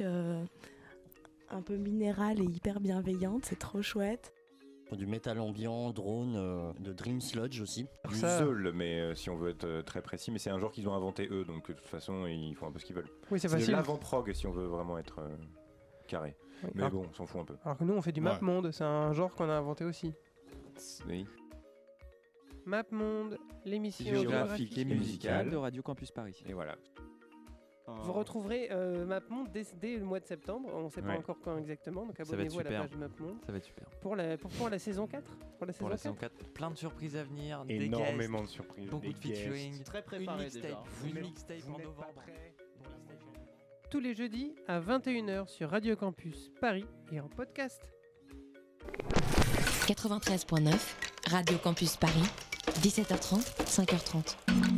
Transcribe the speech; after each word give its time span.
un 0.00 1.62
peu 1.62 1.76
minérale 1.76 2.40
et 2.40 2.44
hyper 2.44 2.80
bienveillante, 2.80 3.44
c'est 3.44 3.58
trop 3.58 3.82
chouette. 3.82 4.32
Du 4.92 5.06
métal 5.06 5.40
ambiant, 5.40 5.90
drone, 5.90 6.36
euh, 6.36 6.72
de 6.78 6.92
Dream 6.92 7.20
Sludge 7.20 7.60
aussi. 7.60 7.88
Du 8.08 8.14
Zeul, 8.14 8.70
mais 8.72 9.00
euh, 9.00 9.14
si 9.16 9.30
on 9.30 9.36
veut 9.36 9.50
être 9.50 9.64
euh, 9.64 9.82
très 9.82 10.00
précis, 10.00 10.30
mais 10.30 10.38
c'est 10.38 10.50
un 10.50 10.60
genre 10.60 10.70
qu'ils 10.70 10.88
ont 10.88 10.94
inventé 10.94 11.28
eux, 11.28 11.44
donc 11.44 11.68
de 11.68 11.72
toute 11.72 11.88
façon 11.88 12.24
ils 12.26 12.54
font 12.54 12.68
un 12.68 12.70
peu 12.70 12.78
ce 12.78 12.84
qu'ils 12.84 12.94
veulent. 12.94 13.10
Oui, 13.32 13.40
c'est 13.40 13.48
facile. 13.48 13.72
l'avant-prog 13.72 14.32
si 14.32 14.46
on 14.46 14.52
veut 14.52 14.66
vraiment 14.66 14.96
être 14.96 15.20
carré. 16.06 16.36
mais 16.74 16.88
bon, 16.88 17.04
on 17.10 17.12
s'en 17.14 17.26
fout 17.26 17.40
un 17.40 17.44
peu. 17.44 17.56
Alors 17.64 17.76
que 17.76 17.82
nous 17.82 17.94
on 17.94 18.02
fait 18.02 18.12
du 18.12 18.20
map 18.20 18.38
monde, 18.40 18.70
c'est 18.70 18.84
un 18.84 19.12
genre 19.12 19.34
qu'on 19.34 19.48
a 19.48 19.54
inventé 19.54 19.84
aussi. 19.84 20.14
Oui. 21.08 21.26
Map 22.64 22.84
monde, 22.92 23.38
l'émission 23.64 24.14
géographique 24.14 24.78
et 24.78 24.84
musicale 24.84 25.50
de 25.50 25.56
Radio 25.56 25.82
Campus 25.82 26.12
Paris. 26.12 26.44
Et 26.46 26.52
voilà. 26.52 26.76
Vous 28.02 28.12
retrouverez 28.12 28.68
euh, 28.70 29.04
MapMonde 29.04 29.48
dès, 29.52 29.96
le 29.96 30.04
mois 30.04 30.20
de 30.20 30.26
septembre. 30.26 30.68
On 30.72 30.84
ne 30.84 30.90
sait 30.90 31.02
pas 31.02 31.16
encore 31.16 31.38
quand 31.42 31.56
exactement, 31.58 32.06
donc 32.06 32.18
abonnez-vous 32.18 32.60
à 32.60 32.62
la 32.62 32.80
page 32.80 32.90
de 32.90 32.96
MapMonde. 32.96 33.38
Ça 33.44 33.52
va 33.52 33.58
être 33.58 33.64
super. 33.64 33.88
Pour 34.00 34.16
la, 34.16 34.36
pour, 34.36 34.68
la 34.68 34.78
saison 34.78 35.06
4 35.06 35.38
Pour 35.58 35.66
la 35.66 35.72
saison, 35.96 36.14
4. 36.14 36.52
plein 36.52 36.70
de 36.70 36.76
surprises 36.76 37.16
à 37.16 37.24
venir. 37.24 37.64
Énormément 37.68 38.42
de 38.42 38.48
surprises. 38.48 38.88
Beaucoup 38.88 39.12
de 39.12 39.18
featuring. 39.18 39.82
Très 39.84 40.02
préparé 40.02 40.48
Une 41.04 41.20
mixtape 41.20 41.58
en 41.68 41.78
novembre. 41.78 42.22
Tous 43.90 44.00
les 44.00 44.14
jeudis 44.14 44.54
à 44.66 44.80
21h 44.80 45.48
sur 45.48 45.70
Radio 45.70 45.94
Campus 45.96 46.50
Paris 46.60 46.86
et 47.12 47.20
en 47.20 47.28
podcast. 47.28 47.80
93.9 49.86 50.74
Radio 51.30 51.58
Campus 51.58 51.96
Paris 51.96 52.24
17h30 52.82 53.42
5h30 53.64 54.75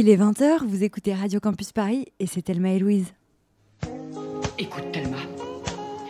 Il 0.00 0.08
est 0.08 0.16
20h, 0.16 0.64
vous 0.64 0.84
écoutez 0.84 1.12
Radio 1.12 1.40
Campus 1.40 1.72
Paris 1.72 2.06
et 2.20 2.28
c'est 2.28 2.40
Thelma 2.40 2.70
et 2.70 2.78
Louise. 2.78 3.12
Écoute 4.56 4.92
Thelma, 4.92 5.16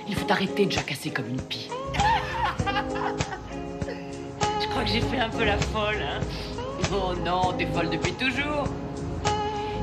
il 0.06 0.14
faut 0.14 0.30
arrêter 0.30 0.66
de 0.66 0.72
jacasser 0.72 1.08
comme 1.08 1.26
une 1.26 1.40
pie. 1.40 1.70
Je 4.60 4.68
crois 4.68 4.84
que 4.84 4.90
j'ai 4.90 5.00
fait 5.00 5.18
un 5.18 5.30
peu 5.30 5.42
la 5.42 5.56
folle. 5.56 6.02
Hein. 6.02 6.20
oh 6.92 7.14
non, 7.24 7.54
t'es 7.56 7.64
folle 7.64 7.88
depuis 7.88 8.12
toujours. 8.12 8.64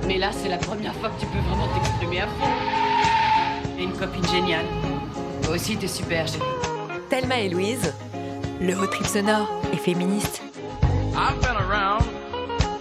Mais 0.06 0.20
là, 0.20 0.30
c'est 0.32 0.50
la 0.50 0.60
première 0.60 0.94
fois 0.98 1.10
que 1.10 1.22
tu 1.22 1.26
peux 1.26 1.40
vraiment 1.40 1.68
t'exprimer 1.74 2.22
à 2.22 2.28
fond. 2.28 3.74
T'es 3.76 3.86
une 3.86 3.94
copine 3.94 4.28
géniale. 4.28 4.68
Toi 5.42 5.56
aussi, 5.56 5.78
t'es 5.78 5.88
super. 5.88 6.28
Thelma 7.10 7.40
et 7.40 7.50
Louise, 7.50 7.92
le 8.62 8.78
haut 8.78 8.86
trip 8.86 9.08
sonore 9.08 9.50
et 9.74 9.78
féministe. 9.78 10.44
I've 11.16 11.42
been 11.42 11.58
around 11.58 12.04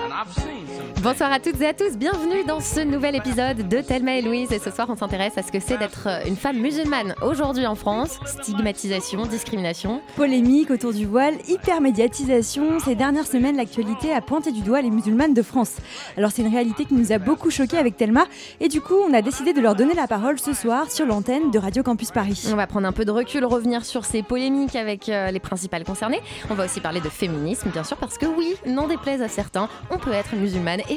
and 0.02 0.12
I've 0.12 0.30
seen 0.34 0.63
Bonsoir 1.04 1.30
à 1.30 1.38
toutes 1.38 1.60
et 1.60 1.66
à 1.66 1.74
tous, 1.74 1.98
bienvenue 1.98 2.44
dans 2.48 2.60
ce 2.60 2.80
nouvel 2.80 3.14
épisode 3.14 3.68
de 3.68 3.82
Thelma 3.82 4.16
et 4.16 4.22
Louise. 4.22 4.50
Et 4.52 4.58
ce 4.58 4.70
soir, 4.70 4.86
on 4.88 4.96
s'intéresse 4.96 5.36
à 5.36 5.42
ce 5.42 5.52
que 5.52 5.60
c'est 5.60 5.76
d'être 5.76 6.08
une 6.26 6.34
femme 6.34 6.56
musulmane 6.56 7.14
aujourd'hui 7.20 7.66
en 7.66 7.74
France. 7.74 8.18
Stigmatisation, 8.24 9.26
discrimination. 9.26 10.00
Polémique 10.16 10.70
autour 10.70 10.94
du 10.94 11.04
voile, 11.04 11.34
hypermédiatisation. 11.46 12.78
Ces 12.78 12.94
dernières 12.94 13.26
semaines, 13.26 13.58
l'actualité 13.58 14.14
a 14.14 14.22
pointé 14.22 14.50
du 14.50 14.62
doigt 14.62 14.80
les 14.80 14.88
musulmanes 14.88 15.34
de 15.34 15.42
France. 15.42 15.72
Alors, 16.16 16.30
c'est 16.32 16.40
une 16.40 16.50
réalité 16.50 16.86
qui 16.86 16.94
nous 16.94 17.12
a 17.12 17.18
beaucoup 17.18 17.50
choqués 17.50 17.76
avec 17.76 17.98
Thelma. 17.98 18.24
Et 18.60 18.68
du 18.68 18.80
coup, 18.80 18.96
on 19.06 19.12
a 19.12 19.20
décidé 19.20 19.52
de 19.52 19.60
leur 19.60 19.74
donner 19.74 19.92
la 19.92 20.06
parole 20.06 20.40
ce 20.40 20.54
soir 20.54 20.90
sur 20.90 21.04
l'antenne 21.04 21.50
de 21.50 21.58
Radio 21.58 21.82
Campus 21.82 22.12
Paris. 22.12 22.48
On 22.50 22.56
va 22.56 22.66
prendre 22.66 22.88
un 22.88 22.92
peu 22.92 23.04
de 23.04 23.10
recul, 23.10 23.44
revenir 23.44 23.84
sur 23.84 24.06
ces 24.06 24.22
polémiques 24.22 24.74
avec 24.74 25.10
euh, 25.10 25.30
les 25.30 25.40
principales 25.40 25.84
concernées. 25.84 26.22
On 26.48 26.54
va 26.54 26.64
aussi 26.64 26.80
parler 26.80 27.02
de 27.02 27.10
féminisme, 27.10 27.68
bien 27.68 27.84
sûr, 27.84 27.98
parce 27.98 28.16
que 28.16 28.24
oui, 28.24 28.54
n'en 28.64 28.88
déplaise 28.88 29.20
à 29.20 29.28
certains, 29.28 29.68
on 29.90 29.98
peut 29.98 30.12
être 30.12 30.34
musulmane 30.34 30.80
et 30.88 30.93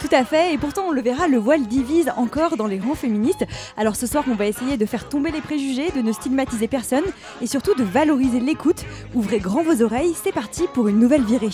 Tout 0.00 0.08
à 0.12 0.24
fait, 0.24 0.54
et 0.54 0.58
pourtant 0.58 0.86
on 0.88 0.92
le 0.92 1.02
verra, 1.02 1.28
le 1.28 1.38
voile 1.38 1.66
divise 1.66 2.12
encore 2.16 2.56
dans 2.56 2.66
les 2.66 2.80
rangs 2.80 2.94
féministes. 2.94 3.44
Alors 3.76 3.96
ce 3.96 4.06
soir, 4.06 4.24
on 4.30 4.34
va 4.34 4.46
essayer 4.46 4.76
de 4.76 4.86
faire 4.86 5.08
tomber 5.08 5.30
les 5.30 5.40
préjugés, 5.40 5.90
de 5.90 6.02
ne 6.02 6.12
stigmatiser 6.12 6.68
personne 6.68 7.04
et 7.40 7.46
surtout 7.46 7.74
de 7.74 7.84
valoriser 7.84 8.40
l'écoute. 8.40 8.84
Ouvrez 9.14 9.38
grand 9.38 9.62
vos 9.62 9.82
oreilles, 9.82 10.14
c'est 10.22 10.32
parti 10.32 10.64
pour 10.74 10.88
une 10.88 10.98
nouvelle 10.98 11.24
virée. 11.24 11.46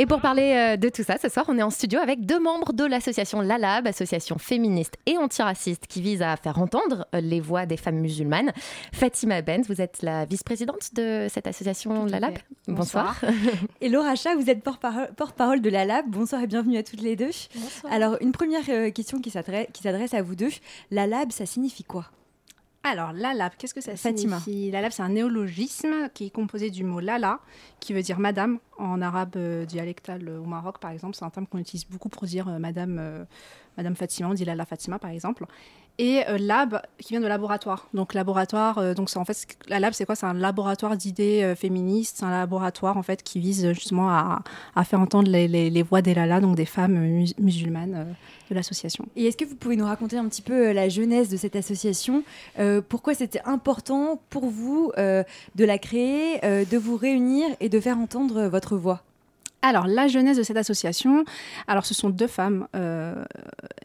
Et 0.00 0.06
pour 0.06 0.22
parler 0.22 0.54
euh, 0.54 0.76
de 0.78 0.88
tout 0.88 1.02
ça, 1.02 1.18
ce 1.18 1.28
soir, 1.28 1.44
on 1.50 1.58
est 1.58 1.62
en 1.62 1.68
studio 1.68 2.00
avec 2.00 2.24
deux 2.24 2.40
membres 2.40 2.72
de 2.72 2.84
l'association 2.84 3.42
LALAB, 3.42 3.86
association 3.86 4.38
féministe 4.38 4.94
et 5.04 5.18
antiraciste 5.18 5.86
qui 5.86 6.00
vise 6.00 6.22
à 6.22 6.38
faire 6.38 6.58
entendre 6.58 7.06
euh, 7.14 7.20
les 7.20 7.38
voix 7.38 7.66
des 7.66 7.76
femmes 7.76 7.98
musulmanes. 7.98 8.50
Fatima 8.94 9.42
Benz, 9.42 9.68
vous 9.68 9.82
êtes 9.82 10.00
la 10.00 10.24
vice-présidente 10.24 10.94
de 10.94 11.26
cette 11.28 11.46
association 11.46 12.06
LALAB. 12.06 12.38
Bonsoir. 12.66 13.20
et 13.82 13.90
Laura 13.90 14.14
Chat, 14.14 14.34
vous 14.36 14.48
êtes 14.48 14.62
porte-parole 14.62 15.60
de 15.60 15.68
LALAB. 15.68 16.06
Bonsoir 16.08 16.40
et 16.40 16.46
bienvenue 16.46 16.78
à 16.78 16.82
toutes 16.82 17.02
les 17.02 17.14
deux. 17.14 17.32
Bonsoir. 17.54 17.92
Alors, 17.92 18.16
une 18.22 18.32
première 18.32 18.64
euh, 18.70 18.90
question 18.90 19.20
qui 19.20 19.28
s'adresse 19.28 20.14
à 20.14 20.22
vous 20.22 20.34
deux. 20.34 20.48
LALAB, 20.90 21.30
ça 21.30 21.44
signifie 21.44 21.84
quoi? 21.84 22.06
Alors, 22.82 23.12
lalab, 23.12 23.52
qu'est-ce 23.58 23.74
que 23.74 23.82
ça 23.82 23.94
Fatima. 23.94 24.40
signifie? 24.40 24.70
Lalab, 24.70 24.90
c'est 24.90 25.02
un 25.02 25.10
néologisme 25.10 26.08
qui 26.14 26.26
est 26.26 26.30
composé 26.30 26.70
du 26.70 26.82
mot 26.82 27.00
lala, 27.00 27.40
qui 27.78 27.92
veut 27.92 28.02
dire 28.02 28.18
madame. 28.18 28.58
En 28.78 29.02
arabe 29.02 29.36
euh, 29.36 29.66
dialectal 29.66 30.26
euh, 30.26 30.40
au 30.40 30.46
Maroc, 30.46 30.78
par 30.78 30.90
exemple, 30.90 31.14
c'est 31.14 31.24
un 31.24 31.30
terme 31.30 31.46
qu'on 31.46 31.58
utilise 31.58 31.86
beaucoup 31.86 32.08
pour 32.08 32.24
dire 32.24 32.48
euh, 32.48 32.58
madame, 32.58 33.26
madame 33.76 33.94
Fatima, 33.94 34.30
on 34.30 34.34
dit 34.34 34.46
lala 34.46 34.64
Fatima, 34.64 34.98
par 34.98 35.10
exemple 35.10 35.44
et 36.00 36.26
euh, 36.28 36.38
lab 36.38 36.80
qui 36.98 37.12
vient 37.12 37.20
de 37.20 37.26
laboratoire. 37.26 37.88
Donc 37.92 38.14
laboratoire, 38.14 38.78
euh, 38.78 38.94
donc 38.94 39.10
en 39.14 39.24
fait 39.26 39.46
la 39.68 39.78
lab 39.78 39.92
c'est 39.92 40.06
quoi? 40.06 40.14
C'est 40.14 40.24
un 40.24 40.32
laboratoire 40.32 40.96
d'idées 40.96 41.42
euh, 41.42 41.54
féministes, 41.54 42.16
c'est 42.18 42.24
un 42.24 42.30
laboratoire 42.30 42.96
en 42.96 43.02
fait 43.02 43.22
qui 43.22 43.38
vise 43.38 43.70
justement 43.72 44.08
à, 44.08 44.42
faire 44.84 44.98
entendre 44.98 45.30
les, 45.30 45.82
voix 45.82 46.00
des 46.00 46.14
lalas, 46.14 46.40
donc 46.40 46.56
des 46.56 46.64
femmes 46.64 47.26
musulmanes 47.38 48.16
de 48.48 48.54
l'association. 48.54 49.04
Et 49.14 49.26
est-ce 49.26 49.36
que 49.36 49.44
vous 49.44 49.56
pouvez 49.56 49.76
nous 49.76 49.84
raconter 49.84 50.16
un 50.16 50.26
petit 50.26 50.42
peu 50.42 50.72
la 50.72 50.88
jeunesse 50.88 51.28
de 51.28 51.36
cette 51.36 51.54
association? 51.54 52.24
Pourquoi 52.88 53.14
c'était 53.14 53.42
important 53.44 54.20
pour 54.30 54.46
vous 54.46 54.90
de 54.96 55.64
la 55.64 55.78
créer, 55.78 56.40
de 56.42 56.78
vous 56.78 56.96
réunir 56.96 57.46
et 57.60 57.68
de 57.68 57.78
faire 57.78 57.98
entendre 57.98 58.46
votre 58.46 58.76
voix? 58.76 59.02
Alors, 59.62 59.86
la 59.86 60.08
jeunesse 60.08 60.38
de 60.38 60.42
cette 60.42 60.56
association, 60.56 61.24
alors 61.66 61.84
ce 61.84 61.92
sont 61.92 62.08
deux 62.08 62.26
femmes 62.26 62.66
euh, 62.74 63.22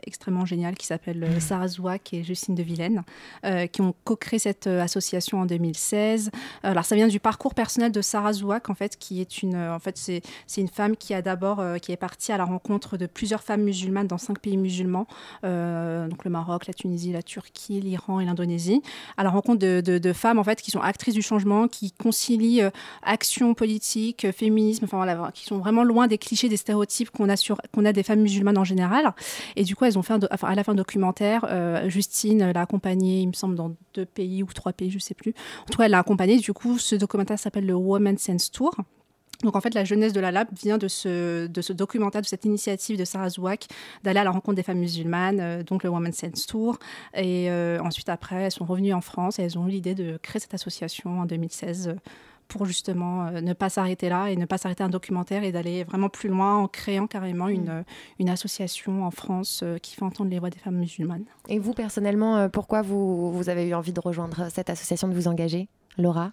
extrêmement 0.08 0.46
géniales 0.46 0.76
qui 0.76 0.86
s'appellent 0.86 1.24
euh, 1.24 1.40
Sarah 1.42 1.68
Zouak 1.68 2.14
et 2.14 2.24
Justine 2.24 2.56
de 2.56 2.64
Vilaine, 2.64 3.04
euh, 3.46 3.68
qui 3.68 3.82
ont 3.82 3.94
co-créé 4.06 4.40
cette 4.40 4.68
association 4.68 5.42
en 5.42 5.46
2016. 5.46 6.32
Alors, 6.64 6.86
ça 6.86 6.96
vient 6.96 7.10
du 7.10 7.20
parcours 7.20 7.54
personnel 7.54 7.92
de 7.92 8.02
Sarah 8.02 8.32
Zouak, 8.32 8.70
en 8.70 8.74
fait, 8.74 8.98
qui 8.98 9.20
est 9.20 9.42
une, 9.42 9.58
en 9.58 9.80
fait, 9.80 9.98
c'est, 9.98 10.22
une 10.58 10.70
femme 10.70 10.96
qui 10.96 11.14
a 11.14 11.22
d'abord, 11.22 11.62
qui 11.82 11.92
est 11.92 11.98
partie 11.98 12.32
à 12.32 12.38
la 12.38 12.46
rencontre 12.46 12.96
de 12.96 13.06
plusieurs 13.06 13.44
femmes 13.44 13.64
musulmanes 13.64 14.08
dans 14.08 14.18
cinq 14.18 14.40
pays 14.40 14.58
musulmans, 14.58 15.08
donc 15.44 16.24
le 16.24 16.30
Maroc, 16.30 16.68
la 16.68 16.74
Tunisie, 16.74 17.12
la 17.12 17.24
Turquie, 17.24 17.82
l'Iran 17.82 18.20
et 18.20 18.26
l'Indonésie, 18.26 18.82
à 19.18 19.24
la 19.24 19.30
rencontre 19.30 19.60
de, 19.60 19.82
de, 19.82 20.14
femmes, 20.14 20.40
en 20.40 20.44
fait, 20.44 20.62
qui 20.62 20.72
sont 20.72 20.80
actrices 20.80 21.14
du 21.14 21.22
changement, 21.22 21.68
qui 21.68 21.92
concilient 21.92 22.64
action 23.04 23.54
politique, 23.54 24.32
féminisme, 24.32 24.86
enfin 24.86 24.98
voilà, 24.98 25.32
qui 25.34 25.46
sont 25.46 25.65
vraiment 25.66 25.84
loin 25.84 26.08
des 26.08 26.20
clichés, 26.20 26.48
des 26.48 26.58
stéréotypes 26.58 27.10
qu'on 27.10 27.28
a 27.28 27.36
sur 27.36 27.58
qu'on 27.74 27.86
a 27.86 27.92
des 27.92 28.04
femmes 28.04 28.22
musulmanes 28.22 28.58
en 28.58 28.64
général. 28.64 29.14
Et 29.56 29.64
du 29.64 29.76
coup, 29.76 29.86
elles 29.86 29.98
ont 29.98 30.04
fait 30.04 30.14
un 30.14 30.20
à 30.20 30.56
la 30.56 30.64
fin 30.64 30.74
un 30.74 30.76
documentaire. 30.76 31.46
Euh, 31.50 31.90
Justine 31.90 32.52
l'a 32.52 32.62
accompagnée, 32.62 33.22
il 33.22 33.28
me 33.28 33.34
semble, 33.34 33.56
dans 33.56 33.76
deux 33.94 34.06
pays 34.06 34.44
ou 34.44 34.48
trois 34.48 34.74
pays, 34.74 34.92
je 34.92 35.00
sais 35.00 35.16
plus. 35.16 35.34
En 35.64 35.72
tout 35.72 35.78
cas, 35.78 35.86
elle 35.86 35.92
l'a 35.92 36.00
accompagnée. 36.00 36.38
Du 36.38 36.54
coup, 36.54 36.78
ce 36.78 36.96
documentaire 36.96 37.40
s'appelle 37.40 37.66
le 37.66 37.74
Women's 37.74 38.22
Sense 38.22 38.52
Tour. 38.52 38.76
Donc 39.44 39.56
en 39.56 39.62
fait, 39.62 39.74
la 39.74 39.84
jeunesse 39.84 40.14
de 40.14 40.20
la 40.20 40.32
Lab 40.32 40.48
vient 40.54 40.78
de 40.78 40.88
ce, 40.88 41.48
de 41.48 41.62
ce 41.62 41.74
documentaire, 41.74 42.22
de 42.22 42.26
cette 42.26 42.46
initiative 42.46 42.98
de 42.98 43.06
Sarah 43.06 43.30
Zouak 43.30 43.68
d'aller 44.04 44.20
à 44.20 44.24
la 44.24 44.32
rencontre 44.32 44.56
des 44.56 44.64
femmes 44.64 44.80
musulmanes, 44.80 45.40
euh, 45.40 45.64
donc 45.64 45.84
le 45.84 45.90
Women's 45.90 46.16
Sense 46.16 46.46
Tour. 46.46 46.80
Et 47.16 47.50
euh, 47.50 47.80
ensuite, 47.82 48.10
après, 48.10 48.44
elles 48.44 48.52
sont 48.52 48.66
revenues 48.66 48.94
en 48.94 49.02
France 49.02 49.40
et 49.40 49.44
elles 49.44 49.58
ont 49.58 49.68
eu 49.68 49.72
l'idée 49.72 49.96
de 49.96 50.18
créer 50.22 50.40
cette 50.40 50.54
association 50.54 51.20
en 51.20 51.26
2016 51.26 51.96
pour 52.48 52.66
justement 52.66 53.28
euh, 53.28 53.42
ne 53.42 53.54
pas 53.54 53.70
s'arrêter 53.70 54.10
là 54.10 54.28
et 54.30 54.36
ne 54.36 54.46
pas 54.46 54.58
s'arrêter 54.58 54.84
à 54.84 54.88
un 54.88 54.90
documentaire 54.90 55.44
et 55.44 55.52
d'aller 55.52 55.84
vraiment 55.84 56.10
plus 56.10 56.30
loin 56.30 56.58
en 56.58 56.68
créant 56.68 57.08
carrément 57.08 57.48
une, 57.48 57.80
mm. 57.80 57.84
une 58.20 58.30
association 58.30 59.06
en 59.06 59.12
France 59.12 59.62
euh, 59.64 59.78
qui 59.78 59.96
fait 59.96 60.04
entendre 60.04 60.30
les 60.30 60.40
voix 60.40 60.50
des 60.50 60.60
femmes 60.60 60.78
musulmanes. 60.78 61.26
Et 61.50 61.60
vous, 61.60 61.74
personnellement, 61.74 62.38
euh, 62.38 62.50
pourquoi 62.50 62.82
vous, 62.82 63.32
vous 63.32 63.50
avez 63.50 63.68
eu 63.68 63.74
envie 63.74 63.94
de 63.94 64.00
rejoindre 64.00 64.48
cette 64.52 64.70
association, 64.70 65.08
de 65.08 65.14
vous 65.14 65.28
engager 65.28 65.68
Laura? 65.98 66.32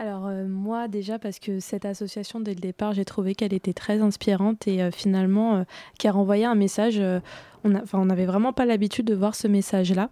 Alors 0.00 0.28
moi 0.48 0.88
déjà 0.88 1.20
parce 1.20 1.38
que 1.38 1.60
cette 1.60 1.84
association 1.84 2.40
dès 2.40 2.52
le 2.52 2.60
départ 2.60 2.94
j'ai 2.94 3.04
trouvé 3.04 3.36
qu'elle 3.36 3.54
était 3.54 3.72
très 3.72 4.00
inspirante 4.00 4.66
et 4.66 4.90
finalement 4.90 5.64
qu'elle 6.00 6.10
renvoyait 6.10 6.46
un 6.46 6.56
message 6.56 7.00
on 7.64 8.04
n'avait 8.04 8.26
vraiment 8.26 8.52
pas 8.52 8.66
l'habitude 8.66 9.06
de 9.06 9.14
voir 9.14 9.34
ce 9.34 9.48
message-là. 9.48 10.10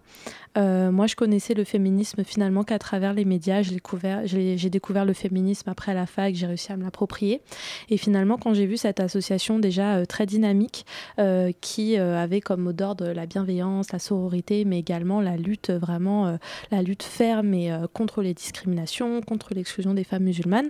Euh, 0.57 0.91
moi, 0.91 1.07
je 1.07 1.15
connaissais 1.15 1.53
le 1.53 1.63
féminisme 1.63 2.23
finalement 2.23 2.63
qu'à 2.63 2.79
travers 2.79 3.13
les 3.13 3.25
médias. 3.25 3.61
J'ai 3.61 3.75
découvert, 3.75 4.21
j'ai 4.25 4.69
découvert 4.69 5.05
le 5.05 5.13
féminisme 5.13 5.69
après 5.69 5.93
la 5.93 6.05
fac, 6.05 6.35
j'ai 6.35 6.47
réussi 6.47 6.71
à 6.71 6.77
me 6.77 6.83
l'approprier. 6.83 7.41
Et 7.89 7.97
finalement, 7.97 8.37
quand 8.37 8.53
j'ai 8.53 8.65
vu 8.65 8.77
cette 8.77 8.99
association 8.99 9.59
déjà 9.59 9.95
euh, 9.95 10.05
très 10.05 10.25
dynamique, 10.25 10.85
euh, 11.19 11.51
qui 11.61 11.97
avait 11.97 12.41
comme 12.41 12.61
mot 12.61 12.73
d'ordre 12.73 13.07
la 13.09 13.25
bienveillance, 13.25 13.91
la 13.91 13.99
sororité, 13.99 14.65
mais 14.65 14.79
également 14.79 15.21
la 15.21 15.37
lutte 15.37 15.71
vraiment, 15.71 16.37
la 16.71 16.81
lutte 16.81 17.03
ferme 17.03 17.53
et 17.53 17.71
contre 17.93 18.21
les 18.21 18.33
discriminations, 18.33 19.21
contre 19.21 19.53
l'exclusion 19.53 19.93
des 19.93 20.03
femmes 20.03 20.23
musulmanes, 20.23 20.69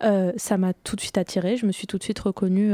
ça 0.00 0.58
m'a 0.58 0.72
tout 0.72 0.96
de 0.96 1.00
suite 1.00 1.18
attirée. 1.18 1.56
Je 1.56 1.66
me 1.66 1.72
suis 1.72 1.86
tout 1.86 1.98
de 1.98 2.02
suite 2.02 2.18
reconnue 2.18 2.72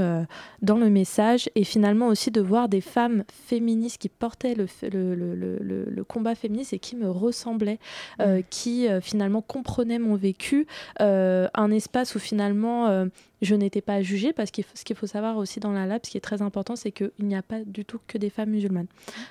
dans 0.62 0.78
le 0.78 0.90
message 0.90 1.50
et 1.54 1.64
finalement 1.64 2.08
aussi 2.08 2.30
de 2.30 2.40
voir 2.40 2.68
des 2.68 2.80
femmes 2.80 3.24
féministes 3.42 3.98
qui 4.00 4.08
portaient 4.08 4.54
le, 4.54 4.66
le, 4.82 5.14
le, 5.14 5.84
le 5.84 6.04
combat 6.04 6.34
féministe 6.34 6.72
et 6.72 6.78
qui 6.78 6.96
me 6.96 7.10
ressemblait, 7.10 7.78
euh, 8.20 8.38
mm. 8.38 8.42
qui 8.50 8.88
euh, 8.88 9.00
finalement 9.00 9.42
comprenait 9.42 9.98
mon 9.98 10.16
vécu, 10.16 10.66
euh, 11.00 11.48
un 11.54 11.70
espace 11.70 12.14
où 12.14 12.18
finalement 12.18 13.06
je 13.40 13.54
n'étais 13.54 13.80
pas 13.80 14.02
jugée 14.02 14.32
parce 14.32 14.50
que 14.50 14.62
ce 14.74 14.84
qu'il 14.84 14.94
faut 14.94 15.06
savoir 15.06 15.36
aussi 15.36 15.58
dans 15.58 15.72
la 15.72 15.86
lab, 15.86 16.00
ce 16.04 16.10
qui 16.10 16.16
est 16.16 16.20
très 16.20 16.42
important, 16.42 16.76
c'est 16.76 16.92
qu'il 16.92 17.10
n'y 17.18 17.34
a 17.34 17.42
pas 17.42 17.60
du 17.64 17.84
tout 17.84 17.98
que 18.06 18.18
des 18.18 18.30
femmes 18.30 18.50
musulmanes. 18.50 18.86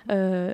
Mm. 0.09 0.51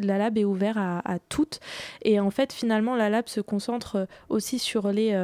la 0.00 0.18
lab 0.18 0.38
est 0.38 0.44
ouverte 0.44 0.78
à, 0.78 1.18
toutes 1.28 1.60
et 2.02 2.18
en 2.18 2.30
fait 2.30 2.52
finalement 2.52 2.96
la 2.96 3.10
lab 3.10 3.28
se 3.28 3.40
concentre 3.40 4.08
aussi 4.28 4.58
sur 4.58 4.90
les 4.90 5.14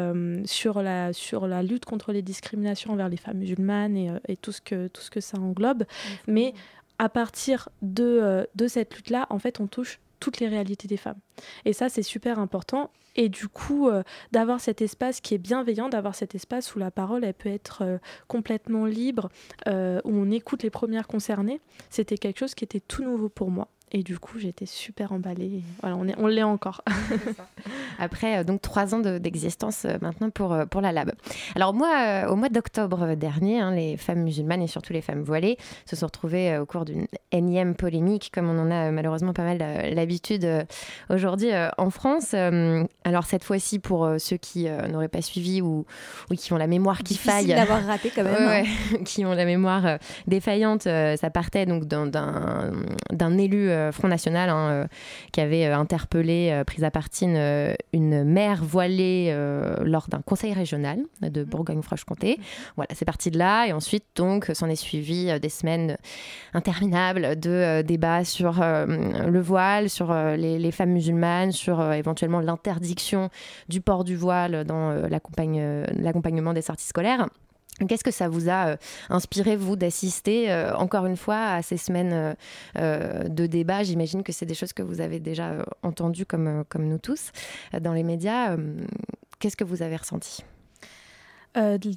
sur 0.45 0.83
la 0.83 1.13
sur 1.13 1.47
la 1.47 1.63
lutte 1.63 1.87
contre 1.87 2.13
les 2.13 2.23
discriminations 2.23 2.93
envers 2.93 3.09
les 3.09 3.17
femmes 3.17 3.39
musulmanes 3.39 3.97
et, 3.97 4.11
et 4.29 4.37
tout 4.37 4.53
ce 4.53 4.61
que 4.61 4.89
tout 4.89 5.01
ce 5.01 5.11
que 5.11 5.21
ça 5.21 5.39
englobe 5.39 5.85
mais 6.27 6.53
à 6.99 7.09
partir 7.09 7.69
de, 7.83 8.49
de 8.55 8.69
cette 8.69 8.95
lutte 8.95 9.11
là 9.11 9.27
en 9.31 9.39
fait 9.39 9.61
on 9.61 9.67
touche 9.67 10.01
toutes 10.21 10.41
les 10.41 10.49
réalités 10.49 10.89
des 10.89 10.97
femmes. 10.97 11.19
Et 11.65 11.73
ça, 11.73 11.89
c'est 11.89 12.03
super 12.03 12.39
important. 12.39 12.91
Et 13.17 13.29
du 13.29 13.49
coup, 13.49 13.89
euh, 13.89 14.03
d'avoir 14.33 14.61
cet 14.61 14.83
espace 14.83 15.21
qui 15.21 15.35
est 15.35 15.39
bienveillant, 15.39 15.89
d'avoir 15.89 16.15
cet 16.15 16.35
espace 16.35 16.75
où 16.75 16.79
la 16.79 16.91
parole, 16.91 17.25
elle 17.25 17.35
peut 17.35 17.49
être 17.49 17.83
euh, 17.83 17.99
complètement 18.29 18.85
libre, 18.85 19.31
euh, 19.69 20.01
où 20.05 20.11
on 20.11 20.31
écoute 20.31 20.63
les 20.63 20.71
premières 20.71 21.07
concernées, 21.07 21.61
c'était 21.89 22.19
quelque 22.19 22.39
chose 22.39 22.55
qui 22.55 22.65
était 22.65 22.81
tout 22.81 23.03
nouveau 23.03 23.29
pour 23.29 23.51
moi. 23.51 23.69
Et 23.99 24.03
du 24.03 24.19
coup, 24.19 24.39
j'étais 24.39 24.67
super 24.67 25.13
emballée. 25.13 25.63
Voilà, 25.81 25.97
on, 25.97 26.07
est, 26.07 26.15
on 26.19 26.27
l'est 26.27 26.43
encore. 26.43 26.83
Après, 27.99 28.37
euh, 28.37 28.45
donc 28.45 28.61
trois 28.61 28.95
ans 28.95 28.99
d'existence 28.99 29.87
euh, 29.87 29.97
maintenant 30.03 30.29
pour, 30.29 30.53
euh, 30.53 30.67
pour 30.67 30.83
la 30.83 30.93
Lab. 30.93 31.13
Alors 31.55 31.73
moi, 31.73 32.27
au 32.29 32.37
mois 32.37 32.51
d'octobre 32.51 33.15
dernier, 33.15 33.59
hein, 33.59 33.71
les 33.71 33.97
femmes 33.97 34.23
musulmanes 34.23 34.61
et 34.61 34.67
surtout 34.67 34.93
les 34.93 35.01
femmes 35.01 35.23
voilées 35.23 35.57
se 35.87 35.97
sont 35.97 36.05
retrouvées 36.05 36.59
au 36.59 36.67
cours 36.67 36.85
d'une 36.85 37.07
énième 37.33 37.75
polémique, 37.75 38.31
comme 38.35 38.51
on 38.51 38.59
en 38.59 38.71
a 38.71 38.91
malheureusement 38.91 39.33
pas 39.33 39.45
mal 39.45 39.65
l'habitude 39.95 40.47
aujourd'hui 41.09 41.51
en 41.79 41.89
France. 41.89 42.35
alors 42.35 43.25
cette 43.25 43.45
fois-ci, 43.45 43.79
pour 43.79 44.09
ceux 44.19 44.37
qui 44.37 44.67
n'auraient 44.91 45.09
pas 45.09 45.23
suivi 45.23 45.63
ou, 45.63 45.87
ou, 46.31 46.35
qui 46.35 46.53
ont 46.53 46.59
la 46.59 46.67
mémoire 46.67 47.03
qui 47.03 47.17
faille, 47.17 47.47
d'avoir 47.47 47.83
raté 47.85 48.13
quand 48.15 48.25
même, 48.25 48.35
hein. 48.93 48.99
qui 49.05 49.25
ont 49.25 49.33
la 49.33 49.47
mémoire 49.47 49.99
défaillante, 50.27 50.83
ça 50.83 51.31
partait 51.33 51.65
donc 51.67 51.85
d'un 51.87 53.39
élu 53.39 53.71
Front 53.93 54.09
National 54.09 54.51
hein, 54.51 54.69
euh, 54.71 54.87
qui 55.33 55.41
avait 55.41 55.67
euh, 55.67 55.77
interpellé, 55.77 56.63
prise 56.67 56.85
à 56.85 56.91
partie 56.91 57.27
une 57.27 58.25
mère 58.25 58.63
voilée 58.63 59.35
lors 59.83 60.09
d'un 60.09 60.21
conseil 60.21 60.53
régional 60.53 60.99
de 61.23 61.43
mmh. 61.43 61.45
Bourgogne-Franche-Comté. 61.45 62.39
Voilà, 62.77 62.89
c'est 62.95 63.05
parti 63.05 63.31
de 63.31 63.39
là. 63.39 63.67
Et 63.67 63.73
ensuite, 63.73 64.05
donc, 64.15 64.51
s'en 64.53 64.69
est 64.69 64.77
suivi 64.77 65.39
des 65.41 65.49
semaines 65.49 65.97
interminables 66.55 67.39
de 67.39 67.83
débats 67.83 68.25
sur 68.25 68.61
le 68.61 69.41
voile, 69.41 69.89
sur 69.89 70.15
les, 70.15 70.71
femmes 70.71 70.93
musulmanes, 70.93 71.53
sur 71.53 71.93
éventuellement 71.93 72.41
l'interdiction 72.41 73.31
du 73.69 73.81
port 73.81 74.05
du 74.05 74.17
voile 74.17 74.65
dans 74.65 74.93
l'accompagnement 75.09 76.53
des 76.53 76.63
sorties 76.63 76.87
scolaires. 76.87 77.27
Qu'est-ce 77.89 78.05
que 78.05 78.11
ça 78.11 78.29
vous 78.29 78.49
a 78.49 78.69
euh, 78.69 78.77
inspiré, 79.11 79.57
vous, 79.57 79.77
d'assister 79.77 80.51
euh, 80.51 80.75
encore 80.77 81.05
une 81.05 81.17
fois 81.17 81.37
à 81.37 81.63
ces 81.63 81.77
semaines 81.77 82.35
euh, 82.79 83.29
de 83.29 83.47
débat? 83.47 83.83
J'imagine 83.83 84.23
que 84.23 84.33
c'est 84.33 84.47
des 84.47 84.55
choses 84.55 84.73
que 84.73 84.83
vous 84.83 85.01
avez 85.01 85.21
déjà 85.21 85.65
entendues 85.83 86.27
comme, 86.27 86.65
comme 86.69 86.89
nous 86.89 86.99
tous 86.99 87.33
dans 87.79 87.93
les 87.93 88.03
médias. 88.03 88.57
Qu'est-ce 89.39 89.57
que 89.57 89.65
vous 89.65 89.83
avez 89.83 89.97
ressenti? 89.97 90.43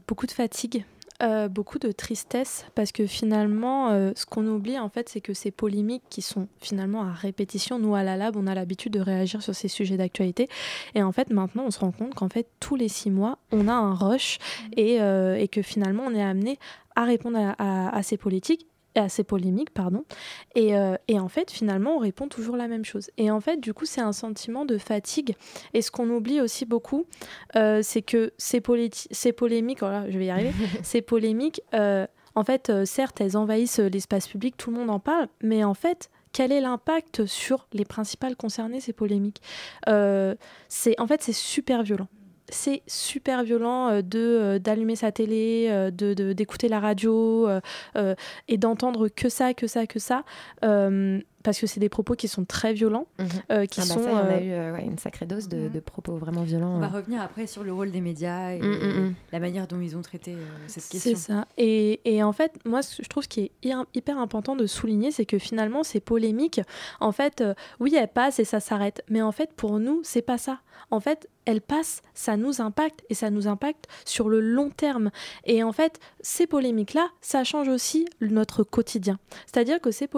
Beaucoup 0.07 0.25
de 0.25 0.31
fatigue. 0.31 0.85
Euh, 1.21 1.49
beaucoup 1.49 1.79
de 1.79 1.91
tristesse 1.91 2.65
parce 2.75 2.93
que 2.93 3.05
finalement, 3.05 3.89
euh, 3.89 4.13
ce 4.15 4.25
qu'on 4.25 4.47
oublie 4.47 4.79
en 4.79 4.87
fait, 4.87 5.09
c'est 5.09 5.19
que 5.19 5.33
ces 5.33 5.51
polémiques 5.51 6.03
qui 6.09 6.21
sont 6.21 6.47
finalement 6.61 7.01
à 7.01 7.11
répétition, 7.11 7.77
nous 7.77 7.93
à 7.93 8.03
la 8.03 8.15
lab, 8.15 8.37
on 8.37 8.47
a 8.47 8.55
l'habitude 8.55 8.93
de 8.93 9.01
réagir 9.01 9.43
sur 9.43 9.53
ces 9.53 9.67
sujets 9.67 9.97
d'actualité. 9.97 10.47
Et 10.95 11.03
en 11.03 11.11
fait, 11.11 11.29
maintenant, 11.29 11.65
on 11.67 11.71
se 11.71 11.79
rend 11.81 11.91
compte 11.91 12.15
qu'en 12.15 12.29
fait, 12.29 12.47
tous 12.61 12.77
les 12.77 12.87
six 12.87 13.11
mois, 13.11 13.37
on 13.51 13.67
a 13.67 13.73
un 13.73 13.95
rush 13.95 14.37
et, 14.77 15.01
euh, 15.01 15.35
et 15.35 15.49
que 15.49 15.61
finalement, 15.61 16.03
on 16.07 16.15
est 16.15 16.23
amené 16.23 16.57
à 16.95 17.03
répondre 17.03 17.37
à, 17.37 17.89
à 17.89 18.01
ces 18.01 18.15
politiques 18.15 18.68
assez 18.95 19.23
polémique, 19.23 19.71
pardon. 19.71 20.03
Et, 20.55 20.75
euh, 20.75 20.95
et, 21.07 21.19
en 21.19 21.29
fait, 21.29 21.51
finalement, 21.51 21.95
on 21.95 21.99
répond 21.99 22.27
toujours 22.27 22.55
la 22.55 22.67
même 22.67 22.85
chose. 22.85 23.09
Et 23.17 23.31
en 23.31 23.39
fait, 23.39 23.57
du 23.57 23.73
coup, 23.73 23.85
c'est 23.85 24.01
un 24.01 24.13
sentiment 24.13 24.65
de 24.65 24.77
fatigue. 24.77 25.35
Et 25.73 25.81
ce 25.81 25.91
qu'on 25.91 26.09
oublie 26.09 26.41
aussi 26.41 26.65
beaucoup, 26.65 27.05
euh, 27.55 27.81
c'est 27.83 28.01
que 28.01 28.33
ces, 28.37 28.61
ces 29.11 29.31
polémiques, 29.31 29.79
voilà, 29.79 30.09
je 30.09 30.17
vais 30.17 30.25
y 30.25 30.29
arriver, 30.29 30.53
ces 30.83 31.01
polémiques, 31.01 31.61
euh, 31.73 32.07
en 32.35 32.43
fait, 32.43 32.71
certes, 32.85 33.21
elles 33.21 33.35
envahissent 33.35 33.79
l'espace 33.79 34.27
public, 34.27 34.55
tout 34.55 34.71
le 34.71 34.77
monde 34.77 34.89
en 34.89 34.99
parle, 34.99 35.27
mais 35.41 35.63
en 35.63 35.73
fait, 35.73 36.09
quel 36.31 36.51
est 36.51 36.61
l'impact 36.61 37.25
sur 37.25 37.67
les 37.73 37.85
principales 37.85 38.35
concernées, 38.35 38.79
ces 38.79 38.93
polémiques? 38.93 39.41
C'est 40.67 40.99
En 40.99 41.07
fait, 41.07 41.21
c'est 41.23 41.33
super 41.33 41.83
violent 41.83 42.07
c'est 42.51 42.81
super 42.87 43.43
violent 43.43 43.89
euh, 43.89 44.01
de 44.01 44.19
euh, 44.19 44.59
d'allumer 44.59 44.95
sa 44.95 45.11
télé, 45.11 45.67
euh, 45.69 45.91
de 45.91 46.33
d'écouter 46.33 46.67
la 46.67 46.79
radio 46.79 47.47
et 48.47 48.57
d'entendre 48.57 49.07
que 49.07 49.29
ça, 49.29 49.53
que 49.53 49.67
ça, 49.67 49.87
que 49.87 49.99
ça 49.99 50.23
parce 51.41 51.57
que 51.57 51.67
c'est 51.67 51.79
des 51.79 51.87
propos 51.87 52.15
qui 52.15 52.27
sont 52.27 52.43
très 52.43 52.73
violents, 52.73 53.07
mhm. 53.17 53.27
qui 53.67 53.79
ah 53.79 53.85
bah 53.87 53.93
sont. 53.93 54.03
Ça, 54.03 54.11
on 54.11 54.29
a 54.29 54.41
eu 54.41 54.85
une 54.85 54.97
sacrée 54.97 55.25
dose 55.25 55.47
de, 55.47 55.69
mhm. 55.69 55.81
propos 55.81 56.17
vraiment 56.17 56.43
violents. 56.43 56.75
On 56.75 56.79
va 56.79 56.89
revenir 56.89 57.21
après 57.21 57.47
sur 57.47 57.63
le 57.63 57.71
rôle 57.71 57.91
des 57.91 58.01
médias 58.01 58.51
et, 58.51 58.59
mm, 58.59 58.65
mm, 58.65 59.07
mm. 59.07 59.15
la 59.31 59.39
manière 59.39 59.65
dont 59.65 59.79
ils 59.79 59.95
ont 59.95 60.01
traité 60.01 60.35
cette 60.67 60.89
question. 60.89 61.11
C'est 61.15 61.15
ça. 61.15 61.47
Et, 61.57 62.01
et, 62.03 62.23
en 62.23 62.33
fait, 62.33 62.59
moi, 62.65 62.81
je 62.81 63.07
trouve 63.07 63.23
ce 63.23 63.29
qui 63.29 63.39
est 63.39 63.73
hyper 63.93 64.17
important 64.17 64.57
de 64.57 64.67
souligner, 64.67 65.11
c'est 65.11 65.25
que 65.25 65.39
finalement, 65.39 65.83
ces 65.83 66.01
polémiques, 66.01 66.61
en 66.99 67.13
fait, 67.13 67.41
oui, 67.79 67.95
elles 67.95 68.09
passent 68.09 68.39
et 68.39 68.45
ça 68.45 68.59
s'arrête. 68.59 69.01
Mais 69.09 69.21
en 69.21 69.31
fait, 69.31 69.53
pour 69.53 69.79
nous, 69.79 70.01
c'est 70.03 70.21
pas 70.21 70.37
ça. 70.37 70.59
En 70.91 70.99
fait, 70.99 71.29
elles 71.45 71.61
passent, 71.61 72.01
ça 72.13 72.37
nous 72.37 72.61
impacte 72.61 73.03
et 73.09 73.13
ça 73.13 73.29
nous 73.29 73.47
impacte 73.47 73.87
sur 74.05 74.29
le 74.29 74.39
long 74.39 74.69
terme. 74.69 75.11
Et 75.45 75.63
en 75.63 75.71
fait, 75.71 75.99
ces 76.21 76.47
polémiques-là, 76.47 77.07
ça 77.21 77.43
change 77.43 77.67
aussi 77.67 78.07
notre 78.21 78.63
quotidien. 78.63 79.19
C'est-à-dire 79.45 79.81
que 79.81 79.91
ces 79.91 80.09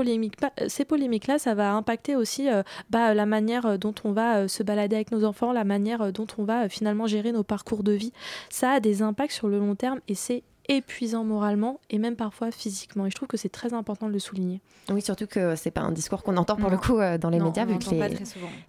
ces 0.68 0.86
polémiques-là, 0.86 1.40
ça 1.40 1.54
va 1.54 1.74
impacter 1.74 2.16
aussi 2.16 2.50
euh, 2.50 2.64
bah, 2.90 3.14
la 3.14 3.26
manière 3.26 3.78
dont 3.78 3.96
on 4.04 4.12
va 4.12 4.38
euh, 4.38 4.48
se 4.48 4.64
balader 4.64 4.96
avec 4.96 5.12
nos 5.12 5.24
enfants, 5.24 5.54
la 5.54 5.64
manière 5.64 6.12
dont 6.12 6.28
on 6.38 6.44
va 6.44 6.64
euh, 6.64 6.70
finalement 6.70 7.08
gérer 7.08 7.32
nos 7.32 7.44
parcours 7.44 7.84
de 7.84 7.92
vie. 7.92 8.14
Ça 8.50 8.72
a 8.72 8.80
des 8.80 9.02
impacts 9.02 9.34
sur 9.34 9.48
le 9.48 9.60
long 9.60 9.76
terme 9.76 10.00
et 10.08 10.16
c'est 10.16 10.44
épuisant 10.72 11.24
moralement 11.24 11.80
et 11.90 11.98
même 11.98 12.16
parfois 12.16 12.52
physiquement. 12.52 13.06
Et 13.06 13.10
je 13.10 13.16
trouve 13.16 13.28
que 13.28 13.38
c'est 13.38 13.50
très 13.50 13.74
important 13.74 14.08
de 14.08 14.14
le 14.14 14.20
souligner. 14.20 14.62
Oui, 14.90 15.02
surtout 15.02 15.28
que 15.28 15.56
c'est 15.56 15.72
pas 15.72 15.82
un 15.82 15.92
discours 15.92 16.24
qu'on 16.24 16.38
entend 16.38 16.56
pour 16.56 16.70
le 16.70 16.78
coup 16.78 16.98
euh, 16.98 17.18
dans 17.18 17.30
les 17.30 17.40
médias, 17.40 17.66
vu 17.66 17.78
que 17.78 17.86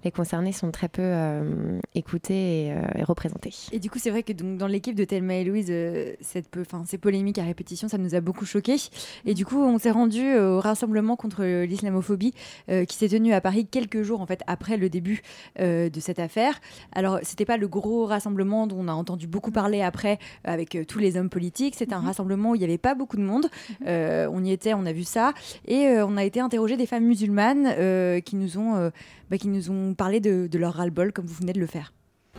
les, 0.05 0.11
concernés 0.11 0.53
sont 0.53 0.71
très 0.71 0.89
peu 0.89 1.03
euh, 1.03 1.81
écoutés 1.95 2.73
euh, 2.73 2.83
et, 2.97 3.03
représentés. 3.03 3.55
Et 3.73 3.79
du 3.79 3.89
coup, 3.89 3.99
c'est 3.99 4.11
vrai 4.11 4.23
que 4.23 4.33
donc, 4.33 4.59
dans 4.59 4.67
l'équipe 4.67 4.95
de 4.95 5.05
Thelma 5.05 5.37
et 5.37 5.45
Louise, 5.45 5.73
cette 6.21 6.49
ces 6.87 6.99
polémiques 6.99 7.39
à 7.39 7.45
répétition, 7.45 7.89
ça 7.89 7.99
nous 7.99 8.15
a 8.15 8.21
beaucoup 8.21 8.45
choqués. 8.45 8.77
Et 9.25 9.35
du 9.35 9.47
coup, 9.47 9.59
on 9.59 9.79
s'est 9.79 9.91
rendu 9.91 10.37
au 10.37 10.61
rassemblement 10.61 11.17
contre 11.17 11.45
l'islamophobie 11.45 12.35
qui 12.69 12.97
s'est 12.97 13.09
tenu 13.09 13.33
à 13.33 13.41
Paris 13.41 13.67
quelques 13.67 14.03
jours 14.03 14.21
en 14.21 14.27
fait 14.27 14.43
après 14.47 14.77
le 14.77 14.89
début 14.89 15.23
de 15.59 15.91
cette 16.01 16.19
affaire. 16.19 16.61
Alors, 16.93 17.19
c'était 17.23 17.45
pas 17.45 17.57
le 17.57 17.69
gros 17.69 18.05
rassemblement 18.05 18.67
dont 18.67 18.79
on 18.81 18.89
a 18.89 18.93
entendu 18.93 19.27
beaucoup 19.27 19.51
parler 19.51 19.83
après 19.83 20.19
avec 20.45 20.77
tous 20.87 20.99
les 20.99 21.17
hommes 21.17 21.31
politiques 21.31 21.75
c'était 21.77 21.92
un 21.93 22.01
mhm. 22.01 22.07
rassemblement 22.07 22.51
où 22.51 22.55
il 22.55 22.59
n'y 22.59 22.65
avait 22.65 22.79
pas 22.79 22.95
beaucoup 22.95 23.17
de 23.17 23.23
monde. 23.23 23.47
Mhm. 23.69 23.87
Euh, 23.87 24.29
on 24.33 24.45
y 24.45 24.53
était, 24.53 24.75
on 24.75 24.87
a 24.87 24.93
vu 24.93 25.05
ça. 25.05 25.33
Et 25.67 25.87
euh, 25.87 26.07
on 26.07 26.17
a 26.17 26.25
été 26.25 26.41
interrogé 26.41 26.77
des 26.77 26.87
femmes 26.87 27.05
musulmanes 27.05 27.73
euh, 27.79 28.21
qui, 28.21 28.37
nous 28.37 28.59
ont, 28.59 28.91
bah, 29.31 29.39
qui 29.39 29.49
nous 29.49 29.71
ont 29.71 29.95
parlé 29.95 30.21
de, 30.21 30.49
leur 30.59 30.75
ras-le-bol, 30.75 31.13
comme 31.13 31.27
vous 31.27 31.35
venez 31.41 31.53
de 31.53 31.61
le 31.61 31.67
faire. 31.67 31.93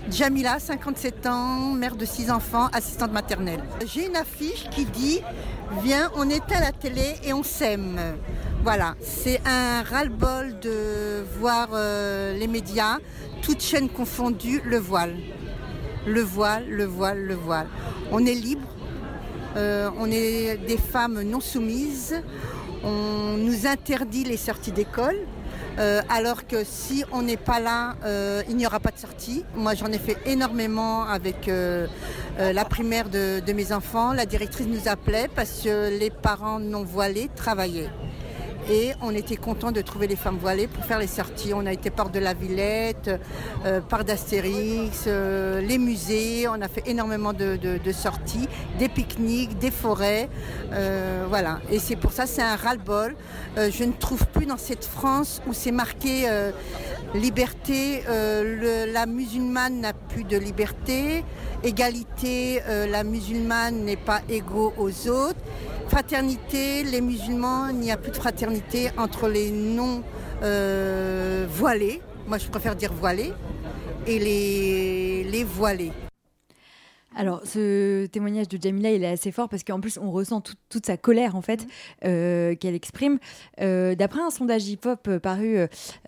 Jamila, 0.10 0.60
57 0.60 1.28
ans, 1.28 1.74
mère 1.74 1.96
de 1.96 2.04
6 2.06 2.32
enfants, 2.32 2.68
assistante 2.74 3.12
maternelle. 3.12 3.64
J'ai 3.86 4.08
une 4.08 4.16
affiche 4.16 4.68
qui 4.72 4.86
dit 4.86 5.22
Viens, 5.84 6.12
on 6.16 6.30
éteint 6.30 6.60
la 6.60 6.72
télé 6.72 7.16
et 7.24 7.32
on 7.32 7.44
s'aime. 7.44 8.00
Voilà, 8.64 8.96
c'est 9.02 9.40
un 9.46 9.84
ras-le-bol 9.84 10.60
de 10.60 11.24
voir 11.40 11.70
les 12.38 12.48
médias, 12.48 12.98
toutes 13.44 13.62
chaînes 13.62 13.90
confondues, 13.90 14.62
le 14.66 14.78
voile. 14.78 15.16
Le 16.06 16.22
voile, 16.22 16.70
le 16.70 16.84
voile, 16.86 17.20
le 17.24 17.36
voile. 17.36 17.68
On 18.12 18.26
est 18.26 18.34
libre, 18.34 18.68
euh, 19.56 19.90
on 20.00 20.10
est 20.12 20.58
des 20.58 20.78
femmes 20.78 21.22
non 21.22 21.40
soumises. 21.40 22.22
On 22.84 23.38
nous 23.38 23.68
interdit 23.68 24.24
les 24.24 24.38
sorties 24.38 24.72
d'école. 24.72 25.18
Euh, 25.80 26.02
alors 26.10 26.46
que 26.46 26.64
si 26.64 27.04
on 27.12 27.24
n'est 27.24 27.38
pas 27.38 27.60
là, 27.60 27.96
euh, 28.06 28.44
il 28.48 28.56
n'y 28.58 28.66
aura 28.66 28.80
pas 28.80 28.92
de 28.92 29.00
sortie. 29.00 29.44
Moi, 29.56 29.74
j'en 29.74 29.88
ai 29.88 29.98
fait 29.98 30.18
énormément 30.26 31.04
avec 31.04 31.50
la 32.38 32.66
primaire 32.66 33.10
de, 33.10 33.40
de, 33.40 33.54
mes 33.54 33.72
enfants. 33.72 34.14
La 34.14 34.26
directrice 34.26 34.68
nous 34.68 34.88
appelait 34.88 35.30
parce 35.36 35.62
que 35.62 35.98
les 35.98 36.10
parents 36.10 36.60
non 36.60 36.84
voilés 36.84 37.30
travaillaient. 37.36 37.90
Et 38.70 38.94
on 39.02 39.14
était 39.14 39.36
content 39.36 39.72
de 39.72 39.82
trouver 39.82 40.08
les 40.08 40.16
femmes 40.16 40.38
voilées 40.38 40.68
pour 40.68 40.86
faire 40.86 41.00
les 41.00 41.08
sorties. 41.08 41.54
On 41.54 41.66
a 41.66 41.74
été 41.74 41.90
par 41.90 42.10
de 42.10 42.20
la 42.20 42.34
Villette, 42.34 43.10
euh, 43.66 43.82
par 43.82 44.06
d'Astérix, 44.06 45.04
euh, 45.08 45.60
les 45.62 45.78
musées. 45.78 46.48
On 46.48 46.62
a 46.62 46.68
fait 46.70 46.84
énormément 46.86 47.34
de, 47.34 47.58
sorties, 47.92 48.48
des 48.80 48.88
pique-niques, 48.88 49.58
des 49.58 49.72
forêts. 49.72 50.30
Euh, 50.72 51.26
voilà. 51.28 51.60
Et 51.70 51.80
c'est 51.80 51.98
pour 51.98 52.14
ça, 52.14 52.26
c'est 52.26 52.42
un 52.42 52.56
ras-le-bol. 52.56 53.16
je 53.58 53.84
ne 53.84 53.92
trouve 53.92 54.26
plus 54.28 54.46
dans 54.46 54.58
cette 54.58 54.86
France 54.86 55.42
où 55.48 55.54
c'est 55.54 55.72
marqué 55.72 56.28
liberté, 57.14 58.04
la 58.08 59.06
musulmane 59.06 59.82
n'a 59.82 59.94
plus 59.94 60.24
de 60.24 60.38
liberté. 60.38 61.24
Égalité, 61.64 62.62
la 62.90 63.04
musulmane 63.04 63.84
n'est 63.84 63.98
pas 63.98 64.22
égaux 64.30 64.74
aux 64.78 65.08
autres 65.08 65.40
fraternité, 65.88 66.84
les 66.84 67.02
musulmans, 67.02 67.68
il 67.70 67.78
n'y 67.78 67.92
a 67.92 67.98
plus 67.98 68.12
de 68.12 68.18
fraternité 68.18 68.90
entre 68.98 69.28
les 69.28 69.52
non 69.52 70.04
euh, 70.44 71.46
voilés, 71.50 72.02
moi 72.28 72.38
je 72.38 72.48
préfère 72.48 72.76
dire 72.76 72.92
voilés, 72.94 73.34
et 74.08 74.20
les, 74.20 75.24
les 75.24 75.44
voilés. 75.44 75.92
Alors, 77.16 77.42
ce 77.46 78.08
témoignage 78.08 78.48
de 78.48 78.58
Jamila, 78.62 78.92
il 78.92 79.04
est 79.04 79.08
assez 79.08 79.32
fort 79.32 79.48
parce 79.48 79.64
qu'en 79.64 79.80
plus, 79.80 80.00
on 80.00 80.12
ressent 80.12 80.42
toute 80.70 80.86
sa 80.86 80.98
colère, 80.98 81.36
en 81.36 81.42
fait, 81.42 81.68
euh, 82.06 82.56
qu'elle 82.56 82.74
exprime. 82.74 83.20
Euh, 83.62 83.94
d'après 83.94 84.22
un 84.22 84.32
sondage 84.32 84.68
hip-hop 84.68 85.08
euh, 85.08 85.20
paru 85.20 85.58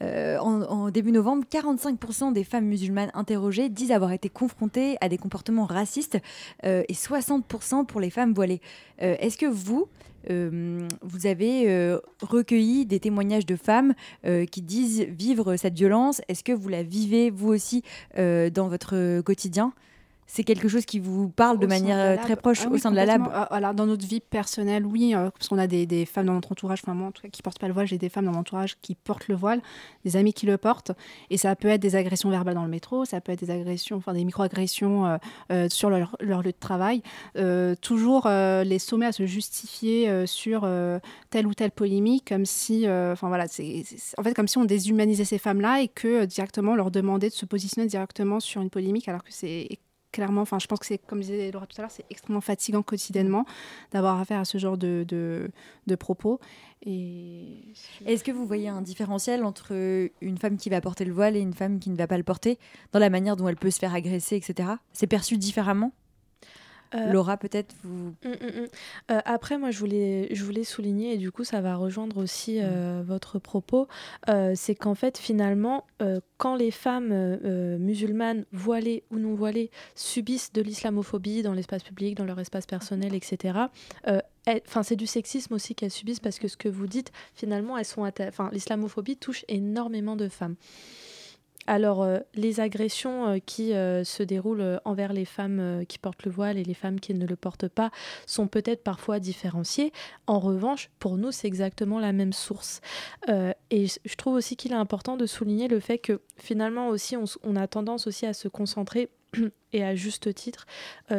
en, 0.01 0.89
début 0.89 1.11
novembre, 1.11 1.43
45% 1.51 2.33
des 2.33 2.43
femmes 2.43 2.65
musulmanes 2.65 3.11
interrogées 3.13 3.69
disent 3.69 3.91
avoir 3.91 4.11
été 4.11 4.29
confrontées 4.29 4.97
à 5.01 5.09
des 5.09 5.17
comportements 5.17 5.65
racistes 5.65 6.17
et 6.63 6.93
60% 6.93 7.85
pour 7.85 7.99
les 7.99 8.09
femmes 8.09 8.33
voilées. 8.33 8.61
Est-ce 8.99 9.37
que 9.37 9.45
vous, 9.45 9.87
vous 10.29 11.27
avez 11.27 11.97
recueilli 12.21 12.85
des 12.85 12.99
témoignages 12.99 13.45
de 13.45 13.55
femmes 13.55 13.93
qui 14.23 14.61
disent 14.61 15.01
vivre 15.01 15.55
cette 15.55 15.75
violence? 15.75 16.21
Est-ce 16.27 16.43
que 16.43 16.53
vous 16.53 16.69
la 16.69 16.83
vivez, 16.83 17.29
vous 17.29 17.49
aussi, 17.49 17.83
dans 18.15 18.67
votre 18.67 19.21
quotidien? 19.21 19.73
C'est 20.27 20.43
quelque 20.43 20.67
chose 20.67 20.85
qui 20.85 20.99
vous 20.99 21.29
parle 21.29 21.59
de 21.59 21.67
manière 21.67 21.97
euh, 21.99 22.17
très 22.21 22.35
proche 22.35 22.61
ah 22.65 22.69
au 22.69 22.77
sein 22.77 22.91
de 22.91 22.95
la 22.95 23.05
lab 23.05 23.29
Alors, 23.51 23.73
dans 23.73 23.85
notre 23.85 24.05
vie 24.05 24.19
personnelle, 24.19 24.85
oui, 24.85 25.13
euh, 25.13 25.29
parce 25.29 25.47
qu'on 25.47 25.57
a 25.57 25.67
des, 25.67 25.85
des, 25.85 26.05
femmes 26.05 26.25
dans 26.25 26.33
notre 26.33 26.51
entourage, 26.51 26.81
enfin 26.83 26.93
moi 26.93 27.07
en 27.07 27.11
tout 27.11 27.21
cas 27.21 27.29
qui 27.29 27.41
portent 27.41 27.59
pas 27.59 27.67
le 27.67 27.73
voile, 27.73 27.87
j'ai 27.87 27.97
des 27.97 28.09
femmes 28.09 28.25
dans 28.25 28.31
mon 28.31 28.39
entourage 28.39 28.77
qui 28.81 28.95
portent 28.95 29.27
le 29.27 29.35
voile, 29.35 29.61
des 30.03 30.17
amis 30.17 30.33
qui 30.33 30.45
le 30.45 30.57
portent, 30.57 30.91
et 31.29 31.37
ça 31.37 31.55
peut 31.55 31.67
être 31.67 31.81
des 31.81 31.95
agressions 31.95 32.29
verbales 32.29 32.55
dans 32.55 32.63
le 32.63 32.69
métro, 32.69 33.05
ça 33.05 33.21
peut 33.21 33.31
être 33.31 33.39
des 33.39 33.51
agressions, 33.51 33.97
enfin 33.97 34.13
des 34.13 34.25
micro-agressions 34.25 35.19
euh, 35.51 35.69
sur 35.69 35.89
leur, 35.89 36.17
leur, 36.19 36.41
lieu 36.41 36.51
de 36.51 36.57
travail, 36.59 37.01
toujours 37.81 38.27
les 38.27 38.79
sommer 38.79 39.05
à 39.05 39.11
se 39.11 39.25
justifier 39.25 40.25
sur 40.25 40.67
telle 41.29 41.47
ou 41.47 41.53
telle 41.53 41.71
polémique, 41.71 42.27
comme 42.29 42.45
si, 42.45 42.87
enfin 42.87 43.27
voilà, 43.27 43.47
c'est 43.47 43.83
en 44.17 44.23
fait 44.23 44.33
comme 44.33 44.47
si 44.47 44.57
on 44.57 44.65
déshumanisait 44.65 45.25
ces 45.25 45.37
femmes-là 45.37 45.81
et 45.81 45.87
que 45.87 46.25
directement 46.25 46.75
leur 46.75 46.91
demandait 46.91 47.29
de 47.29 47.33
se 47.33 47.45
positionner 47.45 47.87
directement 47.87 48.39
sur 48.39 48.61
une 48.61 48.69
polémique, 48.69 49.07
alors 49.07 49.23
que 49.23 49.31
c'est 49.31 49.67
clairement, 50.15 50.41
enfin, 50.41 50.59
je 50.59 50.67
pense 50.67 50.79
que 50.79 50.85
c'est, 50.85 50.97
comme 50.97 51.19
disait 51.19 51.51
Laura 51.51 51.67
tout 51.67 51.75
à 51.77 51.81
l'heure, 51.81 51.91
c'est 51.91 52.05
extrêmement 52.09 52.39
fatigant 52.39 52.81
quotidiennement 52.83 53.45
d'avoir 53.91 54.17
affaire 54.17 54.39
à 54.39 54.45
ce 54.45 54.57
genre 54.57 54.77
de, 54.77 55.05
de, 55.05 55.95
propos. 55.95 56.39
Et... 56.85 57.73
Est-ce 58.05 58.23
que 58.23 58.31
vous 58.31 58.45
voyez 58.45 58.69
un 58.69 58.81
différentiel 58.81 59.43
entre 59.43 59.73
une 60.21 60.37
femme 60.37 60.55
qui 60.55 60.69
va 60.69 60.79
porter 60.79 61.03
le 61.03 61.11
voile 61.11 61.35
et 61.35 61.41
une 61.41 61.53
femme 61.53 61.79
qui 61.79 61.89
ne 61.89 61.97
va 61.97 62.07
pas 62.07 62.17
le 62.17 62.23
porter, 62.23 62.57
dans 62.93 62.99
la 62.99 63.09
manière 63.09 63.35
dont 63.35 63.49
elle 63.49 63.57
peut 63.57 63.71
se 63.71 63.79
faire 63.79 63.93
agresser, 63.93 64.37
etc. 64.37 64.69
C'est 64.93 65.07
perçu 65.07 65.37
différemment? 65.37 65.91
Euh, 66.93 67.11
Laura, 67.11 67.37
peut-être 67.37 67.75
vous. 67.83 68.13
Mm, 68.23 68.29
mm, 68.29 68.61
mm. 68.61 68.67
Euh, 69.11 69.21
après, 69.25 69.57
moi, 69.57 69.71
je 69.71 69.79
voulais, 69.79 70.27
je 70.33 70.43
voulais 70.43 70.63
souligner, 70.63 71.13
et 71.13 71.17
du 71.17 71.31
coup, 71.31 71.43
ça 71.43 71.61
va 71.61 71.75
rejoindre 71.75 72.17
aussi 72.17 72.59
euh, 72.61 73.01
votre 73.05 73.39
propos, 73.39 73.87
c'est 74.55 74.75
qu'en 74.75 74.95
fait, 74.95 75.17
finalement, 75.17 75.85
quand 76.37 76.55
les 76.55 76.71
femmes 76.71 77.37
musulmanes, 77.79 78.45
voilées 78.51 79.03
ou 79.11 79.17
non 79.17 79.35
voilées, 79.35 79.71
subissent 79.95 80.53
de 80.53 80.61
l'islamophobie 80.61 81.41
dans 81.41 81.53
l'espace 81.53 81.83
public, 81.83 82.15
dans 82.15 82.25
leur 82.25 82.39
espace 82.39 82.65
personnel, 82.65 83.13
etc., 83.13 83.59
Enfin, 84.67 84.83
c'est 84.83 84.95
du 84.95 85.07
sexisme 85.07 85.55
aussi 85.55 85.73
qu'elles 85.73 85.89
subissent 85.89 86.19
parce 86.19 86.37
que 86.37 86.47
ce 86.47 86.55
que 86.55 86.69
vous 86.69 86.85
dites, 86.85 87.11
finalement, 87.33 87.79
elles 87.79 87.85
sont, 87.85 88.03
enfin, 88.03 88.49
l'islamophobie 88.51 89.17
touche 89.17 89.43
énormément 89.47 90.15
de 90.15 90.29
femmes. 90.29 90.55
Alors, 91.67 92.03
euh, 92.03 92.19
les 92.35 92.59
agressions 92.59 93.27
euh, 93.27 93.37
qui 93.43 93.73
euh, 93.73 94.03
se 94.03 94.21
déroulent 94.23 94.79
envers 94.85 95.13
les 95.13 95.25
femmes 95.25 95.83
qui 95.87 95.97
portent 95.97 96.23
le 96.23 96.31
voile 96.31 96.57
et 96.57 96.63
les 96.63 96.73
femmes 96.73 96.99
qui 96.99 97.13
ne 97.13 97.25
le 97.25 97.35
portent 97.35 97.67
pas 97.67 97.91
sont 98.25 98.47
peut-être 98.47 98.83
parfois 98.83 99.19
différenciées. 99.19 99.91
En 100.27 100.39
revanche, 100.39 100.89
pour 100.99 101.17
nous, 101.17 101.31
c'est 101.31 101.47
exactement 101.47 101.99
la 101.99 102.13
même 102.13 102.33
source. 102.33 102.81
et 103.27 103.87
je 103.87 104.15
trouve 104.15 104.35
aussi 104.35 104.55
qu'il 104.55 104.71
est 104.71 104.75
important 104.75 105.17
de 105.17 105.25
souligner 105.25 105.67
le 105.67 105.79
fait 105.79 105.97
que 105.97 106.21
finalement 106.37 106.89
aussi, 106.89 107.15
on, 107.15 107.55
a 107.55 107.67
tendance 107.67 108.07
aussi 108.07 108.25
à 108.25 108.33
se 108.33 108.47
concentrer 108.47 109.09
et 109.73 109.83
à 109.83 109.95
juste 109.95 110.33
titre 110.33 110.65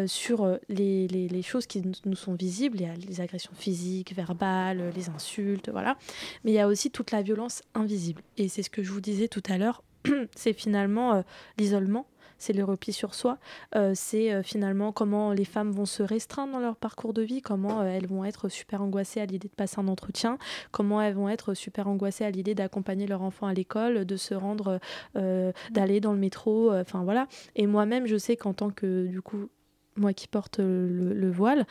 sur 0.07 0.59
les, 0.69 1.09
les, 1.09 1.43
choses 1.43 1.67
qui 1.67 1.83
nous 2.05 2.17
sont 2.17 2.35
visibles, 2.35 2.81
il 2.81 2.87
y 2.87 2.91
a 2.91 2.95
les 2.95 3.21
agressions 3.21 3.55
physiques, 3.55 4.15
verbales, 4.15 4.93
les 4.95 5.09
insultes, 5.09 5.71
voilà. 5.71 5.97
Mais 6.45 6.53
il 6.53 6.55
y 6.55 6.61
a 6.61 6.69
aussi 6.69 6.91
toute 6.91 7.11
la 7.11 7.23
violence 7.23 7.63
invisible. 7.75 8.23
Et 8.37 8.49
c'est 8.49 8.63
ce 8.63 8.71
que 8.71 8.83
je 8.83 8.93
vous 8.93 9.01
disais 9.01 9.29
tout 9.29 9.43
à 9.49 9.59
l'heure, 9.59 9.83
c'est 10.35 10.53
finalement 10.53 11.15
euh, 11.15 11.23
l'isolement, 11.59 12.07
c'est 12.39 12.53
le 12.53 12.65
repli 12.65 12.93
sur 12.93 13.15
soi, 13.15 13.39
euh, 13.75 13.93
c'est 13.95 14.33
euh, 14.33 14.43
finalement 14.43 14.93
comment 14.93 15.33
les 15.33 15.45
femmes 15.45 15.71
vont 15.71 15.87
se 15.87 16.03
restreindre 16.03 16.53
dans 16.53 16.61
leur 16.61 16.77
parcours 16.77 17.15
de 17.15 17.23
vie, 17.23 17.41
comment 17.41 17.83
elles 17.83 18.07
vont 18.07 18.25
être 18.25 18.49
super 18.49 18.83
angoissées 18.83 19.21
à 19.21 19.27
l'idée 19.27 19.49
de 19.49 19.55
passer 19.55 19.81
un 19.81 19.89
entretien, 19.89 20.39
comment 20.71 21.01
elles 21.01 21.15
vont 21.15 21.29
être 21.29 21.55
super 21.55 21.89
angoissées 21.89 22.25
à 22.25 22.31
l'idée 22.31 22.55
d'accompagner 22.55 23.07
leur 23.07 23.23
enfant 23.23 23.47
à 23.47 23.55
l'école, 23.55 24.05
de 24.05 24.17
se 24.17 24.35
rendre, 24.35 24.81
d'aller 25.15 26.01
dans 26.01 26.13
le 26.13 26.19
métro, 26.19 26.73
enfin 26.73 27.05
voilà. 27.05 27.27
Et 27.55 27.67
moi-même, 27.67 28.07
je 28.07 28.17
sais 28.17 28.37
qu'en 28.37 28.53
tant 28.53 28.71
que, 28.71 29.07
du 29.07 29.23
coup, 29.23 29.49
moi 29.97 30.13
qui 30.13 30.29
porte 30.29 30.59
le, 30.59 31.15
le 31.15 31.31
voile, 31.31 31.65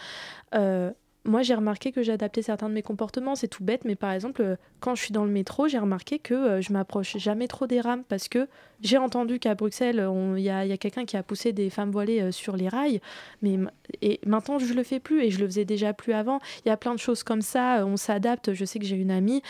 moi, 1.26 1.42
j'ai 1.42 1.56
remarqué 1.56 1.92
que 1.92 2.04
j'ai 2.04 2.12
adapté 2.12 2.42
certains 2.42 2.70
de 2.70 2.74
mes 2.74 2.84
comportements. 2.84 3.36
C'est 3.36 3.48
tout 3.48 3.64
bête, 3.64 3.84
mais 3.84 3.96
par 3.96 4.12
exemple, 4.12 4.42
euh, 4.42 4.56
quand 4.80 4.96
je 4.96 5.02
suis 5.02 5.12
dans 5.12 5.26
le 5.26 5.32
métro, 5.32 5.68
j'ai 5.68 5.80
remarqué 5.80 6.20
que 6.20 6.34
euh, 6.34 6.62
je 6.62 6.72
m'approche 6.72 7.18
jamais 7.18 7.48
trop 7.48 7.66
des 7.66 7.82
rames 7.82 8.04
parce 8.08 8.28
que 8.28 8.48
j'ai 8.82 8.98
entendu 8.98 9.40
qu'à 9.40 9.56
Bruxelles, 9.56 10.08
il 10.38 10.44
y 10.44 10.50
a, 10.50 10.78
quelqu'un 10.78 11.06
qui 11.06 11.18
a 11.18 11.24
poussé 11.24 11.54
des 11.54 11.70
femmes 11.70 11.92
voilées 11.92 12.22
euh, 12.22 12.32
sur 12.32 12.56
les 12.56 12.70
rails. 12.70 13.02
Mais 13.42 13.58
et 14.02 14.20
maintenant, 14.26 14.60
je 14.60 14.74
le 14.74 14.84
fais 14.84 15.00
plus 15.00 15.24
et 15.24 15.32
je 15.32 15.40
le 15.40 15.48
faisais 15.48 15.66
déjà 15.66 15.94
plus 15.94 16.14
avant. 16.14 16.40
Il 16.66 16.70
y 16.70 16.72
a 16.72 16.78
plein 16.78 16.94
de 16.94 17.00
choses 17.00 17.24
comme 17.24 17.42
ça. 17.42 17.86
on 17.86 17.98
s'adapte. 17.98 18.54
Je 18.54 18.66
sais 18.66 18.78
que 18.80 18.86
j'ai 18.86 18.96
une 18.96 19.12
amie 19.12 19.42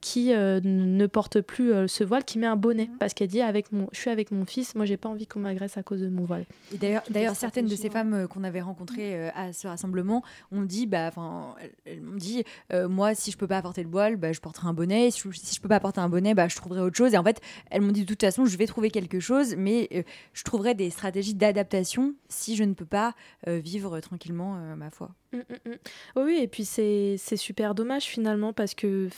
qui 0.00 0.32
ne 0.32 1.06
porte 1.06 1.40
plus 1.40 1.72
ce 1.86 2.04
voile, 2.04 2.24
qui 2.24 2.38
met 2.38 2.46
un 2.46 2.56
bonnet 2.56 2.90
parce 2.98 3.14
qu'elle 3.14 3.28
dit 3.28 3.42
avec 3.42 3.72
mon, 3.72 3.88
je 3.92 4.00
suis 4.00 4.10
avec 4.10 4.30
mon 4.30 4.44
fils. 4.44 4.74
Moi, 4.74 4.84
j'ai 4.84 4.96
pas 4.96 5.08
envie 5.08 5.26
qu'on 5.26 5.40
m'agresse 5.40 5.76
à 5.76 5.82
cause 5.82 6.00
de 6.00 6.08
mon 6.08 6.24
voile. 6.24 6.44
D'ailleurs, 6.72 7.02
d'ailleurs, 7.10 7.36
certaines 7.36 7.66
de 7.66 7.76
ces 7.76 7.90
femmes 7.90 8.26
qu'on 8.28 8.44
avait 8.44 8.60
rencontrées 8.60 9.28
à 9.30 9.52
ce 9.52 9.68
rassemblement 9.68 10.22
ont 10.50 10.62
dit, 10.62 10.86
bah 10.86 11.05
enfin, 11.08 11.54
elles, 11.84 12.00
m'ont 12.00 12.16
dit, 12.16 12.44
euh, 12.72 12.88
moi, 12.88 13.14
si 13.14 13.30
je 13.30 13.36
peux 13.36 13.46
pas 13.46 13.58
apporter 13.58 13.82
le 13.82 13.88
voile, 13.88 14.16
bah, 14.16 14.32
je 14.32 14.40
porterai 14.40 14.68
un 14.68 14.72
bonnet. 14.72 15.10
Si 15.10 15.20
je, 15.20 15.30
si 15.32 15.60
peux 15.60 15.68
pas 15.68 15.76
apporter 15.76 16.00
un 16.00 16.08
bonnet, 16.08 16.34
bah, 16.34 16.48
je 16.48 16.56
trouverai 16.56 16.80
autre 16.80 16.96
chose. 16.96 17.14
Et 17.14 17.18
en 17.18 17.24
fait, 17.24 17.40
elles 17.70 17.80
m'ont 17.80 17.92
dit 17.92 18.02
de 18.02 18.06
toute 18.06 18.20
façon, 18.20 18.44
je 18.44 18.56
vais 18.56 18.66
trouver 18.66 18.90
quelque 18.90 19.20
chose, 19.20 19.54
mais 19.56 19.88
euh, 19.94 20.02
je 20.32 20.42
trouverai 20.44 20.74
des 20.74 20.90
stratégies 20.90 21.34
d'adaptation 21.34 22.14
si 22.28 22.56
je 22.56 22.64
ne 22.64 22.74
peux 22.74 22.86
pas 22.86 23.14
euh, 23.46 23.58
vivre 23.58 23.98
tranquillement 24.00 24.54
ma 24.76 24.90
foi. 24.90 25.10
Mmh, 25.32 25.38
mmh, 25.38 25.70
mmh. 25.70 26.22
Oui, 26.24 26.38
et 26.40 26.48
puis 26.48 26.64
c'est 26.64 27.16
super 27.36 27.74
dommage 27.74 28.04
finalement 28.04 28.52
parce 28.52 28.74
que 28.74 29.08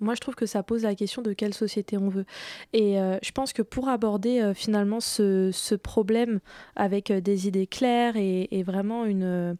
moi 0.00 0.14
je 0.14 0.20
trouve 0.20 0.34
que 0.34 0.46
ça 0.46 0.62
pose 0.62 0.82
la 0.82 0.94
question 0.94 1.22
de 1.22 1.32
quelle 1.32 1.54
société 1.54 1.96
on 1.96 2.08
veut. 2.08 2.26
Et 2.72 2.96
je 2.96 3.32
pense 3.32 3.52
que 3.52 3.62
pour 3.62 3.88
aborder 3.88 4.52
finalement 4.54 5.00
ce, 5.00 5.50
ce, 5.52 5.74
problème 5.74 6.40
avec 6.76 7.10
des 7.10 7.48
idées 7.48 7.66
claires 7.66 8.16
et, 8.16 8.62
vraiment 8.64 9.04
une, 9.04 9.56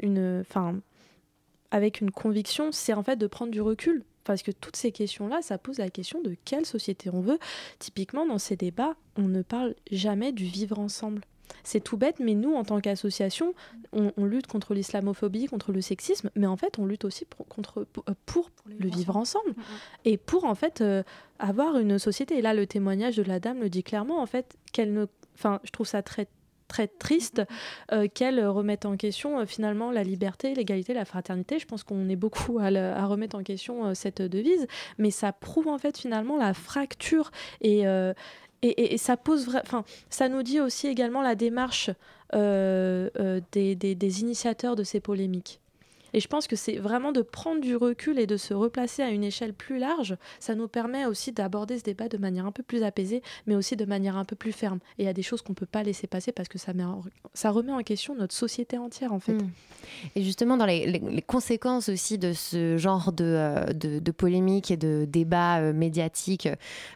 une, 0.00 0.44
avec 1.70 2.00
une 2.00 2.10
conviction, 2.10 2.72
c'est 2.72 2.92
en 2.92 3.02
fait 3.02 3.16
de 3.16 3.26
prendre 3.26 3.50
du 3.50 3.60
recul. 3.60 4.04
Parce 4.24 4.42
que 4.42 4.50
toutes 4.50 4.76
ces 4.76 4.92
questions-là, 4.92 5.40
ça 5.40 5.56
pose 5.56 5.78
la 5.78 5.88
question 5.88 6.20
de 6.20 6.36
quelle 6.44 6.66
société 6.66 7.08
on 7.10 7.22
veut. 7.22 7.38
Typiquement, 7.78 8.26
dans 8.26 8.38
ces 8.38 8.56
débats, 8.56 8.94
on 9.16 9.22
ne 9.22 9.40
parle 9.40 9.74
jamais 9.90 10.32
du 10.32 10.44
vivre 10.44 10.78
ensemble. 10.78 11.22
C'est 11.64 11.80
tout 11.80 11.96
bête, 11.96 12.20
mais 12.20 12.34
nous, 12.34 12.54
en 12.54 12.62
tant 12.62 12.78
qu'association, 12.80 13.54
on, 13.92 14.12
lutte 14.24 14.46
contre 14.46 14.74
l'islamophobie, 14.74 15.46
contre 15.46 15.72
le 15.72 15.80
sexisme, 15.80 16.30
mais 16.34 16.46
en 16.46 16.58
fait, 16.58 16.78
on 16.78 16.84
lutte 16.84 17.06
aussi 17.06 17.24
pour, 17.24 17.46
contre, 17.46 17.86
pour, 18.26 18.50
le 18.66 18.88
vivre 18.88 19.16
ensemble. 19.16 19.50
Mm, 19.50 19.60
mm. 19.60 19.64
Et 20.04 20.16
pour, 20.18 20.44
en 20.44 20.54
fait, 20.54 20.82
euh, 20.82 21.02
avoir 21.38 21.78
une 21.78 21.98
société. 21.98 22.36
Et 22.36 22.42
là, 22.42 22.52
le 22.52 22.66
témoignage 22.66 23.16
de 23.16 23.22
la 23.22 23.40
dame 23.40 23.60
le 23.60 23.70
dit 23.70 23.82
clairement, 23.82 24.20
en 24.20 24.26
fait, 24.26 24.56
qu'elle 24.72 24.92
ne... 24.92 25.06
Enfin, 25.34 25.60
je 25.64 25.70
trouve 25.70 25.86
ça 25.86 26.02
très 26.02 26.28
très 26.68 26.86
triste 26.86 27.42
qu'elle 28.14 28.46
remette 28.46 28.86
en 28.86 28.96
question 28.96 29.44
finalement 29.46 29.90
la 29.90 30.02
liberté, 30.02 30.54
l'égalité, 30.54 30.94
la 30.94 31.04
fraternité. 31.04 31.58
Je 31.58 31.66
pense 31.66 31.82
qu'on 31.82 32.08
est 32.08 32.16
beaucoup 32.16 32.58
à, 32.58 33.06
remettre 33.06 33.36
en 33.36 33.42
question 33.42 33.94
cette 33.94 34.22
devise, 34.22 34.66
mais 34.98 35.10
ça 35.10 35.32
prouve 35.32 35.68
en 35.68 35.78
fait 35.78 35.98
finalement 35.98 36.36
la 36.36 36.54
fracture 36.54 37.30
et, 37.60 37.84
et, 38.62 38.98
ça 38.98 39.16
pose 39.16 39.56
enfin, 39.56 39.84
ça 40.10 40.28
nous 40.28 40.42
dit 40.42 40.60
aussi 40.60 40.86
également 40.86 41.22
la 41.22 41.34
démarche 41.34 41.90
des, 42.32 43.74
des 43.74 44.20
initiateurs 44.20 44.76
de 44.76 44.84
ces 44.84 45.00
polémiques. 45.00 45.60
Et 46.12 46.20
je 46.20 46.28
pense 46.28 46.46
que 46.46 46.56
c'est 46.56 46.76
vraiment 46.76 47.12
de 47.12 47.22
prendre 47.22 47.60
du 47.60 47.76
recul 47.76 48.18
et 48.18 48.26
de 48.26 48.36
se 48.36 48.54
replacer 48.54 49.02
à 49.02 49.10
une 49.10 49.24
échelle 49.24 49.52
plus 49.52 49.78
large. 49.78 50.16
Ça 50.40 50.54
nous 50.54 50.68
permet 50.68 51.06
aussi 51.06 51.32
d'aborder 51.32 51.78
ce 51.78 51.84
débat 51.84 52.08
de 52.08 52.18
manière 52.18 52.46
un 52.46 52.52
peu 52.52 52.62
plus 52.62 52.82
apaisée, 52.82 53.22
mais 53.46 53.54
aussi 53.54 53.76
de 53.76 53.84
manière 53.84 54.16
un 54.16 54.24
peu 54.24 54.36
plus 54.36 54.52
ferme. 54.52 54.78
Et 54.98 55.02
il 55.02 55.06
y 55.06 55.08
a 55.08 55.12
des 55.12 55.22
choses 55.22 55.42
qu'on 55.42 55.52
ne 55.52 55.58
peut 55.58 55.66
pas 55.66 55.82
laisser 55.82 56.06
passer 56.06 56.32
parce 56.32 56.48
que 56.48 56.58
ça, 56.58 56.72
met 56.72 56.84
ça 57.34 57.50
remet 57.50 57.72
en 57.72 57.82
question 57.82 58.14
notre 58.14 58.34
société 58.34 58.78
entière, 58.78 59.12
en 59.12 59.20
fait. 59.20 59.34
Hmm. 59.34 59.50
Et 60.16 60.22
justement, 60.22 60.56
dans 60.56 60.66
les, 60.66 61.00
conséquences 61.26 61.88
aussi 61.88 62.18
de 62.18 62.32
ce 62.32 62.76
genre 62.78 63.12
de, 63.12 63.24
euh, 63.24 63.64
de, 63.72 64.10
polémiques 64.10 64.70
et 64.70 64.76
de 64.76 65.06
débats 65.06 65.58
euh, 65.58 65.72
médiatiques 65.72 66.48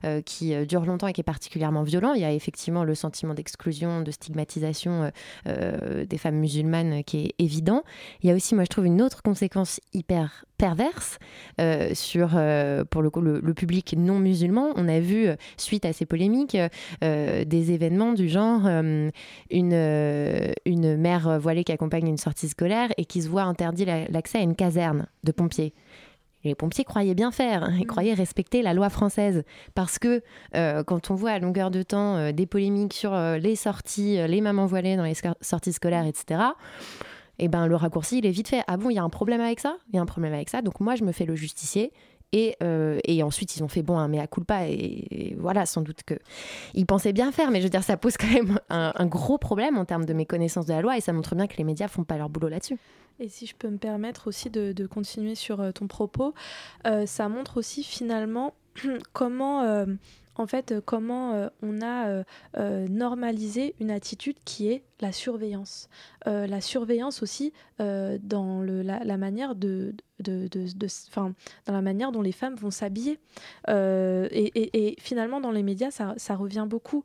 euh, 0.04 0.22
qui 0.22 0.54
durent 0.66 0.86
longtemps 0.86 1.06
et 1.06 1.12
qui 1.12 1.20
est 1.20 1.24
particulièrement 1.24 1.82
violent, 1.82 2.14
il 2.14 2.22
y 2.22 2.24
a 2.24 2.32
effectivement 2.32 2.84
le 2.84 2.94
sentiment 2.94 3.34
d'exclusion, 3.34 4.00
de 4.00 4.10
stigmatisation 4.10 5.10
des 5.44 6.18
femmes 6.18 6.36
musulmanes 6.36 7.04
qui 7.04 7.26
est 7.26 7.34
évident. 7.38 7.82
Il 8.22 8.28
y 8.28 8.32
a 8.32 8.34
aussi, 8.34 8.54
moi, 8.54 8.64
je 8.64 8.68
trouve, 8.68 8.86
une 8.86 9.01
autre 9.02 9.22
conséquence 9.22 9.80
hyper 9.92 10.44
perverse 10.62 11.18
euh, 11.60 11.90
sur, 11.92 12.30
euh, 12.36 12.84
pour 12.84 13.02
le, 13.02 13.10
le, 13.40 13.54
public 13.54 13.96
non 13.98 14.20
musulman. 14.20 14.72
On 14.76 14.88
a 14.88 15.00
vu, 15.00 15.26
euh, 15.26 15.34
suite 15.56 15.84
à 15.84 15.92
ces 15.92 16.06
polémiques, 16.06 16.56
des 17.00 17.72
événements 17.72 18.12
du 18.12 18.28
genre 18.28 18.66
une, 19.50 20.52
une 20.64 20.96
mère 20.96 21.40
voilée 21.40 21.64
qui 21.64 21.72
accompagne 21.72 22.06
une 22.06 22.16
sortie 22.16 22.48
scolaire 22.48 22.90
et 22.96 23.04
qui 23.04 23.22
se 23.22 23.28
voit 23.28 23.42
interdit 23.42 23.84
l'accès 23.84 24.38
à 24.38 24.42
une 24.42 24.54
caserne 24.54 25.06
de 25.24 25.32
pompiers. 25.32 25.74
les 26.44 26.54
pompiers 26.54 26.84
croyaient 26.84 27.14
bien 27.14 27.32
faire, 27.32 27.64
hein, 27.64 27.74
ils 27.76 27.84
mmh. 27.84 27.86
croyaient 27.86 28.14
respecter 28.14 28.62
la 28.62 28.74
loi 28.74 28.88
française. 28.88 29.42
Parce 29.74 29.98
que 29.98 30.22
quand 30.52 31.10
on 31.10 31.14
voit 31.14 31.32
à 31.32 31.38
longueur 31.38 31.70
de 31.70 31.82
temps 31.82 32.32
des 32.32 32.46
polémiques 32.46 32.94
sur 32.94 33.16
les 33.16 33.56
sorties, 33.56 34.16
les 34.26 34.40
mamans 34.40 34.66
voilées 34.66 34.96
dans 34.96 35.04
les 35.04 35.16
sorties 35.40 35.72
scolaires, 35.72 36.06
etc., 36.06 36.40
et 37.38 37.48
ben 37.48 37.66
le 37.66 37.76
raccourci 37.76 38.18
il 38.18 38.26
est 38.26 38.30
vite 38.30 38.48
fait. 38.48 38.62
Ah 38.66 38.76
bon, 38.76 38.90
il 38.90 38.94
y 38.94 38.98
a 38.98 39.02
un 39.02 39.08
problème 39.08 39.40
avec 39.40 39.60
ça? 39.60 39.76
Il 39.88 39.96
y 39.96 39.98
a 39.98 40.02
un 40.02 40.06
problème 40.06 40.32
avec 40.32 40.48
ça. 40.48 40.62
Donc 40.62 40.80
moi 40.80 40.94
je 40.96 41.04
me 41.04 41.12
fais 41.12 41.24
le 41.24 41.34
justicier. 41.34 41.92
Et, 42.34 42.56
euh, 42.62 42.98
et, 43.04 43.22
ensuite, 43.22 43.56
ils 43.56 43.62
ont 43.62 43.68
fait 43.68 43.82
bon, 43.82 43.98
un 43.98 44.08
mea 44.08 44.26
culpa. 44.26 44.66
Et, 44.66 45.06
et 45.10 45.34
voilà, 45.38 45.66
sans 45.66 45.82
doute 45.82 46.00
qu'ils 46.02 46.86
pensaient 46.86 47.12
bien 47.12 47.30
faire. 47.30 47.50
Mais 47.50 47.58
je 47.58 47.64
veux 47.64 47.70
dire, 47.70 47.82
ça 47.84 47.98
pose 47.98 48.16
quand 48.16 48.30
même 48.32 48.58
un, 48.70 49.06
gros 49.06 49.38
problème 49.38 49.76
en 49.76 49.84
termes 49.84 50.06
de 50.06 50.14
méconnaissance 50.14 50.66
de 50.66 50.72
la 50.72 50.80
loi. 50.80 50.96
Et 50.96 51.00
ça 51.00 51.12
montre 51.12 51.34
bien 51.34 51.46
que 51.46 51.56
les 51.58 51.64
médias 51.64 51.88
font 51.88 52.04
pas 52.04 52.16
leur 52.16 52.30
boulot 52.30 52.48
là-dessus. 52.48 52.78
Et 53.20 53.28
si 53.28 53.46
je 53.46 53.54
peux 53.54 53.68
me 53.68 53.76
permettre 53.76 54.28
aussi 54.28 54.48
de, 54.48 54.72
de 54.72 54.86
continuer 54.86 55.34
sur 55.34 55.60
euh, 55.60 55.72
ton 55.72 55.86
propos, 55.86 56.32
euh, 56.86 57.04
ça 57.04 57.28
montre 57.28 57.58
aussi 57.58 57.84
finalement 57.84 58.54
comment 59.12 59.84
en 60.36 60.46
fait, 60.46 60.74
comment 60.84 61.48
on 61.62 61.82
a 61.82 62.24
normalisé 62.88 63.74
une 63.80 63.90
attitude 63.90 64.36
qui 64.44 64.68
est 64.68 64.82
la 65.02 65.12
surveillance. 65.12 65.88
Euh, 66.26 66.46
la 66.46 66.62
surveillance 66.62 67.22
aussi 67.22 67.52
euh, 67.80 68.18
dans 68.22 68.62
le, 68.62 68.82
la, 68.82 69.16
manière 69.18 69.54
de, 69.54 69.94
de, 70.20 70.48
de, 70.48 70.66
dans 71.66 71.72
la 71.72 71.82
manière 71.82 72.12
dont 72.12 72.22
les 72.22 72.32
femmes 72.32 72.54
vont 72.54 72.70
s'habiller. 72.70 73.18
Euh, 73.68 74.28
et, 74.30 74.88
et, 74.88 74.96
finalement, 75.00 75.40
dans 75.40 75.50
les 75.50 75.64
médias, 75.64 75.90
ça, 75.90 76.14
ça 76.16 76.36
revient 76.36 76.66
beaucoup. 76.66 77.02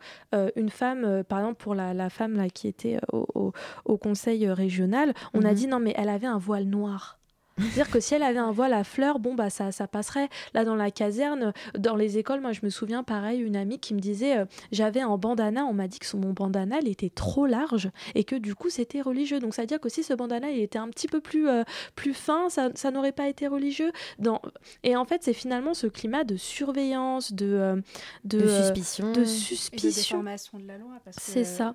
une 0.56 0.70
femme, 0.70 1.24
par 1.28 1.40
exemple, 1.40 1.62
pour 1.62 1.76
la, 1.76 1.94
la 1.94 2.10
femme 2.10 2.36
là, 2.36 2.50
qui 2.50 2.68
était 2.68 3.00
au, 3.12 3.52
au, 3.86 3.98
conseil 3.98 4.48
régional, 4.50 5.14
on 5.34 5.44
a 5.44 5.50
mhm. 5.50 5.56
dit 5.56 5.68
non, 5.68 5.80
mais 5.80 5.94
elle 5.98 6.10
avait 6.10 6.28
un 6.28 6.38
voile 6.38 6.66
noir. 6.66 7.17
C'est-à-dire 7.58 7.90
que 7.90 8.00
si 8.00 8.14
elle 8.14 8.24
avait 8.24 8.40
un 8.40 8.52
voile 8.52 8.74
à 8.74 8.84
fleurs, 8.84 9.20
bon, 9.20 9.36
bah, 9.36 9.50
ça, 9.50 9.72
ça 9.72 9.88
passerait. 9.88 10.30
Là, 10.54 10.64
dans 10.64 10.76
la 10.76 10.92
caserne, 10.92 11.54
dans 11.78 11.96
les 11.96 12.18
écoles, 12.18 12.42
moi, 12.42 12.52
je 12.52 12.62
me 12.64 12.70
souviens, 12.70 13.04
pareil, 13.04 13.42
une 13.42 13.56
amie 13.56 13.80
qui 13.80 13.94
me 13.94 14.00
disait, 14.00 14.38
euh, 14.38 14.46
j'avais 14.72 15.02
un 15.02 15.18
bandana, 15.18 15.66
on 15.66 15.74
m'a 15.74 15.88
dit 15.88 16.00
que 16.00 16.18
mon 16.18 16.34
bandana, 16.34 16.78
il 16.82 16.88
était 16.88 17.10
trop 17.10 17.46
large 17.46 17.90
et 18.16 18.24
que 18.24 18.36
du 18.36 18.56
coup, 18.56 18.70
c'était 18.70 19.02
religieux. 19.02 19.40
Donc, 19.40 19.54
ça 19.54 19.64
veut 19.64 19.68
dire 19.68 19.80
que 19.80 19.90
si 19.90 20.04
ce 20.04 20.14
bandana, 20.14 20.50
il 20.50 20.62
était 20.62 20.80
un 20.80 20.90
petit 20.90 21.08
peu 21.08 21.20
plus, 21.20 21.48
euh, 21.48 21.64
plus 21.96 22.14
fin, 22.14 22.50
ça, 22.50 22.70
ça 22.76 22.92
n'aurait 22.92 23.12
pas 23.12 23.28
été 23.28 23.48
religieux. 23.48 23.92
Dans... 24.20 24.42
Et 24.84 24.96
en 24.96 25.06
fait, 25.06 25.24
c'est 25.24 25.34
finalement 25.34 25.74
ce 25.74 25.88
climat 25.88 26.24
de 26.24 26.36
surveillance, 26.36 27.34
de, 27.34 27.46
euh, 27.48 27.82
de, 28.24 28.48
suspicion. 28.48 29.12
De 29.12 29.26
suspicion. 29.26 30.20
de, 30.20 30.62
de 30.62 30.68
la 30.68 30.78
loi. 30.78 30.92
C'est 31.12 31.44
ça 31.44 31.74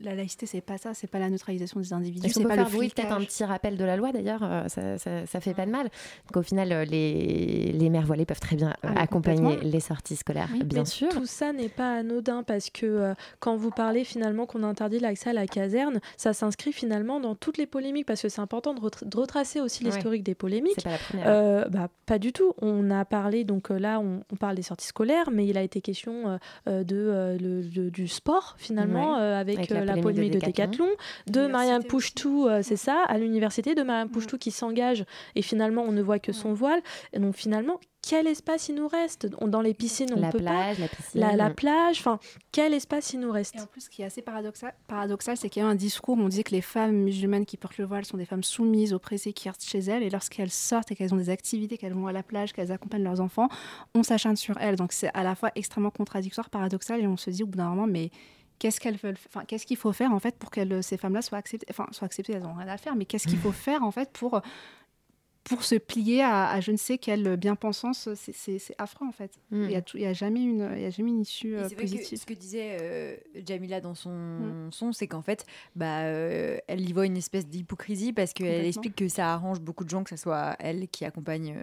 la 0.00 0.14
laïcité, 0.14 0.46
c'est 0.46 0.60
pas 0.60 0.78
ça, 0.78 0.94
c'est 0.94 1.06
pas 1.06 1.18
la 1.18 1.28
neutralisation 1.28 1.78
des 1.80 1.92
individus. 1.92 2.30
C'est 2.30 2.42
pas 2.42 2.54
faire, 2.54 2.70
le 2.70 2.76
oui, 2.76 2.88
peut-être 2.94 3.12
un 3.12 3.20
petit 3.20 3.44
rappel 3.44 3.76
de 3.76 3.84
la 3.84 3.96
loi 3.96 4.12
d'ailleurs, 4.12 4.42
euh, 4.42 4.66
ça, 4.68 4.98
ça, 4.98 5.40
fait 5.40 5.54
pas 5.54 5.66
de 5.66 5.70
mal. 5.70 5.90
Donc 6.26 6.36
au 6.36 6.42
final, 6.42 6.72
euh, 6.72 6.84
les, 6.84 7.72
les 7.72 7.90
mères 7.90 8.06
voilées 8.06 8.24
peuvent 8.24 8.40
très 8.40 8.56
bien 8.56 8.70
euh, 8.70 8.88
ah, 8.96 9.02
accompagner 9.02 9.58
les 9.60 9.80
sorties 9.80 10.16
scolaires, 10.16 10.48
bien 10.64 10.84
sûr. 10.84 11.08
Tout 11.10 11.26
ça 11.26 11.52
n'est 11.52 11.68
pas 11.68 11.96
anodin 11.96 12.42
parce 12.42 12.70
que 12.70 13.14
quand 13.40 13.56
vous 13.56 13.70
parlez 13.70 14.04
finalement 14.04 14.46
qu'on 14.46 14.62
interdit 14.62 15.00
l'accès 15.00 15.30
à 15.30 15.32
la 15.34 15.46
caserne, 15.46 16.00
ça 16.16 16.32
s'inscrit 16.32 16.72
finalement 16.72 17.20
dans 17.20 17.34
toutes 17.34 17.58
les 17.58 17.66
polémiques 17.66 18.06
parce 18.06 18.22
que 18.22 18.28
c'est 18.28 18.40
important 18.40 18.74
de, 18.74 18.80
retracer 19.16 19.60
aussi 19.60 19.84
l'historique 19.84 20.22
des 20.22 20.34
polémiques. 20.34 20.82
Pas, 20.82 20.90
la 20.90 20.98
première. 20.98 21.70
bah, 21.70 21.88
pas 22.06 22.18
du 22.18 22.32
tout. 22.32 22.54
On 22.62 22.90
a 22.90 23.04
parlé, 23.04 23.44
donc 23.44 23.68
là, 23.68 24.00
on, 24.00 24.36
parle 24.36 24.56
des 24.56 24.62
sorties 24.62 24.86
scolaires, 24.86 25.30
mais 25.30 25.46
il 25.46 25.58
a 25.58 25.62
été 25.62 25.82
question 25.82 26.38
de, 26.66 27.36
le, 27.38 27.90
du 27.90 28.08
sport 28.08 28.54
finalement 28.58 29.16
avec 29.16 29.69
la, 29.74 29.96
polémique 29.96 30.32
de 30.32 30.38
Décathlon, 30.38 30.88
de 31.26 31.46
Marianne 31.46 31.84
Pouchtou, 31.84 32.46
euh, 32.46 32.60
c'est 32.62 32.76
ça, 32.76 33.04
à 33.06 33.18
l'université, 33.18 33.74
de 33.74 33.82
Marianne 33.82 34.10
Pouchtou 34.10 34.38
qui 34.38 34.50
s'engage 34.50 35.04
et 35.34 35.42
finalement 35.42 35.82
on 35.82 35.92
ne 35.92 36.02
voit 36.02 36.18
que 36.18 36.32
son 36.32 36.52
voile. 36.52 36.80
Et 37.12 37.18
donc 37.18 37.34
finalement, 37.34 37.80
quel 38.02 38.26
espace 38.26 38.68
il 38.68 38.76
nous 38.76 38.88
reste? 38.88 39.26
Dans 39.26 39.60
les 39.60 39.74
piscines, 39.74 40.10
on 40.16 40.20
la 40.20 40.30
peut 40.30 40.38
plage, 40.38 40.76
pas. 40.76 40.82
La 40.82 40.88
piscine. 40.88 41.20
La, 41.20 41.50
plage, 41.50 41.98
enfin, 41.98 42.18
quel 42.50 42.72
espace 42.72 43.12
il 43.12 43.20
nous 43.20 43.30
reste? 43.30 43.56
Et 43.56 43.60
en 43.60 43.66
plus, 43.66 43.82
ce 43.82 43.90
qui 43.90 44.02
est 44.02 44.06
assez 44.06 44.22
paradoxal, 44.22 44.74
paradoxal 44.88 45.36
c'est 45.36 45.50
qu'il 45.50 45.62
y 45.62 45.64
a 45.64 45.68
un 45.68 45.74
discours 45.74 46.16
où 46.16 46.20
on 46.20 46.28
dit 46.28 46.42
que 46.42 46.52
les 46.52 46.62
femmes 46.62 46.94
musulmanes 46.94 47.44
qui 47.44 47.56
portent 47.56 47.78
le 47.78 47.84
voile 47.84 48.04
sont 48.04 48.16
des 48.16 48.24
femmes 48.24 48.42
soumises, 48.42 48.94
oppressées, 48.94 49.32
qui 49.32 49.48
restent 49.48 49.68
chez 49.68 49.80
elles, 49.80 50.02
et 50.02 50.10
lorsqu'elles 50.10 50.50
sortent 50.50 50.90
et 50.92 50.96
qu'elles 50.96 51.12
ont 51.12 51.18
des 51.18 51.30
activités, 51.30 51.76
qu'elles 51.76 51.92
vont 51.92 52.06
à 52.06 52.12
la 52.12 52.22
plage, 52.22 52.52
qu'elles 52.52 52.72
accompagnent 52.72 53.04
leurs 53.04 53.20
enfants, 53.20 53.48
on 53.94 54.02
s'acharne 54.02 54.36
sur 54.36 54.56
elles. 54.58 54.76
Donc 54.76 54.92
c'est 54.92 55.10
à 55.14 55.22
la 55.22 55.34
fois 55.34 55.50
extrêmement 55.54 55.90
contradictoire, 55.90 56.48
paradoxal, 56.48 57.00
et 57.00 57.06
on 57.06 57.16
se 57.16 57.30
dit 57.30 57.42
au 57.42 57.46
bout 57.46 57.58
d'un 57.58 57.68
moment, 57.68 57.86
mais 57.86 58.10
qu'est-ce 58.60 58.78
qu'elles 58.78 58.96
veulent, 58.96 59.16
enfin, 59.26 59.44
qu'est-ce 59.44 59.66
qu'il 59.66 59.76
faut 59.76 59.92
faire 59.92 60.12
en 60.12 60.20
fait 60.20 60.36
pour 60.36 60.50
que 60.50 60.82
ces 60.82 60.96
femmes-là 60.96 61.22
soient 61.22 61.38
acceptées, 61.38 61.66
enfin, 61.70 61.86
soient 61.90 62.06
acceptées, 62.06 62.34
elles 62.34 62.42
n'ont 62.42 62.54
rien 62.54 62.68
à 62.68 62.76
faire, 62.76 62.94
mais 62.94 63.06
qu'est-ce 63.06 63.26
qu'il 63.26 63.38
faut 63.38 63.50
faire 63.50 63.82
en 63.82 63.90
fait 63.90 64.12
pour 64.12 64.40
pour 65.44 65.64
se 65.64 65.74
plier 65.74 66.22
à, 66.22 66.60
je 66.60 66.70
ne 66.70 66.76
sais 66.76 66.98
quelle 66.98 67.36
bien-pensance, 67.36 68.08
c'est 68.14 68.60
affreux 68.78 69.06
en 69.06 69.12
fait. 69.12 69.32
Hmm. 69.50 69.64
Il 69.64 69.82
n'y 70.00 70.06
a, 70.06 70.12
jamais 70.12 70.42
une, 70.42 70.62
a 70.62 70.90
jamais 70.90 71.10
une 71.10 71.22
issue 71.22 71.56
euh, 71.56 71.68
positive. 71.70 72.18
ce 72.18 72.26
que 72.26 72.34
disait 72.34 72.76
euh, 72.80 73.16
Jamila 73.46 73.80
dans 73.80 73.94
son 73.94 74.10
hmm. 74.10 74.70
son, 74.70 74.92
c'est 74.92 75.06
qu'en 75.06 75.22
fait, 75.22 75.46
bah, 75.74 76.02
euh, 76.02 76.58
elle 76.68 76.88
y 76.88 76.92
voit 76.92 77.06
une 77.06 77.16
espèce 77.16 77.46
d'hypocrisie 77.46 78.12
parce 78.12 78.32
qu'elle 78.32 78.66
explique 78.66 78.96
que 78.96 79.08
ça 79.08 79.32
arrange 79.32 79.60
beaucoup 79.60 79.84
de 79.84 79.90
gens, 79.90 80.04
que 80.04 80.10
ce 80.10 80.16
soit 80.16 80.56
elle 80.58 80.88
qui 80.88 81.04
accompagne 81.04 81.56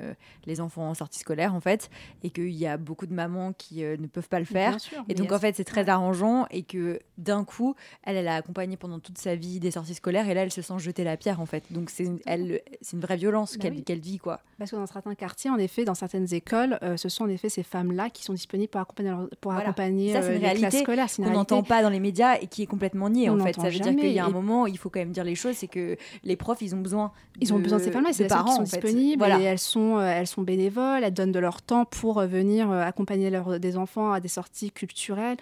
les 0.45 0.59
enfants 0.59 0.89
en 0.89 0.93
sortie 0.93 1.19
scolaire 1.19 1.53
en 1.53 1.61
fait, 1.61 1.89
et 2.23 2.31
qu'il 2.31 2.49
y 2.49 2.65
a 2.65 2.77
beaucoup 2.77 3.05
de 3.05 3.13
mamans 3.13 3.53
qui 3.53 3.83
ne 3.83 4.07
peuvent 4.07 4.29
pas 4.29 4.39
le 4.39 4.45
faire. 4.45 4.77
et 5.07 5.13
donc 5.13 5.31
en 5.31 5.39
fait, 5.39 5.55
c'est 5.55 5.63
très 5.63 5.87
arrangeant 5.87 6.47
et 6.49 6.63
que 6.63 6.99
d'un 7.17 7.43
coup, 7.43 7.75
elle, 8.03 8.17
elle 8.17 8.27
a 8.27 8.35
accompagné 8.35 8.75
pendant 8.75 8.99
toute 8.99 9.17
sa 9.17 9.35
vie 9.35 9.59
des 9.59 9.71
sorties 9.71 9.95
scolaires 9.95 10.27
et 10.27 10.33
là, 10.33 10.43
elle 10.43 10.51
se 10.51 10.61
sent 10.61 10.79
jeter 10.79 11.03
la 11.03 11.15
pierre 11.15 11.39
en 11.39 11.45
fait. 11.45 11.71
Donc 11.71 11.89
c'est 11.89 12.07
elle, 12.25 12.61
c'est 12.81 12.95
une 12.95 13.01
vraie 13.01 13.17
violence. 13.17 13.55
Bah 13.57 13.66
qu'elle 13.71 13.99
vit. 13.99 14.17
Quoi. 14.17 14.39
Parce 14.57 14.71
que 14.71 14.75
dans 14.75 14.87
certains 14.87 15.15
quartiers, 15.15 15.49
en 15.49 15.57
effet, 15.57 15.85
dans 15.85 15.93
certaines 15.93 16.33
écoles, 16.33 16.79
euh, 16.81 16.97
ce 16.97 17.09
sont 17.09 17.25
en 17.25 17.29
effet 17.29 17.49
ces 17.49 17.63
femmes-là 17.63 18.09
qui 18.09 18.23
sont 18.23 18.33
disponibles 18.33 18.69
pour 18.69 18.81
accompagner, 18.81 19.13
pour 19.39 19.53
accompagner 19.53 20.13
ça, 20.13 20.21
c'est 20.21 20.35
une 20.35 20.43
euh, 20.43 20.47
réalité 20.47 20.83
qu'on 20.83 21.31
n'entend 21.31 21.63
pas 21.63 21.83
dans 21.83 21.89
les 21.89 21.99
médias 21.99 22.37
et 22.41 22.47
qui 22.47 22.63
est 22.63 22.67
complètement 22.67 23.09
niée. 23.09 23.29
En 23.29 23.37
fait, 23.39 23.53
ça 23.53 23.69
veut 23.69 23.79
dire 23.79 23.95
qu'il 23.95 24.11
y 24.11 24.19
a 24.19 24.25
un 24.25 24.29
moment, 24.29 24.67
il 24.67 24.77
faut 24.77 24.89
quand 24.89 24.99
même 24.99 25.11
dire 25.11 25.23
les 25.23 25.35
choses, 25.35 25.55
c'est 25.55 25.67
que 25.67 25.95
les 26.23 26.35
profs, 26.35 26.61
ils 26.61 26.75
ont 26.75 26.79
besoin. 26.81 27.11
Ils 27.39 27.53
ont 27.53 27.59
besoin 27.59 27.77
de 27.77 27.83
ces 27.83 27.91
femmes-là, 27.91 28.13
c'est 28.13 28.27
parents 28.27 28.49
qui 28.49 28.55
sont 28.55 28.63
disponibles. 28.63 29.23
Et 29.39 29.43
elles 29.43 29.59
sont, 29.59 29.97
euh, 29.97 30.07
elles 30.07 30.27
sont 30.27 30.41
bénévoles, 30.41 31.03
elles 31.03 31.13
donnent 31.13 31.31
de 31.31 31.39
leur 31.39 31.61
temps 31.61 31.85
pour 31.85 32.21
venir 32.21 32.71
accompagner 32.71 33.29
leurs 33.29 33.59
des 33.59 33.77
enfants 33.77 34.11
à 34.11 34.19
des 34.19 34.27
sorties 34.27 34.71
culturelles 34.71 35.37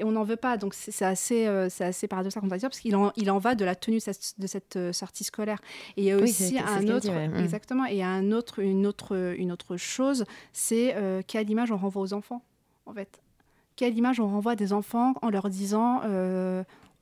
et 0.00 0.04
on 0.04 0.12
n'en 0.12 0.24
veut 0.24 0.36
pas. 0.36 0.56
Donc 0.56 0.74
c'est 0.74 1.04
assez, 1.04 1.46
euh, 1.46 1.68
c'est 1.68 1.84
assez 1.84 2.08
paradoxal 2.08 2.42
dire 2.42 2.68
parce 2.68 2.80
qu'il 2.80 2.96
en, 2.96 3.12
il 3.16 3.30
en 3.30 3.38
va 3.38 3.54
de 3.54 3.64
la 3.64 3.74
tenue 3.74 3.98
de 3.98 4.46
cette 4.46 4.76
euh, 4.76 4.92
sortie 4.92 5.24
scolaire. 5.24 5.60
Et 5.96 6.02
il 6.02 6.04
y 6.04 6.10
a 6.10 6.16
aussi 6.16 6.58
un 6.58 6.88
autre, 6.88 7.10
mm. 7.10 7.36
exactement, 7.36 7.84
et 7.84 8.02
un 8.02 8.32
autre, 8.32 8.60
une 8.60 8.86
autre, 8.86 9.34
une 9.38 9.52
autre 9.52 9.76
chose, 9.76 10.24
c'est 10.52 10.94
euh, 10.96 11.22
quelle 11.26 11.50
image 11.50 11.70
on 11.70 11.76
renvoie 11.76 12.02
aux 12.02 12.12
enfants, 12.12 12.42
en 12.86 12.94
fait. 12.94 13.20
Quelle 13.76 13.96
image 13.96 14.20
on 14.20 14.26
renvoie 14.26 14.56
des 14.56 14.72
enfants 14.72 15.14
en 15.22 15.30
leur 15.30 15.48
disant 15.48 16.02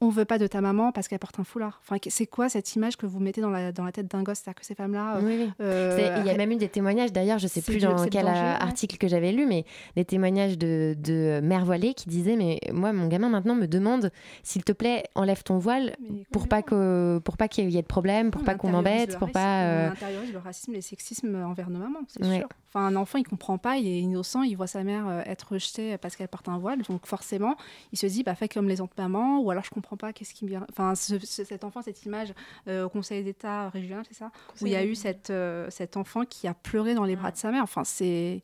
on 0.00 0.08
veut 0.10 0.24
pas 0.24 0.38
de 0.38 0.46
ta 0.46 0.60
maman 0.60 0.92
parce 0.92 1.08
qu'elle 1.08 1.18
porte 1.18 1.38
un 1.40 1.44
foulard. 1.44 1.80
Enfin, 1.82 1.96
c'est 2.08 2.26
quoi 2.26 2.48
cette 2.48 2.74
image 2.76 2.96
que 2.96 3.06
vous 3.06 3.18
mettez 3.18 3.40
dans 3.40 3.50
la, 3.50 3.72
dans 3.72 3.84
la 3.84 3.92
tête 3.92 4.06
d'un 4.06 4.22
gosse? 4.22 4.38
C'est-à-dire 4.38 4.60
que 4.60 4.66
ces 4.66 4.74
femmes-là. 4.74 5.18
Oui, 5.22 5.50
euh, 5.60 6.20
il 6.20 6.26
y 6.26 6.30
a 6.30 6.36
même 6.36 6.52
eu 6.52 6.56
des 6.56 6.68
témoignages, 6.68 7.12
d'ailleurs, 7.12 7.38
je 7.38 7.46
sais 7.46 7.62
plus 7.62 7.78
dans 7.78 8.06
quel 8.06 8.28
article 8.28 8.96
que 8.98 9.08
j'avais 9.08 9.32
lu, 9.32 9.46
mais 9.46 9.64
des 9.96 10.04
témoignages 10.04 10.58
de, 10.58 10.94
de 10.98 11.40
mères 11.42 11.64
voilées 11.64 11.94
qui 11.94 12.08
disaient 12.08 12.36
Mais 12.36 12.60
moi, 12.72 12.92
mon 12.92 13.08
gamin 13.08 13.28
maintenant 13.28 13.54
me 13.54 13.66
demande 13.66 14.10
s'il 14.42 14.64
te 14.64 14.72
plaît, 14.72 15.04
enlève 15.14 15.42
ton 15.42 15.58
voile 15.58 15.96
pour 16.30 16.48
pas, 16.48 16.62
que, 16.62 17.20
pour 17.24 17.36
pas 17.36 17.48
qu'il 17.48 17.70
y 17.70 17.78
ait 17.78 17.82
de 17.82 17.86
problème, 17.86 18.30
pour 18.30 18.44
pas 18.44 18.54
qu'on 18.54 18.70
m'embête, 18.70 19.18
pour 19.18 19.30
pas. 19.30 19.64
Euh... 19.64 19.88
On 19.88 19.92
intériorise 19.92 20.32
le 20.32 20.38
racisme 20.38 20.72
et 20.72 20.76
le 20.76 20.82
sexisme 20.82 21.34
envers 21.44 21.70
nos 21.70 21.78
mamans, 21.78 22.00
c'est 22.06 22.24
sûr. 22.24 22.48
Enfin, 22.68 22.86
un 22.86 22.96
enfant, 22.96 23.18
il 23.18 23.24
comprend 23.24 23.56
pas, 23.56 23.78
il 23.78 23.86
est 23.86 24.00
innocent, 24.00 24.42
il 24.42 24.54
voit 24.54 24.66
sa 24.66 24.84
mère 24.84 25.08
euh, 25.08 25.22
être 25.24 25.52
rejetée 25.52 25.96
parce 25.96 26.16
qu'elle 26.16 26.28
porte 26.28 26.48
un 26.48 26.58
voile, 26.58 26.82
donc 26.82 27.06
forcément, 27.06 27.56
il 27.92 27.98
se 27.98 28.06
dit 28.06 28.22
Bah, 28.22 28.34
fais 28.34 28.48
comme 28.48 28.68
les 28.68 28.82
autres 28.82 28.92
mamans, 28.98 29.40
ou 29.40 29.50
alors 29.50 29.64
je 29.64 29.70
comprends 29.70 29.96
pas 29.96 30.12
qu'est-ce 30.12 30.34
qui 30.34 30.46
vient. 30.46 30.66
Enfin, 30.70 30.94
cet 30.94 31.64
enfant, 31.64 31.80
cette 31.80 32.04
image 32.04 32.34
euh, 32.68 32.84
au 32.84 32.88
Conseil 32.90 33.24
d'État 33.24 33.70
régional, 33.70 34.04
c'est 34.06 34.16
ça? 34.16 34.30
Où 34.60 34.66
il 34.66 34.72
y 34.72 34.76
a 34.76 34.84
eu 34.84 34.94
cette, 34.94 35.30
euh, 35.30 35.66
cet 35.70 35.96
enfant 35.96 36.24
qui 36.24 36.46
a 36.46 36.52
pleuré 36.52 36.94
dans 36.94 37.04
les 37.04 37.16
bras 37.16 37.30
de 37.30 37.36
sa 37.36 37.50
mère. 37.50 37.62
Enfin, 37.62 37.84
c'est. 37.84 38.42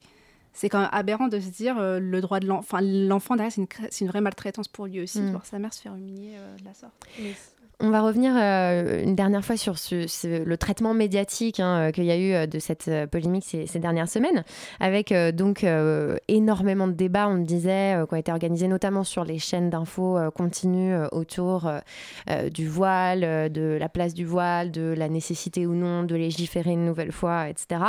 C'est 0.56 0.68
quand 0.68 0.78
même 0.78 0.88
aberrant 0.92 1.26
de 1.26 1.40
se 1.40 1.48
dire 1.48 1.76
euh, 1.78 1.98
le 1.98 2.20
droit 2.20 2.38
de 2.38 2.46
l'enfant. 2.46 2.76
Enfin, 2.76 2.80
l'enfant 2.80 3.34
derrière, 3.34 3.50
c'est 3.50 3.60
une, 3.60 3.88
une, 4.00 4.06
vraie 4.06 4.20
maltraitance 4.20 4.68
pour 4.68 4.87
lui 4.87 5.00
aussi, 5.00 5.18
de 5.18 5.24
mm. 5.24 5.30
voir 5.30 5.46
sa 5.46 5.58
mère 5.58 5.74
se 5.74 5.82
faire 5.82 5.96
humilier 5.96 6.37
de 6.60 6.64
la 6.64 6.74
sorte. 6.74 6.94
On 7.80 7.90
va 7.90 8.02
revenir 8.02 8.32
euh, 8.37 9.02
une 9.02 9.16
dernière 9.16 9.44
fois 9.44 9.56
sur 9.56 9.74
le 9.92 10.54
traitement 10.56 10.94
médiatique 10.94 11.58
hein, 11.58 11.88
euh, 11.88 11.90
qu'il 11.90 12.04
y 12.04 12.10
a 12.12 12.16
eu 12.16 12.32
euh, 12.32 12.46
de 12.46 12.58
cette 12.60 12.90
polémique 13.10 13.44
ces, 13.44 13.78
dernières 13.78 14.08
semaines, 14.08 14.44
avec 14.80 15.12
donc 15.34 15.66
énormément 16.28 16.87
de 16.87 16.92
débats, 16.92 17.28
on 17.28 17.34
le 17.34 17.44
disait, 17.44 17.96
qui 18.08 18.14
ont 18.14 18.16
été 18.16 18.32
organisés 18.32 18.68
notamment 18.68 19.04
sur 19.04 19.24
les 19.24 19.38
chaînes 19.38 19.68
d'infos 19.68 20.18
continues 20.34 20.94
autour 21.12 21.70
du 22.52 22.68
voile, 22.68 23.52
de 23.52 23.76
la 23.78 23.88
place 23.88 24.14
du 24.14 24.24
voile, 24.24 24.70
de 24.70 24.94
la 24.96 25.08
nécessité 25.08 25.66
ou 25.66 25.74
non 25.74 26.04
de 26.04 26.14
légiférer 26.14 26.70
une 26.70 26.87
nouvelle 26.87 27.12
fois, 27.12 27.48
etc. 27.48 27.80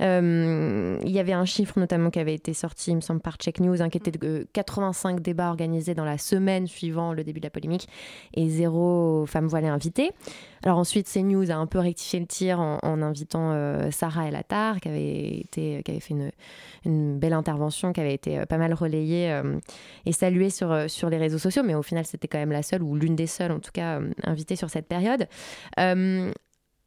il 0.00 1.10
y 1.10 1.18
avait 1.18 1.32
un 1.32 1.44
chiffre 1.44 1.78
notamment 1.78 2.10
qui 2.10 2.20
avait 2.20 2.34
été 2.34 2.54
sorti, 2.54 2.92
il 2.92 2.96
me 2.96 3.00
semble, 3.00 3.20
par 3.20 3.36
Check 3.36 3.60
News, 3.60 3.82
hein, 3.82 3.88
qui 3.88 3.98
était 3.98 4.12
de 4.12 4.46
85 4.52 5.20
débats 5.20 5.48
organisés 5.48 5.94
dans 5.94 6.04
la 6.04 6.18
semaine 6.18 6.66
suivant 6.66 7.12
le 7.12 7.24
début 7.24 7.40
de 7.40 7.46
la 7.46 7.50
polémique 7.50 7.88
et 8.34 8.48
zéro 8.48 9.21
femmes 9.26 9.46
voilées 9.46 9.68
invitées. 9.68 10.10
Alors 10.64 10.78
ensuite, 10.78 11.10
CNews 11.12 11.50
a 11.50 11.56
un 11.56 11.66
peu 11.66 11.78
rectifié 11.78 12.20
le 12.20 12.26
tir 12.26 12.60
en, 12.60 13.02
invitant 13.02 13.52
euh, 13.52 13.90
Sarah 13.90 14.28
El 14.28 14.36
Attar, 14.36 14.80
qui 14.80 14.88
avait, 14.88 15.40
été, 15.40 15.82
qui 15.82 15.90
avait 15.90 16.00
fait 16.00 16.14
une, 16.84 17.18
belle 17.18 17.32
intervention, 17.32 17.92
qui 17.92 18.00
avait 18.00 18.14
été 18.14 18.38
euh, 18.38 18.46
pas 18.46 18.58
mal 18.58 18.72
relayée 18.74 19.32
euh, 19.32 19.58
et 20.06 20.12
saluée 20.12 20.50
sur, 20.50 20.70
les 20.72 21.16
réseaux 21.16 21.38
sociaux, 21.38 21.62
mais 21.64 21.74
au 21.74 21.82
final, 21.82 22.06
c'était 22.06 22.28
quand 22.28 22.38
même 22.38 22.52
la 22.52 22.62
seule, 22.62 22.82
ou 22.82 22.94
l'une 22.94 23.16
des 23.16 23.26
seules 23.26 23.52
en 23.52 23.60
tout 23.60 23.72
cas, 23.72 24.00
invitée 24.24 24.56
sur 24.56 24.70
cette 24.70 24.86
période. 24.86 25.26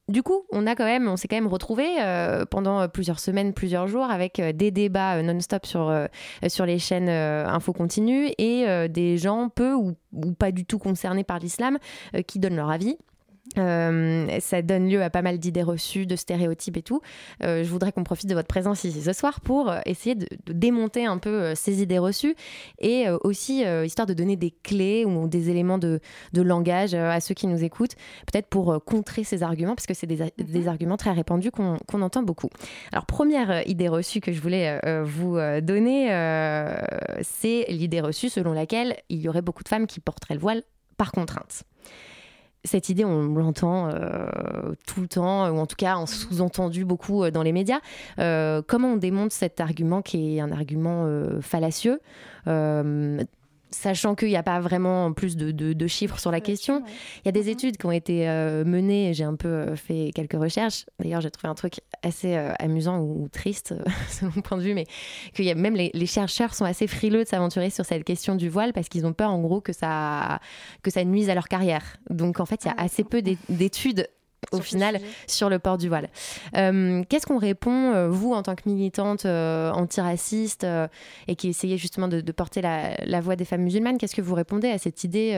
Du 0.08 0.22
coup, 0.22 0.46
on 0.52 0.68
a 0.68 0.76
quand 0.76 0.86
même, 0.86 1.08
on 1.08 1.18
s'est 1.18 1.28
quand 1.28 1.36
même 1.36 1.48
retrouvé 1.48 1.84
pendant 2.52 2.88
plusieurs 2.88 3.20
semaines, 3.20 3.54
plusieurs 3.54 3.88
jours 3.88 4.06
avec 4.06 4.40
des 4.40 4.70
débats 4.70 5.22
non-stop 5.24 5.66
sur, 5.66 5.92
sur 6.48 6.66
les 6.68 6.78
chaînes 6.78 7.10
info 7.10 7.74
continue 7.74 8.30
et 8.38 8.88
des 8.88 9.18
gens 9.18 9.50
peu 9.50 9.74
ou, 9.74 9.96
pas 10.38 10.52
du 10.52 10.64
tout 10.64 10.78
concernés 10.78 11.24
par 11.24 11.40
l'islam 11.40 11.80
qui 12.28 12.38
donnent 12.38 12.56
leur 12.56 12.70
avis. 12.70 12.98
Euh, 13.58 14.40
ça 14.40 14.62
donne 14.62 14.90
lieu 14.90 15.02
à 15.04 15.10
pas 15.10 15.22
mal 15.22 15.38
d'idées 15.38 15.64
reçues, 15.64 16.06
de 16.06 16.16
stéréotypes 16.16 16.78
et 16.78 16.82
tout. 16.82 17.02
Euh, 17.44 17.64
je 17.64 17.70
voudrais 17.70 17.92
qu'on 17.92 18.04
profite 18.04 18.30
de 18.30 18.34
votre 18.34 18.48
présence 18.48 18.84
ici 18.84 19.02
ce 19.02 19.14
soir 19.14 19.40
pour 19.42 19.70
euh, 19.70 19.80
essayer 19.86 20.16
de, 20.16 20.28
démonter 20.48 21.06
un 21.06 21.18
peu 21.18 21.54
ces 21.56 21.82
idées 21.82 22.00
reçues 22.00 22.36
et 22.80 23.08
aussi 23.24 23.64
histoire 23.84 24.06
de 24.06 24.14
donner 24.14 24.36
des 24.36 24.52
clés 24.52 25.06
ou 25.06 25.28
des 25.28 25.50
éléments 25.50 25.78
de, 25.78 26.00
langage 26.36 26.94
à 26.94 27.20
ceux 27.20 27.34
qui 27.34 27.48
nous 27.48 27.64
écoutent, 27.64 27.96
peut-être 28.32 28.48
pour 28.48 28.84
contrer 28.86 29.24
ces 29.24 29.44
arguments, 29.44 29.76
parce 29.76 29.88
que 29.88 29.94
c'est 29.94 30.08
des, 30.08 30.18
mhm. 30.38 30.68
arguments 30.68 30.98
très 30.98 31.12
répandus 31.12 31.52
qu'on 31.52 32.02
entend 32.02 32.24
beaucoup. 32.24 32.50
Alors, 32.92 33.06
première 33.06 33.68
idée 33.68 33.88
reçue 33.88 34.22
que 34.22 34.32
je 34.32 34.42
voulais 34.42 34.80
vous 35.04 35.38
donner, 35.62 36.10
c'est 37.22 37.66
l'idée 37.70 38.02
reçue 38.02 38.30
selon 38.30 38.54
laquelle 38.54 38.96
il 39.10 39.20
y 39.20 39.30
aurait 39.30 39.42
beaucoup 39.42 39.64
de 39.64 39.70
femmes 39.70 39.88
qui 39.88 40.00
porteraient 40.00 40.36
le 40.36 40.42
voile 40.42 40.64
par 40.98 41.12
contrainte 41.12 41.64
cette 42.66 42.90
idée, 42.90 43.06
on 43.06 43.24
l'entend 43.36 43.90
euh, 43.90 44.28
tout 44.88 45.02
le 45.02 45.08
temps, 45.08 45.50
ou 45.50 45.58
en 45.58 45.66
tout 45.66 45.76
cas 45.76 45.96
en 45.96 46.06
sous-entendu 46.06 46.86
beaucoup 46.86 47.24
euh, 47.24 47.32
dans 47.32 47.44
les 47.44 47.52
médias. 47.52 47.80
Euh, 48.20 48.62
comment 48.66 48.94
on 48.94 48.98
démonte 48.98 49.32
cet 49.32 49.60
argument 49.62 50.02
qui 50.02 50.38
est 50.38 50.42
un 50.42 50.52
argument 50.52 51.08
fallacieux? 51.42 52.00
Sachant 53.72 54.16
qu'il 54.16 54.30
n'y 54.30 54.36
a 54.36 54.44
pas 54.44 54.60
vraiment 54.60 55.12
plus 55.14 55.36
de, 55.38 55.88
chiffres 55.88 56.20
sur 56.20 56.32
la 56.32 56.42
question. 56.42 56.84
Il 57.24 57.28
y 57.28 57.30
a 57.30 57.32
des 57.32 57.44
mhm. 57.44 57.50
études 57.50 57.78
qui 57.78 57.86
ont 57.86 57.92
été 57.92 58.28
euh, 58.28 58.64
menées, 58.66 59.14
j'ai 59.14 59.24
un 59.24 59.36
peu 59.36 59.48
euh, 59.48 59.76
fait 59.76 60.12
quelques 60.16 60.34
recherches. 60.34 60.86
D'ailleurs, 61.00 61.22
j'ai 61.22 61.30
trouvé 61.30 61.50
un 61.50 61.56
truc 61.56 61.82
assez 62.02 62.36
euh, 62.36 62.54
amusant 62.60 63.00
ou, 63.00 63.28
triste, 63.30 63.76
selon 64.10 64.32
mon 64.36 64.42
point 64.42 64.58
de 64.58 64.64
vue, 64.64 64.74
mais 64.74 64.86
que 65.34 65.44
y 65.44 65.52
a, 65.52 65.56
même 65.56 65.76
les, 65.76 66.06
chercheurs 66.06 66.54
sont 66.54 66.66
assez 66.66 66.88
frileux 66.88 67.24
de 67.24 67.28
s'aventurer 67.28 67.70
sur 67.70 67.86
cette 67.86 68.04
question 68.04 68.36
du 68.36 68.50
voile 68.50 68.74
parce 68.74 68.90
qu'ils 68.90 69.06
ont 69.06 69.14
peur, 69.14 69.32
en 69.32 69.42
gros, 69.42 69.62
que 69.62 69.74
ça, 69.74 70.40
que 70.82 70.92
ça 70.92 71.04
nuise 71.04 71.30
à 71.30 71.36
leur 71.36 71.48
carrière. 71.48 71.98
Donc, 72.10 72.40
en 72.40 72.46
fait, 72.46 72.64
il 72.64 72.68
y 72.68 72.72
a 72.72 72.76
ah, 72.78 72.84
assez 72.84 73.04
peu 73.04 73.22
d'études 73.22 74.08
au 74.52 74.62
final 74.62 75.00
sur 75.28 75.50
le 75.50 75.60
port 75.60 75.78
du 75.78 75.88
voile. 75.88 76.10
Euh, 76.56 77.04
qu'est-ce 77.10 77.26
qu'on 77.26 77.38
répond, 77.38 77.94
euh, 77.94 78.10
vous, 78.10 78.34
en 78.34 78.44
tant 78.44 78.56
que 78.56 78.68
militante 78.68 79.26
euh, 79.26 79.72
antiraciste 79.72 80.66
et 81.28 81.36
qui 81.36 81.50
essayez 81.50 81.78
justement 81.78 82.08
de, 82.08 82.32
porter 82.32 82.62
la, 82.62 82.96
la, 83.06 83.22
voix 83.22 83.36
des 83.36 83.46
femmes 83.46 83.64
musulmanes 83.64 83.98
Qu'est-ce 83.98 84.16
que 84.16 84.22
vous 84.22 84.36
répondez 84.36 84.70
à 84.70 84.78
cette 84.78 85.04
idée 85.04 85.34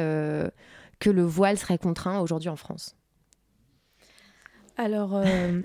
que 0.99 1.09
le 1.09 1.23
voile 1.23 1.57
serait 1.57 1.77
contraint 1.77 2.19
aujourd'hui 2.19 2.49
en 2.49 2.55
France? 2.55 2.97
Alors, 4.79 5.15
euh, 5.15 5.61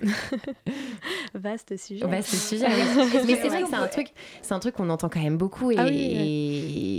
vaste 1.35 1.77
sujet. 1.77 2.07
Vaste 2.07 2.35
sujet. 2.35 2.67
Mais 3.27 3.37
c'est 3.37 3.49
vrai 3.49 3.63
que 3.63 3.69
c'est 3.69 3.77
un 3.77 3.87
truc, 3.87 4.09
c'est 4.41 4.55
un 4.55 4.59
truc 4.59 4.75
qu'on 4.75 4.89
entend 4.89 5.11
quand 5.11 5.21
même 5.21 5.37
beaucoup 5.37 5.71
et, 5.71 5.77
ah 5.79 5.85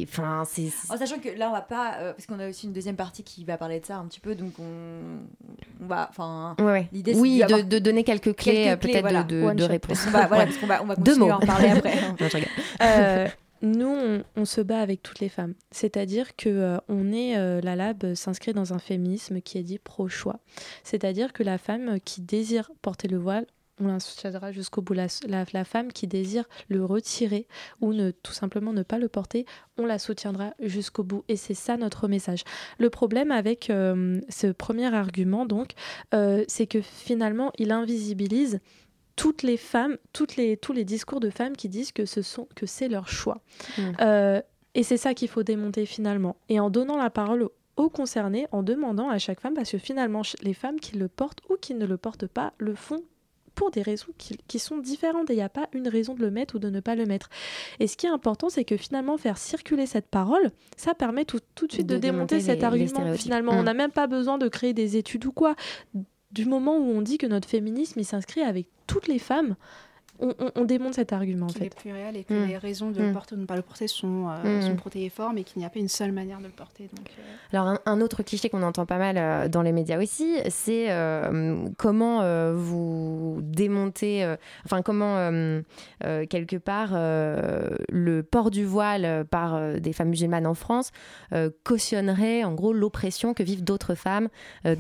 enfin, 0.08 0.44
c'est. 0.48 0.70
En 0.90 0.98
sachant 0.98 1.20
que 1.20 1.30
là, 1.30 1.50
on 1.50 1.52
va 1.52 1.62
pas, 1.62 1.96
euh, 2.00 2.14
parce 2.14 2.26
qu'on 2.26 2.40
a 2.40 2.50
aussi 2.50 2.68
une 2.68 2.74
deuxième 2.74 2.96
partie 2.96 3.24
qui 3.24 3.44
va 3.46 3.58
parler 3.58 3.80
de 3.80 3.86
ça 3.86 3.98
un 3.98 4.06
petit 4.06 4.20
peu, 4.20 4.36
donc 4.36 4.54
on, 4.60 5.86
va, 5.86 6.08
enfin, 6.10 6.56
ouais, 6.60 6.88
l'idée, 6.92 7.14
oui, 7.16 7.42
de, 7.48 7.62
de, 7.62 7.80
donner 7.80 8.04
quelques 8.04 8.36
clés, 8.36 8.76
peut-être 8.78 9.28
de, 9.28 9.54
de, 9.54 9.64
réponse. 9.64 10.08
voilà, 10.08 10.28
parce 10.30 10.58
qu'on 10.58 10.68
va, 10.68 10.84
on 10.84 10.86
va 10.86 10.96
continuer 10.96 11.30
à 11.30 11.38
en 11.38 11.40
parler 11.40 11.70
après. 11.72 11.98
euh, 12.82 13.28
nous, 13.64 14.22
on, 14.36 14.46
se 14.46 14.62
bat 14.62 14.80
avec 14.80 15.02
toutes 15.02 15.20
les 15.20 15.30
femmes. 15.30 15.54
C'est-à-dire 15.72 16.36
que 16.36 16.50
euh, 16.50 16.78
on 16.90 17.12
est, 17.14 17.38
euh, 17.38 17.62
la 17.62 17.76
Lab 17.76 18.14
s'inscrit 18.14 18.54
dans 18.54 18.74
un 18.74 18.80
féminisme 18.80 19.42
qui 19.42 19.58
est 19.58 19.64
dit 19.64 19.80
pro-choix. 19.80 20.40
C'est-à-dire 20.84 21.34
que 21.34 21.44
la 21.44 21.58
femme 21.58 22.00
qui 22.04 22.22
désire 22.22 22.72
porter 22.82 23.08
le 23.08 23.18
voile, 23.18 23.46
on 23.80 23.88
la 23.88 24.00
soutiendra 24.00 24.52
jusqu'au 24.52 24.82
bout. 24.82 24.94
La, 24.94 25.66
femme 25.66 25.92
qui 25.92 26.08
désire 26.08 26.46
le 26.70 26.84
retirer 26.86 27.48
ou 27.82 27.94
ne, 27.94 28.12
tout 28.12 28.34
simplement 28.34 28.74
ne 28.74 28.84
pas 28.84 29.00
le 29.00 29.10
porter, 29.10 29.46
on 29.78 29.86
la 29.86 30.00
soutiendra 30.00 30.54
jusqu'au 30.60 31.04
bout. 31.04 31.24
Et 31.28 31.36
c'est 31.36 31.54
ça 31.54 31.78
notre 31.78 32.08
message. 32.08 32.44
Le 32.78 32.90
problème 32.90 33.32
avec 33.32 33.70
euh, 33.70 34.20
ce 34.30 34.48
premier 34.48 34.94
argument, 34.94 35.46
donc, 35.46 35.74
c'est 36.48 36.68
que 36.68 36.82
finalement, 36.82 37.52
il 37.58 37.72
invisibilise 37.72 38.60
toutes 39.16 39.44
les 39.44 39.58
femmes, 39.58 39.98
toutes 40.12 40.36
les, 40.36 40.58
tous 40.58 40.74
les 40.74 40.86
discours 40.86 41.20
de 41.20 41.30
femmes 41.30 41.56
qui 41.56 41.70
disent 41.70 41.92
que 41.92 42.06
ce 42.06 42.22
sont 42.22 42.48
que 42.56 42.66
c'est 42.66 42.88
leur 42.88 43.08
choix. 43.08 43.42
Mm. 43.78 43.82
Euh, 44.02 44.42
et 44.76 44.84
c'est 44.84 44.98
ça 44.98 45.14
qu'il 45.14 45.28
faut 45.28 45.44
démonter 45.44 45.86
finalement. 45.86 46.36
Et 46.50 46.60
en 46.60 46.70
donnant 46.70 46.98
la 46.98 47.10
parole 47.10 47.48
aux 47.76 47.90
concernés, 47.90 48.48
en 48.52 48.64
demandant 48.64 49.10
à 49.10 49.18
chaque 49.20 49.40
femme, 49.40 49.54
parce 49.54 49.72
que 49.72 49.78
finalement, 49.78 50.22
les 50.42 50.54
femmes 50.54 50.80
qui 50.80 50.98
le 50.98 51.08
portent 51.08 51.42
ou 51.50 51.56
qui 51.56 51.74
ne 51.74 51.86
le 51.86 51.98
portent 51.98 52.28
pas 52.28 52.54
le 52.58 52.76
font 52.76 53.04
pour 53.56 53.72
des 53.72 53.82
raisons 53.82 54.12
qui, 54.18 54.60
sont 54.60 54.78
différentes 54.78 55.30
et 55.30 55.34
il 55.34 55.38
n'y 55.38 55.42
a 55.42 55.50
pas 55.50 55.68
une 55.74 55.88
raison 55.88 56.14
de 56.14 56.22
le 56.22 56.32
mettre 56.32 56.56
ou 56.56 56.60
de 56.60 56.70
ne 56.70 56.80
pas 56.80 56.96
le 56.96 57.06
mettre. 57.06 57.30
Et 57.80 57.88
ce 57.88 57.98
qui 57.98 58.06
est 58.06 58.10
important, 58.10 58.50
c'est 58.50 58.66
que 58.66 58.78
finalement, 58.78 59.18
faire 59.18 59.38
circuler 59.38 59.86
cette 59.86 60.08
parole, 60.08 60.52
ça 60.78 60.94
permet 60.94 61.26
tout, 61.26 61.40
tout 61.56 61.68
de 61.68 61.74
suite 61.74 61.88
de, 61.88 61.98
démonter, 61.98 62.40
cet 62.40 62.64
argument. 62.64 63.14
Finalement, 63.16 63.54
on 63.54 63.62
mm. 63.62 63.66
n'a 63.66 63.74
même 63.74 63.92
pas 63.92 64.08
besoin 64.08 64.38
de 64.38 64.48
créer 64.48 64.74
des 64.74 64.98
études 64.98 65.26
ou 65.26 65.32
quoi 65.32 65.56
du 66.34 66.46
moment 66.46 66.78
où 66.78 66.84
on 66.84 67.02
dit 67.02 67.18
que 67.18 67.28
notre 67.28 67.48
féminisme 67.48 68.00
il 68.00 68.06
s'inscrit 68.06 68.42
avec 68.42 68.68
toutes 68.88 69.08
les 69.08 69.20
femmes, 69.20 69.56
on, 70.20 70.66
démonte 70.66 70.94
cet 70.94 71.12
argument 71.12 71.48
en 71.48 71.50
fait. 71.50 71.66
est 71.66 71.76
plus 71.76 71.92
réel 71.92 72.16
et 72.16 72.24
que 72.24 72.34
mm. 72.34 72.48
les 72.48 72.58
raisons 72.58 72.92
de 72.92 73.00
le 73.00 73.10
mm. 73.10 73.14
porter 73.14 73.34
ou 73.34 73.38
de 73.38 73.42
ne 73.42 73.48
pas 73.48 73.56
le 73.56 73.62
porter 73.62 73.88
sont, 73.88 74.28
euh, 74.30 74.60
mm. 74.60 74.62
sont 74.62 74.76
protéiformes 74.76 75.38
et 75.38 75.44
qu'il 75.44 75.60
n'y 75.60 75.66
a 75.66 75.70
pas 75.70 75.80
une 75.80 75.90
seule 75.90 76.12
manière 76.12 76.40
de 76.40 76.46
le 76.46 76.52
porter. 76.52 76.90
Donc, 76.96 77.08
euh. 77.18 77.22
Alors 77.52 77.80
un, 77.86 78.02
autre 78.02 78.24
cliché 78.24 78.50
qu'on 78.50 78.64
entend 78.64 78.86
pas 78.86 78.98
mal 78.98 79.18
euh, 79.18 79.48
dans 79.48 79.62
les 79.62 79.72
médias 79.72 80.02
aussi, 80.02 80.36
c'est 80.50 80.90
comment 81.78 82.54
vous 82.54 83.40
démontez, 83.42 84.36
enfin 84.66 84.82
comment 84.82 85.16
quelque 86.02 86.58
part 86.58 86.92
le 86.94 88.22
port 88.22 88.52
du 88.52 88.66
voile 88.66 89.26
par 89.30 89.80
des 89.80 89.94
femmes 89.94 90.10
musulmanes 90.10 90.48
en 90.48 90.54
France 90.54 90.92
cautionnerait 91.64 92.44
en 92.44 92.54
gros 92.54 92.74
l'oppression 92.74 93.34
que 93.34 93.44
vivent 93.44 93.64
d'autres 93.64 93.96
femmes 93.96 94.30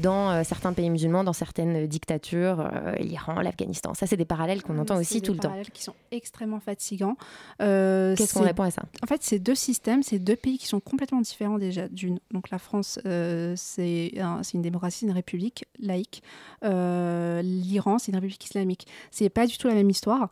dans 0.02 0.43
certains 0.43 0.74
pays 0.74 0.89
musulmans, 0.89 1.24
dans 1.24 1.34
certaines 1.34 1.88
dictatures, 1.88 2.69
l'Iran, 3.00 3.41
l'Afghanistan. 3.41 3.93
Ça 3.93 4.08
c'est 4.08 4.17
des 4.17 4.26
parallèles 4.26 4.63
qu'on 4.63 4.78
entend 4.78 4.98
aussi 4.98 5.22
tout 5.24 5.34
le 5.34 5.40
temps. 5.40 5.54
qui 5.74 5.84
sont 5.84 5.96
extrêmement 6.12 6.60
fatigants. 6.60 7.18
Euh, 7.62 8.16
Qu'est-ce 8.16 8.34
qu'on 8.34 8.44
répond 8.44 8.64
à 8.64 8.72
ça 8.72 8.84
En 9.02 9.08
fait, 9.08 9.24
c'est 9.24 9.40
deux 9.40 9.56
systèmes, 9.56 10.04
c'est 10.04 10.20
deux 10.20 10.36
pays 10.36 10.58
qui 10.58 10.68
sont 10.68 10.80
complètement 10.80 11.22
différents 11.22 11.58
déjà. 11.58 11.88
D'une, 11.88 12.20
donc 12.32 12.50
la 12.50 12.60
France, 12.60 13.00
euh, 13.06 13.54
c'est 13.58 14.14
une 14.54 14.62
démocratie, 14.62 15.06
une 15.06 15.12
république 15.12 15.66
laïque. 15.80 16.24
Euh, 16.64 17.42
L'Iran, 17.42 17.98
c'est 17.98 18.12
une 18.12 18.18
république 18.18 18.46
islamique. 18.46 18.88
C'est 19.12 19.30
pas 19.30 19.48
du 19.48 19.58
tout 19.58 19.68
la 19.68 19.76
même 19.76 19.90
histoire. 19.90 20.30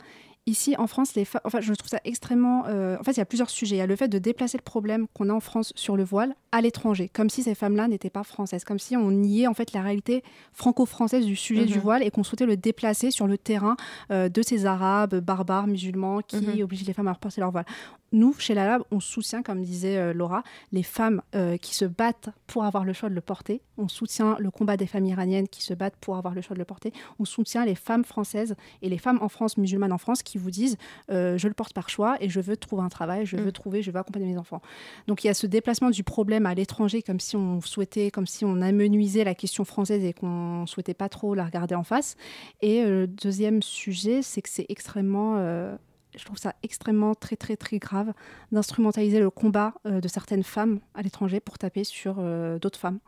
Ici, 0.51 0.75
en 0.77 0.85
France, 0.85 1.15
les 1.15 1.25
enfin, 1.45 1.61
je 1.61 1.73
trouve 1.73 1.87
ça 1.87 2.01
extrêmement. 2.03 2.65
Euh, 2.67 2.97
en 2.99 3.03
fait, 3.03 3.13
il 3.13 3.19
y 3.19 3.21
a 3.21 3.25
plusieurs 3.25 3.49
sujets. 3.49 3.77
Il 3.77 3.79
y 3.79 3.81
a 3.81 3.85
le 3.85 3.95
fait 3.95 4.09
de 4.09 4.19
déplacer 4.19 4.57
le 4.57 4.63
problème 4.63 5.07
qu'on 5.13 5.29
a 5.29 5.33
en 5.33 5.39
France 5.39 5.71
sur 5.77 5.95
le 5.95 6.03
voile 6.03 6.35
à 6.51 6.59
l'étranger, 6.59 7.09
comme 7.13 7.29
si 7.29 7.41
ces 7.41 7.55
femmes-là 7.55 7.87
n'étaient 7.87 8.09
pas 8.09 8.25
françaises, 8.25 8.65
comme 8.65 8.77
si 8.77 8.97
on 8.97 9.11
niait 9.11 9.47
en 9.47 9.53
fait 9.53 9.71
la 9.71 9.81
réalité 9.81 10.25
franco-française 10.51 11.25
du 11.25 11.37
sujet 11.37 11.63
du 11.63 11.75
mhm. 11.75 11.81
voile 11.81 12.03
et 12.03 12.11
qu'on 12.11 12.23
souhaitait 12.23 12.45
le 12.45 12.57
déplacer 12.57 13.11
sur 13.11 13.27
le 13.27 13.37
terrain 13.37 13.77
euh, 14.11 14.27
de 14.27 14.41
ces 14.41 14.65
Arabes 14.65 15.21
barbares 15.21 15.67
musulmans 15.67 16.19
qui 16.19 16.41
mhm. 16.41 16.61
obligent 16.63 16.85
les 16.85 16.91
femmes 16.91 17.07
à 17.07 17.13
reporter 17.13 17.39
leur 17.39 17.51
voile. 17.51 17.65
Nous, 18.11 18.33
chez 18.37 18.53
la 18.53 18.65
Lab, 18.65 18.83
on 18.91 18.99
soutient, 18.99 19.43
comme 19.43 19.61
disait 19.61 19.97
euh, 19.97 20.13
Laura, 20.13 20.43
les 20.71 20.83
femmes 20.83 21.21
qui 21.61 21.75
se 21.75 21.85
battent 21.85 22.29
pour 22.47 22.65
avoir 22.65 22.83
le 22.83 22.93
choix 22.93 23.09
de 23.09 23.15
le 23.15 23.21
porter. 23.21 23.61
On 23.77 23.87
soutient 23.87 24.35
le 24.39 24.51
combat 24.51 24.77
des 24.77 24.85
femmes 24.85 25.05
iraniennes 25.05 25.47
qui 25.47 25.63
se 25.63 25.73
battent 25.73 25.95
pour 25.99 26.17
avoir 26.17 26.33
le 26.33 26.41
choix 26.41 26.53
de 26.53 26.59
le 26.59 26.65
porter. 26.65 26.93
On 27.19 27.25
soutient 27.25 27.65
les 27.65 27.75
femmes 27.75 28.03
françaises 28.03 28.55
et 28.81 28.89
les 28.89 28.97
femmes 28.97 29.19
en 29.21 29.29
France, 29.29 29.57
musulmanes 29.57 29.91
en 29.91 29.97
France, 29.97 30.23
qui 30.23 30.37
vous 30.37 30.51
disent 30.51 30.77
euh, 31.09 31.37
je 31.37 31.47
le 31.47 31.53
porte 31.53 31.73
par 31.73 31.89
choix 31.89 32.17
et 32.21 32.29
je 32.29 32.39
veux 32.39 32.57
trouver 32.57 32.83
un 32.83 32.89
travail, 32.89 33.25
je 33.25 33.37
veux 33.37 33.47
mm. 33.47 33.51
trouver, 33.51 33.81
je 33.81 33.91
veux 33.91 33.99
accompagner 33.99 34.25
mes 34.25 34.37
enfants. 34.37 34.61
Donc 35.07 35.23
il 35.23 35.27
y 35.27 35.29
a 35.29 35.33
ce 35.33 35.47
déplacement 35.47 35.89
du 35.89 36.03
problème 36.03 36.45
à 36.45 36.53
l'étranger 36.53 37.01
comme 37.01 37.19
si 37.19 37.35
on 37.35 37.61
souhaitait, 37.61 38.11
comme 38.11 38.27
si 38.27 38.45
on 38.45 38.61
amenuisait 38.61 39.23
la 39.23 39.35
question 39.35 39.65
française 39.65 40.03
et 40.03 40.13
qu'on 40.13 40.65
souhaitait 40.67 40.93
pas 40.93 41.09
trop 41.09 41.33
la 41.33 41.45
regarder 41.45 41.75
en 41.75 41.83
face. 41.83 42.15
Et 42.61 42.83
le 42.83 43.03
euh, 43.03 43.07
deuxième 43.07 43.61
sujet, 43.61 44.21
c'est 44.21 44.41
que 44.41 44.49
c'est 44.49 44.65
extrêmement 44.69 45.35
euh, 45.37 45.75
je 46.15 46.25
trouve 46.25 46.37
ça 46.37 46.55
extrêmement 46.63 47.15
très 47.15 47.35
très 47.35 47.55
très 47.55 47.79
grave 47.79 48.13
d'instrumentaliser 48.51 49.19
le 49.19 49.29
combat 49.29 49.73
de 49.85 50.07
certaines 50.07 50.43
femmes 50.43 50.79
à 50.93 51.01
l'étranger 51.01 51.39
pour 51.39 51.57
taper 51.57 51.83
sur 51.83 52.15
d'autres 52.59 52.79
femmes. 52.79 52.99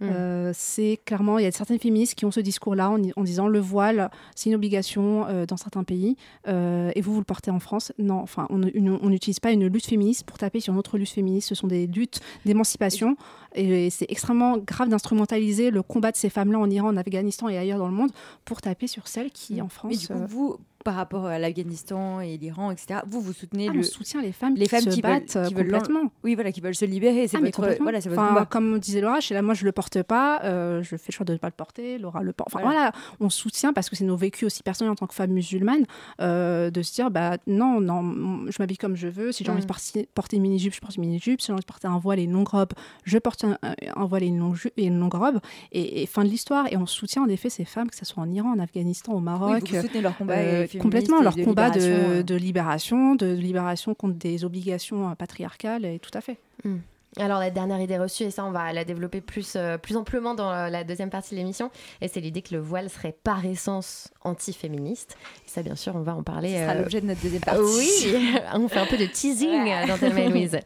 Mm. 0.00 0.04
Euh, 0.10 0.50
c'est 0.54 1.00
clairement, 1.04 1.38
il 1.38 1.44
y 1.44 1.46
a 1.46 1.52
certaines 1.52 1.78
féministes 1.78 2.14
qui 2.14 2.24
ont 2.24 2.30
ce 2.30 2.40
discours-là 2.40 2.90
en, 2.90 3.22
disant 3.22 3.48
le 3.48 3.60
voile, 3.60 4.10
c'est 4.34 4.50
une 4.50 4.54
obligation 4.54 5.26
euh, 5.26 5.46
dans 5.46 5.56
certains 5.56 5.84
pays, 5.84 6.16
euh, 6.48 6.90
et 6.94 7.00
vous, 7.00 7.12
vous 7.12 7.20
le 7.20 7.24
portez 7.24 7.50
en 7.50 7.60
France. 7.60 7.92
Non, 7.98 8.16
enfin, 8.16 8.46
on 8.50 8.58
n'utilise 8.58 9.40
pas 9.40 9.52
une 9.52 9.66
lutte 9.66 9.86
féministe 9.86 10.24
pour 10.24 10.38
taper 10.38 10.60
sur 10.60 10.72
une 10.72 10.78
autre 10.78 10.98
lutte 10.98 11.10
féministe. 11.10 11.48
Ce 11.48 11.54
sont 11.54 11.66
des 11.66 11.86
luttes 11.86 12.20
d'émancipation, 12.44 13.16
et, 13.54 13.90
c'est 13.90 14.10
extrêmement 14.10 14.58
grave 14.58 14.88
d'instrumentaliser 14.88 15.70
le 15.70 15.82
combat 15.82 16.12
de 16.12 16.16
ces 16.16 16.28
femmes-là 16.28 16.58
en 16.58 16.70
Iran, 16.70 16.88
en 16.88 16.96
Afghanistan 16.96 17.48
et 17.48 17.56
ailleurs 17.56 17.78
dans 17.78 17.88
le 17.88 17.94
monde 17.94 18.10
pour 18.44 18.60
taper 18.60 18.86
sur 18.86 19.08
celles 19.08 19.30
qui, 19.30 19.54
mm. 19.54 19.62
en 19.62 19.68
France. 19.68 19.98
du 19.98 20.08
coup, 20.08 20.26
vous, 20.28 20.58
par 20.86 20.94
rapport 20.94 21.26
à 21.26 21.40
l'Afghanistan 21.40 22.20
et 22.20 22.36
l'Iran, 22.36 22.70
etc. 22.70 23.00
Vous, 23.08 23.20
vous 23.20 23.32
soutenez 23.32 23.66
ah, 23.68 23.72
le... 23.72 23.80
On 23.80 23.82
soutient 23.82 24.22
les 24.22 24.30
femmes 24.30 24.54
les 24.54 24.66
qui 24.66 24.68
femmes 24.68 24.82
se 24.82 24.90
qui 24.90 25.02
battent 25.02 25.34
veulent, 25.34 25.48
qui 25.48 25.54
complètement. 25.54 26.12
oui, 26.22 26.36
voilà, 26.36 26.52
qui 26.52 26.60
veulent 26.60 26.76
se 26.76 26.84
libérer. 26.84 27.26
C'est 27.26 27.38
ah, 27.38 27.40
votre, 27.40 27.60
voilà, 27.82 27.98
votre 27.98 28.20
enfin, 28.20 28.46
Comme 28.48 28.78
disait 28.78 29.00
Laura, 29.00 29.18
chez 29.18 29.34
là, 29.34 29.42
moi, 29.42 29.54
je 29.54 29.64
le 29.64 29.72
porte 29.72 30.00
pas. 30.04 30.40
Euh, 30.44 30.84
je 30.84 30.96
fais 30.96 31.08
le 31.08 31.12
choix 31.12 31.26
de 31.26 31.32
ne 31.32 31.38
pas 31.38 31.48
le 31.48 31.54
porter. 31.56 31.98
Laura 31.98 32.22
le 32.22 32.32
porte. 32.32 32.54
Enfin, 32.54 32.64
voilà. 32.64 32.92
on 33.18 33.30
soutient 33.30 33.72
parce 33.72 33.90
que 33.90 33.96
c'est 33.96 34.04
nos 34.04 34.16
vécus 34.16 34.46
aussi 34.46 34.62
personnels 34.62 34.92
en 34.92 34.94
tant 34.94 35.08
que 35.08 35.14
femme 35.14 35.32
musulmane 35.32 35.86
euh, 36.20 36.70
de 36.70 36.82
se 36.82 36.94
dire, 36.94 37.10
bah 37.10 37.36
non, 37.48 37.80
non, 37.80 38.46
je 38.48 38.56
m'habille 38.60 38.78
comme 38.78 38.94
je 38.94 39.08
veux. 39.08 39.32
Si 39.32 39.42
j'ai 39.42 39.50
envie 39.50 39.66
de 39.66 39.66
mm. 39.66 40.06
porter 40.14 40.36
une 40.36 40.42
mini-jupe, 40.42 40.72
je 40.72 40.80
porte 40.80 40.94
une 40.94 41.02
mini-jupe. 41.02 41.40
Si 41.40 41.48
j'ai 41.48 41.52
envie 41.52 41.62
de 41.62 41.66
porter 41.66 41.88
un 41.88 41.98
voile 41.98 42.20
et 42.20 42.22
une 42.22 42.32
longue 42.32 42.46
robe, 42.46 42.74
je 43.02 43.18
porte 43.18 43.42
un, 43.42 43.58
voile 44.06 44.22
et 44.22 44.26
une 44.26 44.38
longue, 44.38 44.56
et 44.76 44.84
une 44.84 45.00
longue 45.00 45.14
robe. 45.14 45.40
Et, 45.72 46.06
fin 46.06 46.22
de 46.22 46.28
l'histoire. 46.28 46.72
Et 46.72 46.76
on 46.76 46.86
soutient 46.86 47.24
en 47.24 47.28
effet 47.28 47.50
ces 47.50 47.64
femmes, 47.64 47.90
que 47.90 47.96
ce 47.96 48.04
soit 48.04 48.22
en 48.22 48.30
Iran, 48.30 48.52
en 48.52 48.60
Afghanistan, 48.60 49.14
au 49.14 49.20
Maroc. 49.20 49.62
Oui, 49.64 49.70
vous 49.72 49.82
soutenez 49.82 50.02
leur 50.02 50.16
combat 50.16 50.34
euh, 50.34 50.66
complètement 50.78 51.22
leur 51.22 51.36
combat 51.36 51.70
de, 51.70 52.34
libération, 52.34 53.14
de 53.14 53.26
libération 53.26 53.94
contre 53.94 54.14
des 54.14 54.44
obligations 54.44 55.14
patriarcales, 55.14 55.84
et 55.84 55.98
tout 55.98 56.10
à 56.14 56.20
fait. 56.20 56.38
Hmm. 56.64 56.76
Alors 57.18 57.40
la 57.40 57.50
dernière 57.50 57.80
idée 57.80 57.96
reçue, 57.96 58.24
et 58.24 58.30
ça 58.30 58.44
on 58.44 58.50
va 58.50 58.74
la 58.74 58.84
développer 58.84 59.22
plus, 59.22 59.54
euh, 59.56 59.78
plus 59.78 59.96
amplement 59.96 60.34
dans 60.34 60.50
la 60.50 60.84
deuxième 60.84 61.08
partie 61.08 61.30
de 61.34 61.40
l'émission, 61.40 61.70
et 62.02 62.08
c'est 62.08 62.20
l'idée 62.20 62.42
que 62.42 62.54
le 62.54 62.60
voile 62.60 62.90
serait 62.90 63.16
par 63.24 63.46
essence 63.46 64.08
anti-féministe. 64.20 65.16
Et 65.46 65.48
ça 65.48 65.62
bien 65.62 65.76
sûr 65.76 65.96
on 65.96 66.02
va 66.02 66.14
en 66.14 66.22
parler. 66.22 66.50
Ce 66.50 66.60
sera 66.60 66.72
euh, 66.72 66.82
l'objet 66.82 67.00
de 67.00 67.06
notre 67.06 67.22
deuxième 67.22 67.40
partie. 67.40 67.62
Oui, 67.62 68.34
on 68.52 68.68
fait 68.68 68.80
un 68.80 68.86
peu 68.86 68.98
de 68.98 69.06
teasing 69.06 69.86
dans 69.88 69.96
Thelma 69.96 70.24
Louise. 70.28 70.58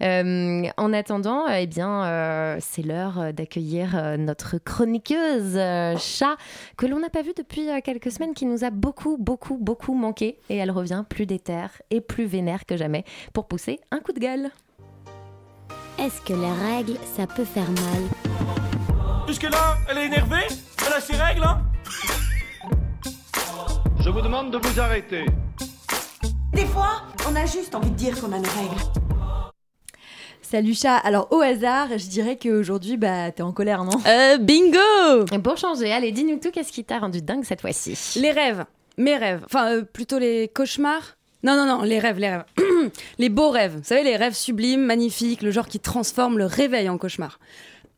Euh, 0.00 0.68
en 0.76 0.92
attendant, 0.92 1.48
eh 1.48 1.66
bien 1.66 2.58
c'est 2.60 2.82
l'heure 2.82 3.32
d'accueillir 3.32 4.16
notre 4.18 4.58
chroniqueuse 4.58 5.54
chat 5.98 6.36
que 6.76 6.86
l'on 6.86 7.00
n'a 7.00 7.10
pas 7.10 7.22
vue 7.22 7.34
depuis 7.36 7.66
quelques 7.82 8.12
semaines, 8.12 8.34
qui 8.34 8.46
nous 8.46 8.62
a 8.62 8.70
beaucoup, 8.70 9.16
beaucoup, 9.18 9.56
beaucoup 9.56 9.94
manqué, 9.94 10.38
et 10.48 10.56
elle 10.56 10.70
revient 10.70 11.04
plus 11.08 11.26
déterre 11.26 11.82
et 11.90 12.00
plus 12.00 12.26
vénère 12.26 12.66
que 12.66 12.76
jamais 12.76 13.04
pour 13.32 13.48
pousser 13.48 13.80
un 13.90 13.98
coup 13.98 14.12
de 14.12 14.20
gueule. 14.20 14.50
Est-ce 15.98 16.20
que 16.20 16.32
les 16.32 16.52
règles, 16.52 16.96
ça 17.16 17.26
peut 17.26 17.44
faire 17.44 17.68
mal 17.68 18.02
Jusque-là, 19.26 19.76
elle 19.90 19.98
est 19.98 20.06
énervée 20.06 20.46
Elle 20.86 20.92
a 20.92 21.00
ses 21.00 21.16
règles, 21.16 21.42
hein 21.42 21.60
Je 24.00 24.08
vous 24.08 24.20
demande 24.20 24.52
de 24.52 24.58
vous 24.58 24.78
arrêter. 24.78 25.26
Des 26.52 26.66
fois, 26.66 27.02
on 27.28 27.34
a 27.34 27.46
juste 27.46 27.74
envie 27.74 27.90
de 27.90 27.96
dire 27.96 28.20
qu'on 28.20 28.30
a 28.30 28.38
nos 28.38 28.48
règles. 28.48 28.80
Salut 30.40 30.74
chat. 30.74 30.98
Alors 30.98 31.32
au 31.32 31.40
hasard, 31.40 31.88
je 31.90 32.06
dirais 32.06 32.38
qu'aujourd'hui, 32.40 32.96
bah, 32.96 33.32
t'es 33.32 33.42
en 33.42 33.52
colère, 33.52 33.82
non 33.82 34.00
euh, 34.06 34.38
Bingo 34.38 35.26
Pour 35.42 35.56
changer, 35.56 35.92
allez, 35.92 36.12
dis-nous 36.12 36.38
tout, 36.38 36.52
qu'est-ce 36.52 36.72
qui 36.72 36.84
t'a 36.84 37.00
rendu 37.00 37.22
dingue 37.22 37.44
cette 37.44 37.60
fois-ci? 37.60 37.98
Les 38.20 38.30
rêves. 38.30 38.64
Mes 38.98 39.16
rêves. 39.16 39.42
Enfin, 39.46 39.72
euh, 39.72 39.82
plutôt 39.82 40.20
les 40.20 40.48
cauchemars. 40.48 41.17
Non, 41.42 41.56
non, 41.56 41.66
non, 41.66 41.82
les 41.82 41.98
rêves, 42.00 42.18
les 42.18 42.30
rêves. 42.30 42.44
les 43.18 43.28
beaux 43.28 43.50
rêves. 43.50 43.76
Vous 43.76 43.84
savez, 43.84 44.02
les 44.02 44.16
rêves 44.16 44.34
sublimes, 44.34 44.84
magnifiques, 44.84 45.42
le 45.42 45.50
genre 45.50 45.68
qui 45.68 45.78
transforme 45.78 46.38
le 46.38 46.46
réveil 46.46 46.88
en 46.88 46.98
cauchemar. 46.98 47.38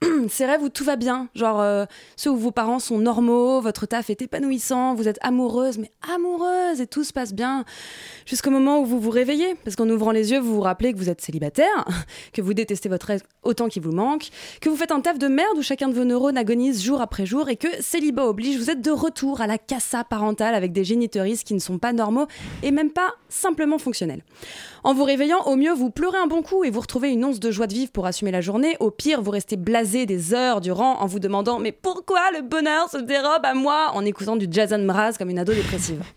ces 0.28 0.46
rêves 0.46 0.62
où 0.62 0.68
tout 0.68 0.84
va 0.84 0.96
bien, 0.96 1.28
genre 1.34 1.60
euh, 1.60 1.84
ceux 2.16 2.30
où 2.30 2.36
vos 2.36 2.50
parents 2.50 2.78
sont 2.78 2.98
normaux, 2.98 3.60
votre 3.60 3.86
taf 3.86 4.08
est 4.08 4.22
épanouissant, 4.22 4.94
vous 4.94 5.08
êtes 5.08 5.18
amoureuse, 5.20 5.78
mais 5.78 5.90
amoureuse 6.14 6.80
et 6.80 6.86
tout 6.86 7.04
se 7.04 7.12
passe 7.12 7.34
bien, 7.34 7.64
jusqu'au 8.24 8.50
moment 8.50 8.80
où 8.80 8.86
vous 8.86 8.98
vous 8.98 9.10
réveillez, 9.10 9.56
parce 9.62 9.76
qu'en 9.76 9.88
ouvrant 9.90 10.10
les 10.10 10.32
yeux, 10.32 10.38
vous 10.38 10.54
vous 10.54 10.60
rappelez 10.62 10.92
que 10.92 10.98
vous 10.98 11.10
êtes 11.10 11.20
célibataire, 11.20 11.84
que 12.32 12.40
vous 12.40 12.54
détestez 12.54 12.88
votre 12.88 13.06
rêve 13.06 13.22
autant 13.42 13.68
qu'il 13.68 13.82
vous 13.82 13.92
manque, 13.92 14.28
que 14.60 14.70
vous 14.70 14.76
faites 14.76 14.92
un 14.92 15.00
taf 15.00 15.18
de 15.18 15.28
merde 15.28 15.58
où 15.58 15.62
chacun 15.62 15.88
de 15.88 15.94
vos 15.94 16.04
neurones 16.04 16.38
agonise 16.38 16.82
jour 16.82 17.02
après 17.02 17.26
jour 17.26 17.50
et 17.50 17.56
que 17.56 17.68
célibat 17.80 18.26
oblige, 18.26 18.58
vous 18.58 18.70
êtes 18.70 18.80
de 18.80 18.90
retour 18.90 19.42
à 19.42 19.46
la 19.46 19.58
cassa 19.58 20.04
parentale 20.04 20.54
avec 20.54 20.72
des 20.72 20.84
géniteuristes 20.84 21.46
qui 21.46 21.54
ne 21.54 21.58
sont 21.58 21.78
pas 21.78 21.92
normaux 21.92 22.26
et 22.62 22.70
même 22.70 22.90
pas 22.90 23.14
simplement 23.28 23.78
fonctionnels. 23.78 24.24
En 24.82 24.94
vous 24.94 25.04
réveillant, 25.04 25.42
au 25.44 25.56
mieux, 25.56 25.72
vous 25.72 25.90
pleurez 25.90 26.18
un 26.18 26.26
bon 26.26 26.42
coup 26.42 26.64
et 26.64 26.70
vous 26.70 26.80
retrouvez 26.80 27.10
une 27.10 27.24
once 27.24 27.38
de 27.38 27.50
joie 27.50 27.66
de 27.66 27.74
vivre 27.74 27.92
pour 27.92 28.06
assumer 28.06 28.30
la 28.30 28.40
journée. 28.40 28.76
Au 28.80 28.90
pire, 28.90 29.20
vous 29.20 29.30
restez 29.30 29.56
blasé 29.56 29.89
des 29.90 30.34
heures 30.34 30.60
durant 30.60 31.00
en 31.00 31.06
vous 31.06 31.18
demandant 31.18 31.58
mais 31.58 31.72
pourquoi 31.72 32.30
le 32.32 32.42
bonheur 32.42 32.88
se 32.88 32.98
dérobe 32.98 33.44
à 33.44 33.54
moi? 33.54 33.90
En 33.94 34.04
écoutant 34.04 34.36
du 34.36 34.46
Jason 34.50 34.78
Mraz 34.78 35.14
comme 35.18 35.30
une 35.30 35.38
ado 35.38 35.52
dépressive. 35.52 36.02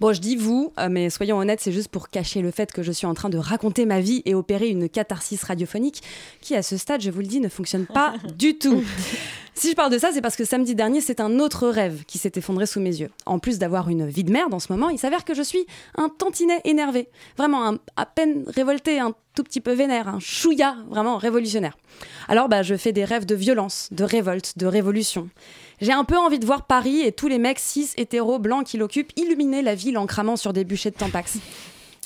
Bon, 0.00 0.12
je 0.12 0.20
dis 0.20 0.34
vous, 0.34 0.72
euh, 0.80 0.88
mais 0.90 1.10
soyons 1.10 1.38
honnêtes, 1.38 1.60
c'est 1.60 1.70
juste 1.70 1.86
pour 1.86 2.08
cacher 2.08 2.42
le 2.42 2.50
fait 2.50 2.72
que 2.72 2.82
je 2.82 2.90
suis 2.90 3.06
en 3.06 3.14
train 3.14 3.28
de 3.28 3.38
raconter 3.38 3.86
ma 3.86 4.00
vie 4.00 4.20
et 4.24 4.34
opérer 4.34 4.66
une 4.68 4.88
catharsis 4.88 5.44
radiophonique 5.44 6.02
qui, 6.40 6.56
à 6.56 6.62
ce 6.64 6.76
stade, 6.76 7.00
je 7.02 7.10
vous 7.12 7.20
le 7.20 7.26
dis, 7.26 7.38
ne 7.38 7.48
fonctionne 7.48 7.86
pas 7.86 8.14
du 8.36 8.58
tout. 8.58 8.82
Si 9.62 9.70
je 9.70 9.76
parle 9.76 9.92
de 9.92 9.98
ça, 9.98 10.10
c'est 10.12 10.20
parce 10.20 10.34
que 10.34 10.44
samedi 10.44 10.74
dernier, 10.74 11.00
c'est 11.00 11.20
un 11.20 11.38
autre 11.38 11.68
rêve 11.68 12.02
qui 12.08 12.18
s'est 12.18 12.32
effondré 12.34 12.66
sous 12.66 12.80
mes 12.80 12.96
yeux. 12.96 13.10
En 13.26 13.38
plus 13.38 13.60
d'avoir 13.60 13.88
une 13.88 14.08
vie 14.08 14.24
de 14.24 14.32
merde 14.32 14.52
en 14.52 14.58
ce 14.58 14.72
moment, 14.72 14.88
il 14.88 14.98
s'avère 14.98 15.24
que 15.24 15.34
je 15.34 15.42
suis 15.42 15.68
un 15.94 16.08
tantinet 16.08 16.60
énervé. 16.64 17.08
Vraiment, 17.36 17.76
à 17.94 18.06
peine 18.06 18.42
révolté, 18.48 18.98
un 18.98 19.14
tout 19.36 19.44
petit 19.44 19.60
peu 19.60 19.72
vénère, 19.72 20.08
un 20.08 20.18
chouïa 20.18 20.78
vraiment 20.88 21.16
révolutionnaire. 21.16 21.78
Alors, 22.26 22.48
bah, 22.48 22.64
je 22.64 22.74
fais 22.74 22.90
des 22.90 23.04
rêves 23.04 23.24
de 23.24 23.36
violence, 23.36 23.86
de 23.92 24.02
révolte, 24.02 24.58
de 24.58 24.66
révolution. 24.66 25.28
J'ai 25.80 25.92
un 25.92 26.02
peu 26.02 26.18
envie 26.18 26.40
de 26.40 26.44
voir 26.44 26.66
Paris 26.66 27.02
et 27.02 27.12
tous 27.12 27.28
les 27.28 27.38
mecs 27.38 27.60
cis, 27.60 27.88
hétéros, 27.96 28.40
blancs 28.40 28.66
qui 28.66 28.78
l'occupent 28.78 29.12
illuminer 29.14 29.62
la 29.62 29.76
ville 29.76 29.96
en 29.96 30.06
cramant 30.06 30.34
sur 30.34 30.52
des 30.52 30.64
bûchers 30.64 30.90
de 30.90 30.96
Tampax. 30.96 31.38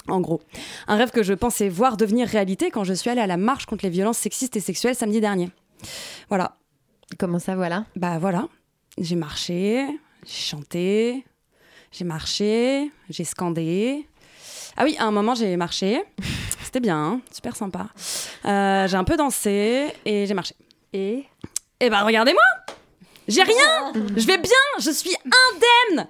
En 0.08 0.20
gros, 0.20 0.42
un 0.88 0.96
rêve 0.96 1.10
que 1.10 1.22
je 1.22 1.32
pensais 1.32 1.70
voir 1.70 1.96
devenir 1.96 2.28
réalité 2.28 2.70
quand 2.70 2.84
je 2.84 2.92
suis 2.92 3.08
allée 3.08 3.22
à 3.22 3.26
la 3.26 3.38
marche 3.38 3.64
contre 3.64 3.86
les 3.86 3.90
violences 3.90 4.18
sexistes 4.18 4.56
et 4.58 4.60
sexuelles 4.60 4.94
samedi 4.94 5.22
dernier. 5.22 5.48
Voilà. 6.28 6.58
Comment 7.18 7.38
ça, 7.38 7.54
voilà? 7.54 7.84
Bah 7.94 8.18
voilà. 8.18 8.48
J'ai 8.98 9.16
marché, 9.16 9.86
j'ai 10.24 10.32
chanté, 10.32 11.24
j'ai 11.92 12.04
marché, 12.04 12.90
j'ai 13.08 13.24
scandé. 13.24 14.08
Ah 14.76 14.84
oui, 14.84 14.96
à 14.98 15.04
un 15.04 15.10
moment 15.10 15.34
j'ai 15.34 15.56
marché. 15.56 16.02
C'était 16.62 16.80
bien, 16.80 16.98
hein, 16.98 17.20
super 17.32 17.56
sympa. 17.56 17.88
Euh, 18.44 18.88
j'ai 18.88 18.96
un 18.96 19.04
peu 19.04 19.16
dansé 19.16 19.92
et 20.04 20.26
j'ai 20.26 20.34
marché. 20.34 20.54
Et? 20.92 21.24
Eh 21.80 21.90
bah 21.90 22.02
regardez-moi 22.02 22.42
j'ai 23.28 23.42
rien 23.42 23.92
Je 24.16 24.26
vais 24.26 24.38
bien 24.38 24.52
Je 24.78 24.90
suis 24.90 25.14
indemne 25.24 26.06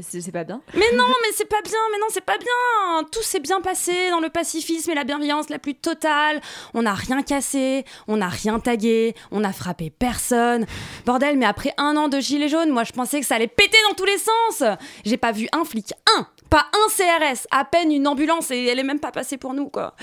c'est 0.00 0.32
pas 0.32 0.44
bien 0.44 0.60
Mais 0.74 0.96
non, 0.96 1.08
mais 1.22 1.28
c'est 1.32 1.48
pas 1.48 1.60
bien, 1.62 1.78
mais 1.90 1.98
non, 1.98 2.06
c'est 2.10 2.24
pas 2.24 2.38
bien 2.38 3.04
Tout 3.10 3.22
s'est 3.22 3.40
bien 3.40 3.60
passé 3.60 4.10
dans 4.10 4.20
le 4.20 4.28
pacifisme 4.28 4.90
et 4.92 4.94
la 4.94 5.04
bienveillance 5.04 5.48
la 5.48 5.58
plus 5.58 5.74
totale. 5.74 6.40
On 6.74 6.82
n'a 6.82 6.94
rien 6.94 7.22
cassé, 7.22 7.84
on 8.06 8.18
n'a 8.18 8.28
rien 8.28 8.60
tagué, 8.60 9.14
on 9.30 9.40
n'a 9.40 9.52
frappé 9.52 9.90
personne. 9.90 10.66
Bordel, 11.04 11.36
mais 11.36 11.46
après 11.46 11.74
un 11.78 11.96
an 11.96 12.08
de 12.08 12.20
gilet 12.20 12.48
jaune, 12.48 12.70
moi 12.70 12.84
je 12.84 12.92
pensais 12.92 13.20
que 13.20 13.26
ça 13.26 13.34
allait 13.34 13.48
péter 13.48 13.78
dans 13.88 13.94
tous 13.94 14.04
les 14.04 14.18
sens 14.18 14.62
J'ai 15.04 15.16
pas 15.16 15.32
vu 15.32 15.48
un 15.52 15.64
flic, 15.64 15.92
un 16.16 16.26
Pas 16.48 16.66
un 16.72 16.88
CRS, 16.90 17.46
à 17.50 17.64
peine 17.64 17.90
une 17.90 18.06
ambulance 18.06 18.50
et 18.52 18.66
elle 18.66 18.78
est 18.78 18.84
même 18.84 19.00
pas 19.00 19.10
passée 19.10 19.36
pour 19.36 19.52
nous, 19.52 19.68
quoi. 19.68 19.94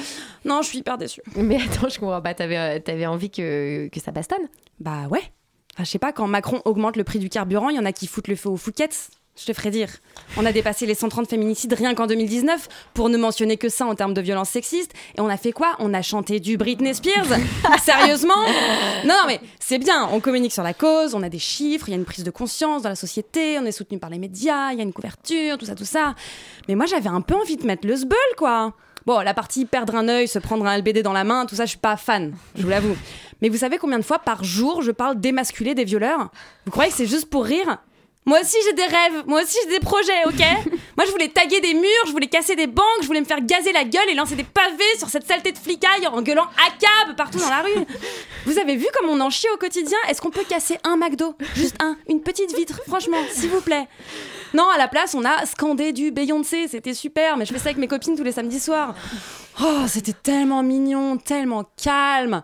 Non, 0.43 0.61
je 0.61 0.67
suis 0.67 0.79
hyper 0.79 0.97
déçue. 0.97 1.21
Mais 1.35 1.57
attends, 1.61 1.87
je 1.87 1.99
comprends 1.99 2.21
pas. 2.21 2.33
T'avais, 2.33 2.57
euh, 2.57 3.09
envie 3.09 3.29
que, 3.29 3.87
que 3.87 3.99
ça 4.01 4.11
bastonne? 4.11 4.49
Bah 4.79 5.07
ouais. 5.09 5.23
Enfin, 5.73 5.83
je 5.83 5.89
sais 5.89 5.99
pas, 5.99 6.11
quand 6.11 6.27
Macron 6.27 6.61
augmente 6.65 6.97
le 6.97 7.03
prix 7.03 7.19
du 7.19 7.29
carburant, 7.29 7.69
il 7.69 7.75
y 7.75 7.79
en 7.79 7.85
a 7.85 7.91
qui 7.93 8.07
foutent 8.07 8.27
le 8.27 8.35
feu 8.35 8.49
aux 8.49 8.57
Fouquettes. 8.57 9.09
Je 9.37 9.45
te 9.45 9.53
ferai 9.53 9.69
dire. 9.69 9.89
On 10.37 10.45
a 10.45 10.53
dépassé 10.53 10.85
les 10.85 10.95
130 10.95 11.29
féminicides 11.29 11.73
rien 11.73 11.93
qu'en 11.93 12.07
2019, 12.07 12.69
pour 12.93 13.09
ne 13.09 13.17
mentionner 13.17 13.57
que 13.57 13.67
ça 13.67 13.85
en 13.85 13.93
termes 13.93 14.13
de 14.13 14.21
violence 14.21 14.49
sexiste. 14.49 14.93
Et 15.17 15.21
on 15.21 15.27
a 15.27 15.35
fait 15.35 15.51
quoi? 15.51 15.75
On 15.79 15.93
a 15.93 16.01
chanté 16.01 16.39
du 16.39 16.55
Britney 16.55 16.93
Spears 16.93 17.27
Sérieusement? 17.83 18.41
Non, 19.03 19.13
non, 19.13 19.23
mais 19.27 19.41
c'est 19.59 19.77
bien. 19.77 20.07
On 20.13 20.21
communique 20.21 20.53
sur 20.53 20.63
la 20.63 20.73
cause, 20.73 21.15
on 21.15 21.21
a 21.21 21.27
des 21.27 21.39
chiffres, 21.39 21.89
il 21.89 21.91
y 21.91 21.95
a 21.95 21.97
une 21.97 22.05
prise 22.05 22.23
de 22.23 22.31
conscience 22.31 22.83
dans 22.83 22.89
la 22.89 22.95
société, 22.95 23.59
on 23.59 23.65
est 23.65 23.73
soutenu 23.73 23.99
par 23.99 24.09
les 24.09 24.19
médias, 24.19 24.71
il 24.71 24.77
y 24.77 24.79
a 24.79 24.83
une 24.83 24.93
couverture, 24.93 25.57
tout 25.57 25.65
ça, 25.65 25.75
tout 25.75 25.85
ça. 25.85 26.15
Mais 26.69 26.75
moi, 26.75 26.85
j'avai 26.85 27.09
un 27.09 27.21
peu 27.21 27.35
envie 27.35 27.57
de 27.57 27.65
mettre 27.65 27.85
le 27.85 27.97
sbeul, 27.97 28.17
quoi. 28.37 28.73
Bon, 29.05 29.19
la 29.19 29.33
partie 29.33 29.65
perdre 29.65 29.95
un 29.95 30.07
œil, 30.07 30.29
se 30.29 30.39
prendre 30.39 30.65
un 30.65 30.77
LBD 30.77 31.03
dans 31.03 31.13
la 31.13 31.25
main, 31.25 31.45
tout 31.45 31.55
ça, 31.55 31.65
je 31.65 31.71
suis 31.71 31.77
pas 31.77 31.97
fan, 31.97 32.33
je 32.55 32.63
vous 32.63 32.69
l'avoue. 32.69 32.95
Mais 33.41 33.49
vous 33.49 33.57
savez 33.57 33.77
combien 33.77 33.99
de 33.99 34.05
fois 34.05 34.19
par 34.19 34.45
jour 34.45 34.81
je 34.81 34.91
parle 34.91 35.19
démasculé 35.19 35.75
des 35.75 35.83
violeurs? 35.83 36.31
Vous 36.65 36.71
croyez 36.71 36.89
que 36.89 36.95
c'est 36.97 37.05
juste 37.05 37.29
pour 37.29 37.43
rire? 37.43 37.79
Moi 38.27 38.39
aussi 38.41 38.57
j'ai 38.65 38.73
des 38.73 38.85
rêves, 38.85 39.23
moi 39.27 39.43
aussi 39.43 39.55
j'ai 39.63 39.77
des 39.77 39.79
projets, 39.79 40.25
ok 40.25 40.39
Moi 40.97 41.05
je 41.05 41.11
voulais 41.11 41.27
taguer 41.27 41.61
des 41.61 41.73
murs, 41.73 42.05
je 42.07 42.11
voulais 42.11 42.27
casser 42.27 42.55
des 42.55 42.65
banques, 42.67 42.85
je 43.01 43.07
voulais 43.07 43.19
me 43.19 43.25
faire 43.25 43.41
gazer 43.41 43.71
la 43.71 43.83
gueule 43.83 44.09
et 44.09 44.15
lancer 44.15 44.35
des 44.35 44.43
pavés 44.43 44.97
sur 44.97 45.09
cette 45.09 45.27
saleté 45.27 45.51
de 45.51 45.57
flicaille 45.57 46.07
en 46.07 46.21
gueulant 46.21 46.47
ACAB 46.67 47.15
partout 47.15 47.37
dans 47.37 47.49
la 47.49 47.61
rue. 47.61 47.85
Vous 48.45 48.57
avez 48.57 48.77
vu 48.77 48.87
comme 48.97 49.09
on 49.09 49.19
en 49.21 49.29
chie 49.29 49.47
au 49.53 49.57
quotidien? 49.57 49.97
Est-ce 50.09 50.21
qu'on 50.21 50.31
peut 50.31 50.45
casser 50.47 50.77
un 50.83 50.97
McDo? 50.97 51.35
Juste 51.55 51.75
un, 51.81 51.97
une 52.07 52.21
petite 52.21 52.55
vitre, 52.55 52.81
franchement, 52.87 53.17
s'il 53.31 53.49
vous 53.49 53.61
plaît. 53.61 53.87
Non, 54.53 54.69
à 54.69 54.77
la 54.77 54.87
place 54.87 55.13
on 55.13 55.25
a 55.25 55.45
scandé 55.45 55.91
du 55.91 56.11
Beyoncé, 56.11 56.67
c'était 56.67 56.93
super, 56.93 57.37
mais 57.37 57.45
je 57.45 57.53
fais 57.53 57.59
ça 57.59 57.65
avec 57.65 57.77
mes 57.77 57.87
copines 57.87 58.15
tous 58.15 58.23
les 58.23 58.31
samedis 58.31 58.59
soirs. 58.59 58.95
Oh, 59.61 59.83
c'était 59.87 60.13
tellement 60.13 60.63
mignon, 60.63 61.17
tellement 61.17 61.65
calme. 61.81 62.41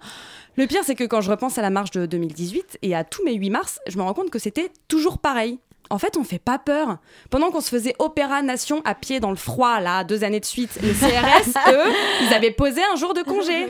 Le 0.57 0.67
pire, 0.67 0.81
c'est 0.83 0.95
que 0.95 1.05
quand 1.05 1.21
je 1.21 1.31
repense 1.31 1.57
à 1.57 1.61
la 1.61 1.69
marche 1.69 1.91
de 1.91 2.05
2018 2.05 2.79
et 2.81 2.93
à 2.93 3.03
tous 3.03 3.23
mes 3.23 3.33
8 3.33 3.49
mars, 3.49 3.79
je 3.87 3.97
me 3.97 4.03
rends 4.03 4.13
compte 4.13 4.29
que 4.29 4.39
c'était 4.39 4.69
toujours 4.87 5.17
pareil 5.17 5.59
en 5.91 5.99
fait, 5.99 6.17
on 6.17 6.23
fait 6.23 6.39
pas 6.39 6.57
peur. 6.57 6.97
Pendant 7.29 7.51
qu'on 7.51 7.61
se 7.61 7.69
faisait 7.69 7.93
Opéra 7.99 8.41
Nation 8.41 8.81
à 8.85 8.95
pied 8.95 9.19
dans 9.19 9.29
le 9.29 9.35
froid, 9.35 9.79
là, 9.79 10.03
deux 10.03 10.23
années 10.23 10.39
de 10.39 10.45
suite, 10.45 10.79
les 10.81 10.93
CRS, 10.93 11.49
eux, 11.71 11.91
ils 12.21 12.33
avaient 12.33 12.51
posé 12.51 12.81
un 12.91 12.95
jour 12.95 13.13
de 13.13 13.21
congé. 13.21 13.67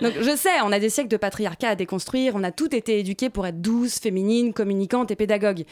Donc 0.00 0.14
je 0.18 0.34
sais, 0.34 0.60
on 0.64 0.72
a 0.72 0.78
des 0.78 0.88
siècles 0.88 1.10
de 1.10 1.18
patriarcat 1.18 1.68
à 1.68 1.74
déconstruire, 1.74 2.32
on 2.34 2.42
a 2.42 2.50
toutes 2.50 2.72
été 2.72 2.98
éduquées 2.98 3.28
pour 3.28 3.46
être 3.46 3.60
douces, 3.60 3.98
féminines, 3.98 4.54
communicantes 4.54 5.10
et 5.10 5.16
pédagogues. 5.16 5.64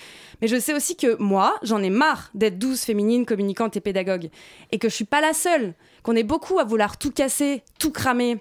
Mais 0.43 0.49
je 0.49 0.61
sais 0.61 0.75
aussi 0.75 0.97
que 0.97 1.17
moi, 1.19 1.55
j'en 1.63 1.83
ai 1.83 1.91
marre 1.91 2.31
d'être 2.35 2.59
douce, 2.59 2.85
féminine, 2.85 3.25
communicante 3.25 3.77
et 3.79 3.81
pédagogue. 3.81 4.29
Et 4.71 4.79
que 4.79 4.91
je 4.91 4.95
suis 4.95 5.07
pas 5.07 5.23
la 5.23 5.33
seule, 5.33 5.73
qu'on 6.03 6.15
est 6.15 6.25
beaucoup 6.25 6.59
à 6.59 6.65
vouloir 6.65 6.99
tout 6.99 7.11
casser, 7.11 7.63
tout 7.79 7.91
cramer 7.91 8.39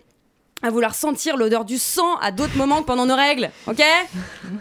à 0.63 0.69
vouloir 0.69 0.95
sentir 0.95 1.37
l'odeur 1.37 1.65
du 1.65 1.77
sang 1.77 2.17
à 2.17 2.31
d'autres 2.31 2.57
moments 2.57 2.81
que 2.81 2.87
pendant 2.87 3.05
nos 3.05 3.15
règles, 3.15 3.49
ok? 3.67 3.81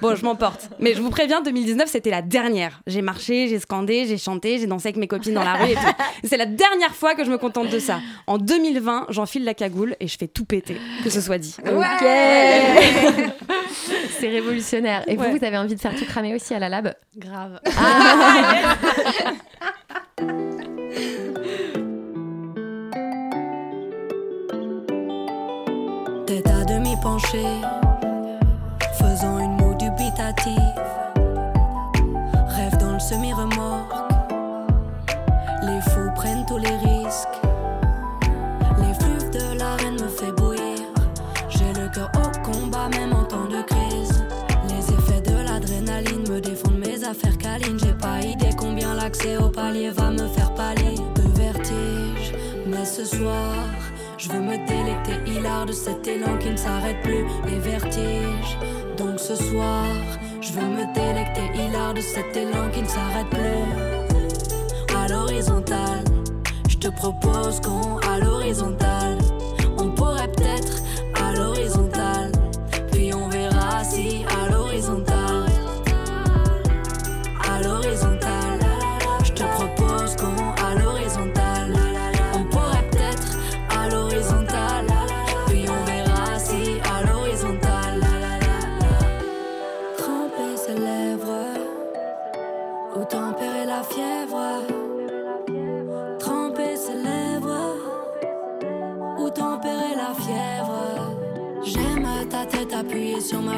Bon, 0.01 0.15
je 0.15 0.25
m'emporte. 0.25 0.69
Mais 0.79 0.95
je 0.95 1.01
vous 1.01 1.11
préviens, 1.11 1.41
2019, 1.41 1.89
c'était 1.89 2.11
la 2.11 2.23
dernière. 2.23 2.81
J'ai 2.87 3.03
marché, 3.03 3.49
j'ai 3.49 3.59
scandé, 3.59 4.07
j'ai 4.07 4.19
chanté, 4.19 4.59
j'ai 4.59 4.67
dansé 4.67 4.89
avec 4.89 4.97
mes 4.97 5.09
copines 5.09 5.35
dans 5.35 5.45
la 5.45 5.55
rue 5.55 5.71
et 5.71 5.75
tout. 5.75 5.81
C'est 6.25 6.37
la 6.37 6.47
dernière 6.47 6.95
fois 6.95 7.15
que 7.15 7.25
je 7.25 7.31
me 7.31 7.39
contente 7.39 7.71
de 7.71 7.79
ça. 7.79 8.01
En 8.27 8.39
2020, 8.39 9.07
j'enfile 9.11 9.45
la 9.45 9.55
cagoule 9.55 9.97
et 10.01 10.09
je 10.09 10.17
fais 10.19 10.29
tout 10.29 10.45
péter, 10.45 10.77
que 11.05 11.11
ce 11.11 11.21
soit 11.21 11.39
dit. 11.39 11.57
Ok 11.61 12.07
C'est 14.19 14.29
révolutionnaire. 14.29 15.05
Et 15.07 15.17
vous, 15.17 15.25
vous 15.25 15.45
avez 15.45 15.59
envie 15.59 15.75
de 15.75 15.81
faire 15.81 15.95
tout 15.95 16.05
cramer 16.05 16.35
aussi 16.35 16.55
à 16.55 16.59
la 16.59 16.69
lab? 16.69 16.95
Grave. 17.17 17.61
Ah 17.79 18.77
penchée, 27.03 27.61
faisant 28.95 29.39
une 29.39 29.57
moue 29.57 29.75
dubitative. 29.75 30.75
Rêve 32.49 32.77
dans 32.79 32.93
le 32.93 32.99
semi-remorque, 32.99 33.95
les 35.63 35.81
fous 35.81 36.11
prennent 36.15 36.45
tous 36.47 36.59
les 36.59 36.77
risques. 36.77 37.29
Les 38.79 38.95
flux 38.95 39.31
de 39.31 39.59
l'arène 39.59 39.95
me 39.95 40.09
fait 40.09 40.33
bouillir. 40.33 40.87
J'ai 41.49 41.73
le 41.81 41.89
cœur 41.89 42.11
au 42.15 42.51
combat, 42.51 42.89
même 42.89 43.13
en 43.13 43.25
temps 43.25 43.47
de 43.47 43.63
crise. 43.63 44.25
Les 44.69 44.93
effets 44.93 45.21
de 45.21 45.45
l'adrénaline 45.45 46.29
me 46.31 46.41
défendent 46.41 46.79
mes 46.79 47.05
affaires 47.05 47.39
câlines. 47.39 47.79
J'ai 47.79 47.95
pas 47.95 48.21
idée 48.21 48.55
combien 48.57 48.95
l'accès 48.95 49.37
au 49.37 49.49
palier 49.49 49.91
va 49.91 50.11
me 50.11 50.27
faire 50.29 50.53
pâlir 50.55 51.01
de 51.15 51.23
vertige. 51.39 52.35
Mais 52.67 52.85
ce 52.85 53.05
soir, 53.05 53.55
je 54.19 54.29
veux 54.31 54.41
me 54.41 54.57
délecter 54.67 55.31
hilar 55.31 55.67
de 55.67 55.73
cet 55.73 56.07
élan 56.07 56.39
qui 56.39 56.51
ne 56.51 56.57
s'arrête 56.57 57.01
plus, 57.03 57.25
les 57.47 57.59
vertiges. 57.59 58.57
Donc 58.97 59.19
ce 59.19 59.35
soir, 59.35 59.85
je 60.41 60.53
veux 60.53 60.67
me 60.67 60.95
délecter 60.95 61.43
hilar 61.55 61.93
de 61.95 62.01
cet 62.01 62.37
élan 62.37 62.71
qui 62.73 62.83
ne 62.83 62.89
s'arrête 62.89 63.29
plus. 63.31 64.97
À 64.97 65.09
l'horizontale, 65.09 66.05
je 66.69 66.77
te 66.79 66.89
propose 66.89 67.61
qu'on 67.61 67.99
à 67.99 68.19
l'horizontale. 68.19 69.06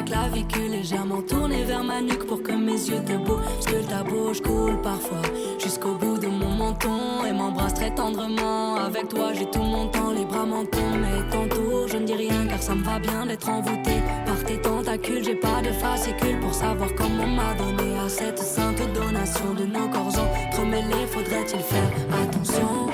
Clavicule 0.09 0.71
légèrement 0.71 1.21
tournée 1.21 1.63
vers 1.63 1.83
ma 1.83 2.01
nuque 2.01 2.25
pour 2.25 2.41
que 2.41 2.51
mes 2.51 2.79
yeux 2.89 3.03
te 3.05 3.13
bougent. 3.13 3.65
que 3.65 3.89
ta 3.89 4.03
bouche 4.03 4.41
coule 4.41 4.81
parfois 4.81 5.21
jusqu'au 5.59 5.93
bout 5.93 6.17
de 6.17 6.27
mon 6.27 6.49
menton 6.49 7.25
et 7.27 7.31
m'embrasse 7.31 7.75
très 7.75 7.93
tendrement. 7.93 8.75
Avec 8.77 9.07
toi, 9.09 9.33
j'ai 9.33 9.49
tout 9.49 9.61
mon 9.61 9.87
temps, 9.87 10.11
les 10.11 10.25
bras 10.25 10.45
m'en 10.45 10.65
tombent. 10.65 11.01
Mais 11.01 11.29
tantôt, 11.29 11.87
je 11.87 11.97
ne 11.97 12.05
dis 12.05 12.15
rien 12.15 12.47
car 12.47 12.61
ça 12.61 12.75
me 12.75 12.83
va 12.83 12.97
bien 12.99 13.25
d'être 13.27 13.49
envoûté 13.49 13.95
par 14.25 14.43
tes 14.43 14.59
tentacules. 14.59 15.23
J'ai 15.23 15.35
pas 15.35 15.61
de 15.61 15.71
fascicule 15.71 16.39
pour 16.39 16.53
savoir 16.53 16.89
comment 16.95 17.27
m'a 17.27 17.53
donné 17.53 17.97
à 17.99 18.09
cette 18.09 18.39
sainte 18.39 18.81
donation 18.93 19.53
de 19.53 19.65
nos 19.65 19.87
corps 19.89 20.15
entremêlés. 20.51 21.07
Faudrait-il 21.11 21.59
faire 21.59 21.91
attention 22.23 22.87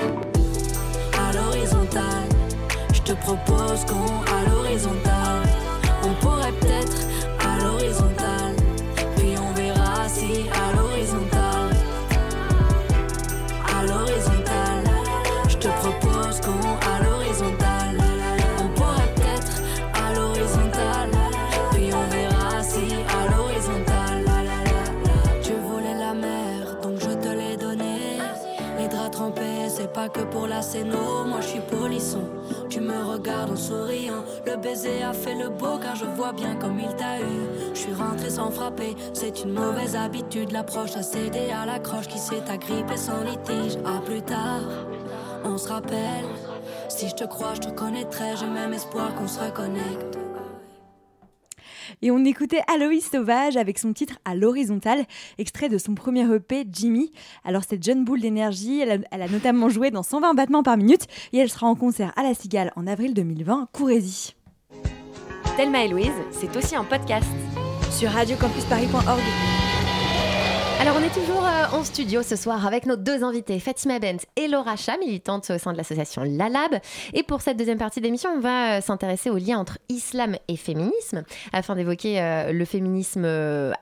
à 1.18 1.32
l'horizontale? 1.32 2.28
Je 2.92 3.00
te 3.00 3.12
propose 3.12 3.84
qu'on 3.86 4.10
à 4.36 4.38
l'horizontale. 4.48 5.15
Que 30.16 30.22
pour 30.24 30.46
la 30.46 30.62
scéno. 30.62 31.24
Moi 31.26 31.40
je 31.40 31.48
suis 31.48 31.60
polisson. 31.60 32.24
Tu 32.68 32.80
me 32.80 33.04
regardes 33.04 33.50
en 33.50 33.56
souriant. 33.56 34.24
Le 34.46 34.56
baiser 34.56 35.02
a 35.02 35.12
fait 35.12 35.34
le 35.34 35.48
beau 35.48 35.78
car 35.80 35.96
je 35.96 36.04
vois 36.04 36.32
bien 36.32 36.56
comme 36.56 36.78
il 36.78 36.94
t'a 36.96 37.20
eu. 37.20 37.72
Je 37.74 37.78
suis 37.78 37.94
rentré 37.94 38.30
sans 38.30 38.50
frapper, 38.50 38.96
c'est 39.12 39.42
une 39.42 39.52
mauvaise 39.52 39.94
habitude. 39.94 40.52
L'approche 40.52 40.96
a 40.96 41.02
cédé 41.02 41.50
à 41.50 41.66
la 41.66 41.78
croche 41.78 42.08
qui 42.08 42.18
s'est 42.18 42.42
agrippée 42.48 42.96
sans 42.96 43.22
litige. 43.22 43.78
À 43.84 44.00
plus 44.00 44.22
tard, 44.22 44.62
on 45.44 45.58
se 45.58 45.68
rappelle. 45.68 46.26
Si 46.88 47.08
je 47.08 47.14
te 47.14 47.24
crois, 47.24 47.54
je 47.54 47.60
te 47.60 47.70
connaîtrai. 47.70 48.36
J'ai 48.36 48.46
même 48.46 48.72
espoir 48.72 49.14
qu'on 49.14 49.28
se 49.28 49.40
reconnecte. 49.40 50.25
Et 52.02 52.10
on 52.10 52.24
écoutait 52.24 52.60
Aloïs 52.72 53.08
Sauvage 53.10 53.56
avec 53.56 53.78
son 53.78 53.92
titre 53.92 54.18
À 54.24 54.34
l'horizontale, 54.34 55.04
extrait 55.38 55.68
de 55.68 55.78
son 55.78 55.94
premier 55.94 56.22
EP 56.34 56.64
Jimmy. 56.70 57.12
Alors 57.44 57.62
cette 57.68 57.82
jeune 57.84 58.04
boule 58.04 58.20
d'énergie, 58.20 58.80
elle, 58.80 58.90
a- 59.02 59.06
elle 59.10 59.22
a 59.22 59.28
notamment 59.28 59.68
joué 59.68 59.90
dans 59.90 60.02
120 60.02 60.34
battements 60.34 60.62
par 60.62 60.76
minute 60.76 61.06
et 61.32 61.38
elle 61.38 61.48
sera 61.50 61.66
en 61.66 61.74
concert 61.74 62.12
à 62.16 62.22
la 62.22 62.34
Cigale 62.34 62.72
en 62.76 62.86
avril 62.86 63.14
2020. 63.14 63.68
Courez-y. 63.72 64.34
Thelma 65.56 65.84
et 65.84 65.88
Louise, 65.88 66.12
c'est 66.32 66.54
aussi 66.56 66.76
un 66.76 66.84
podcast. 66.84 67.26
Sur 67.90 68.10
radiocampusparis.org. 68.10 69.22
Alors 70.78 70.96
on 70.98 71.02
est 71.02 71.14
toujours 71.14 71.46
euh, 71.46 71.64
en 71.72 71.84
studio 71.84 72.22
ce 72.22 72.36
soir 72.36 72.66
avec 72.66 72.84
nos 72.84 72.96
deux 72.96 73.24
invités, 73.24 73.58
Fatima 73.60 73.98
Bent 73.98 74.18
et 74.36 74.46
Laura 74.46 74.76
Chat, 74.76 74.98
militantes 74.98 75.50
au 75.50 75.56
sein 75.56 75.72
de 75.72 75.78
l'association 75.78 76.22
Lalab. 76.22 76.80
Et 77.14 77.22
pour 77.22 77.40
cette 77.40 77.56
deuxième 77.56 77.78
partie 77.78 78.02
d'émission, 78.02 78.28
on 78.36 78.40
va 78.40 78.76
euh, 78.76 78.80
s'intéresser 78.82 79.30
au 79.30 79.38
lien 79.38 79.56
entre 79.58 79.78
islam 79.88 80.36
et 80.48 80.56
féminisme, 80.56 81.24
afin 81.54 81.76
d'évoquer 81.76 82.20
euh, 82.20 82.52
le 82.52 82.64
féminisme 82.66 83.24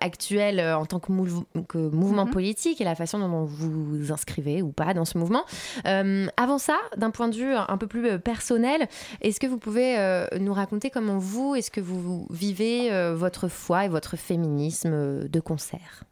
actuel 0.01 0.61
en 0.61 0.87
tant 0.87 1.01
que, 1.01 1.11
mouvement 1.11 2.27
mhm. 2.27 2.31
politique 2.31 2.81
et 2.81 2.85
la 2.85 2.95
façon 2.95 3.19
dont 3.19 3.43
vous 3.43 3.85
vous 3.85 4.13
inscrivez 4.13 4.63
ou 4.63 4.71
pas 4.71 4.95
dans 4.95 5.05
ce 5.05 5.19
mouvement. 5.19 5.45
avant 5.85 6.59
ça, 6.59 6.77
d'un 6.97 7.11
point 7.11 7.29
de 7.29 7.35
vue 7.35 7.55
un 7.55 7.77
peu 7.77 7.89
plus 7.89 8.21
personnel, 8.21 8.89
est-ce 9.21 9.41
que 9.41 9.49
vous 9.49 9.59
pouvez 9.59 9.97
nous 10.39 10.53
raconter 10.53 10.91
comment 10.91 11.19
vous, 11.19 11.57
est-ce 11.57 11.73
que 11.73 11.81
vous 11.81 12.27
vivez 12.31 12.91
votre 13.15 13.49
foi 13.49 13.87
et 13.87 13.89
votre 13.89 14.17
féminisme 14.17 15.29
de 15.29 15.41
concert? 15.41 16.05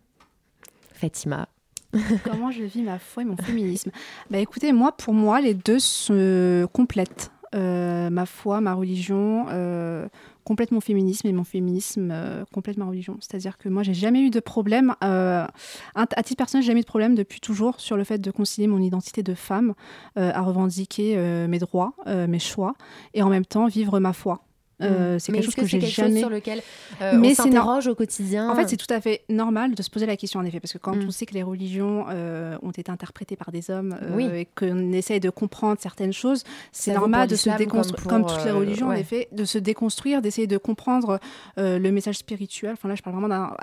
Comment 2.25 2.51
je 2.51 2.65
vis 2.65 2.83
ma 2.83 2.99
foi 2.99 3.23
et 3.23 3.27
mon 3.27 3.37
féminisme? 3.37 3.91
Bah 4.31 4.39
écoutez, 4.39 4.73
moi, 4.73 4.93
pour 4.93 5.13
moi, 5.13 5.41
les 5.41 5.55
deux 5.55 5.79
se 5.79 6.65
complètent. 6.67 7.31
Euh, 7.55 8.09
ma 8.09 8.25
foi, 8.25 8.63
ma 8.63 8.73
religion, 8.73 9.47
euh, 9.51 10.09
complète 10.43 10.71
mon 10.71 10.81
féminisme 10.81 11.27
et 11.27 11.33
mon 11.33 11.45
féminisme 11.45 12.11
euh, 12.11 12.45
ma 12.79 12.85
religion. 12.87 13.19
C'est-à-dire 13.21 13.59
que 13.59 13.69
moi, 13.69 13.83
j'ai 13.83 13.93
jamais 13.93 14.23
eu 14.23 14.31
de 14.31 14.41
problème, 14.41 14.95
à 15.03 16.23
titre 16.25 16.39
personnel, 16.39 16.63
j'ai 16.63 16.69
jamais 16.69 16.81
eu 16.81 16.85
de 16.85 16.89
problème 16.89 17.15
depuis 17.15 17.41
toujours 17.41 17.79
sur 17.81 17.97
le 17.97 18.05
fait 18.05 18.19
de 18.19 18.31
concilier 18.31 18.69
mon 18.69 18.81
identité 18.81 19.23
de 19.23 19.35
femme, 19.35 19.75
à 20.17 20.41
revendiquer 20.41 21.17
mes 21.49 21.59
droits, 21.59 21.93
mes 22.07 22.39
choix, 22.39 22.75
et 23.13 23.23
en 23.23 23.29
même 23.29 23.45
temps 23.45 23.67
vivre 23.67 24.01
ma 24.01 24.13
foi. 24.13 24.43
Euh, 24.83 25.17
mm. 25.17 25.19
c'est 25.19 25.33
quelque 25.33 25.45
chose 25.45 25.55
que, 25.55 25.67
j'ai 25.67 25.81
jamais. 25.81 26.21
sur 26.21 26.31
lequel 26.31 26.63
euh, 27.01 27.13
mais 27.19 27.33
on 27.33 27.35
s'interroge 27.35 27.87
au 27.87 27.95
quotidien. 27.95 28.51
En 28.51 28.57
fait, 28.57 28.69
c'est 28.69 28.77
tout 28.77 28.93
à 28.93 29.01
fait 29.01 29.23
normal 29.29 29.75
de 29.75 29.83
se 29.83 29.91
poser 29.91 30.07
la 30.07 30.17
question 30.17 30.41
en 30.41 30.45
effet, 30.45 30.61
parce 30.61 30.73
que 30.73 30.79
quand 30.79 30.97
mm. 30.97 31.07
on 31.07 31.11
sait 31.11 31.27
que 31.27 31.35
les 31.35 31.43
religions 31.43 32.07
euh, 32.09 32.57
ont 32.63 32.71
été 32.71 32.91
interprétées 32.91 33.37
par 33.37 33.53
des 33.53 33.71
hommes 33.71 33.97
et 34.19 34.47
qu'on 34.57 34.93
essaye 34.93 35.21
de 35.21 35.31
comprendre 35.31 35.77
certaines 35.81 36.13
choses, 36.13 36.45
c'est 36.73 36.95
normal 36.95 37.29
de 37.29 37.37
se 37.37 37.51
déconstruire, 37.57 38.09
comme, 38.09 38.27
toutes 38.27 38.45
les 38.45 38.51
religions 38.51 38.89
en 38.89 38.93
effet, 38.93 39.29
de 39.33 39.45
se 39.45 39.59
déconstruire, 39.59 40.23
d'essayer 40.23 40.47
de 40.47 40.59
comprendre 40.59 41.19
le 41.57 41.91
message 41.91 42.17
spirituel. 42.17 42.73
Enfin 42.73 42.89
là, 42.89 42.95
je 42.95 43.03
parle 43.03 43.17
vraiment 43.17 43.29
d'un 43.29 43.55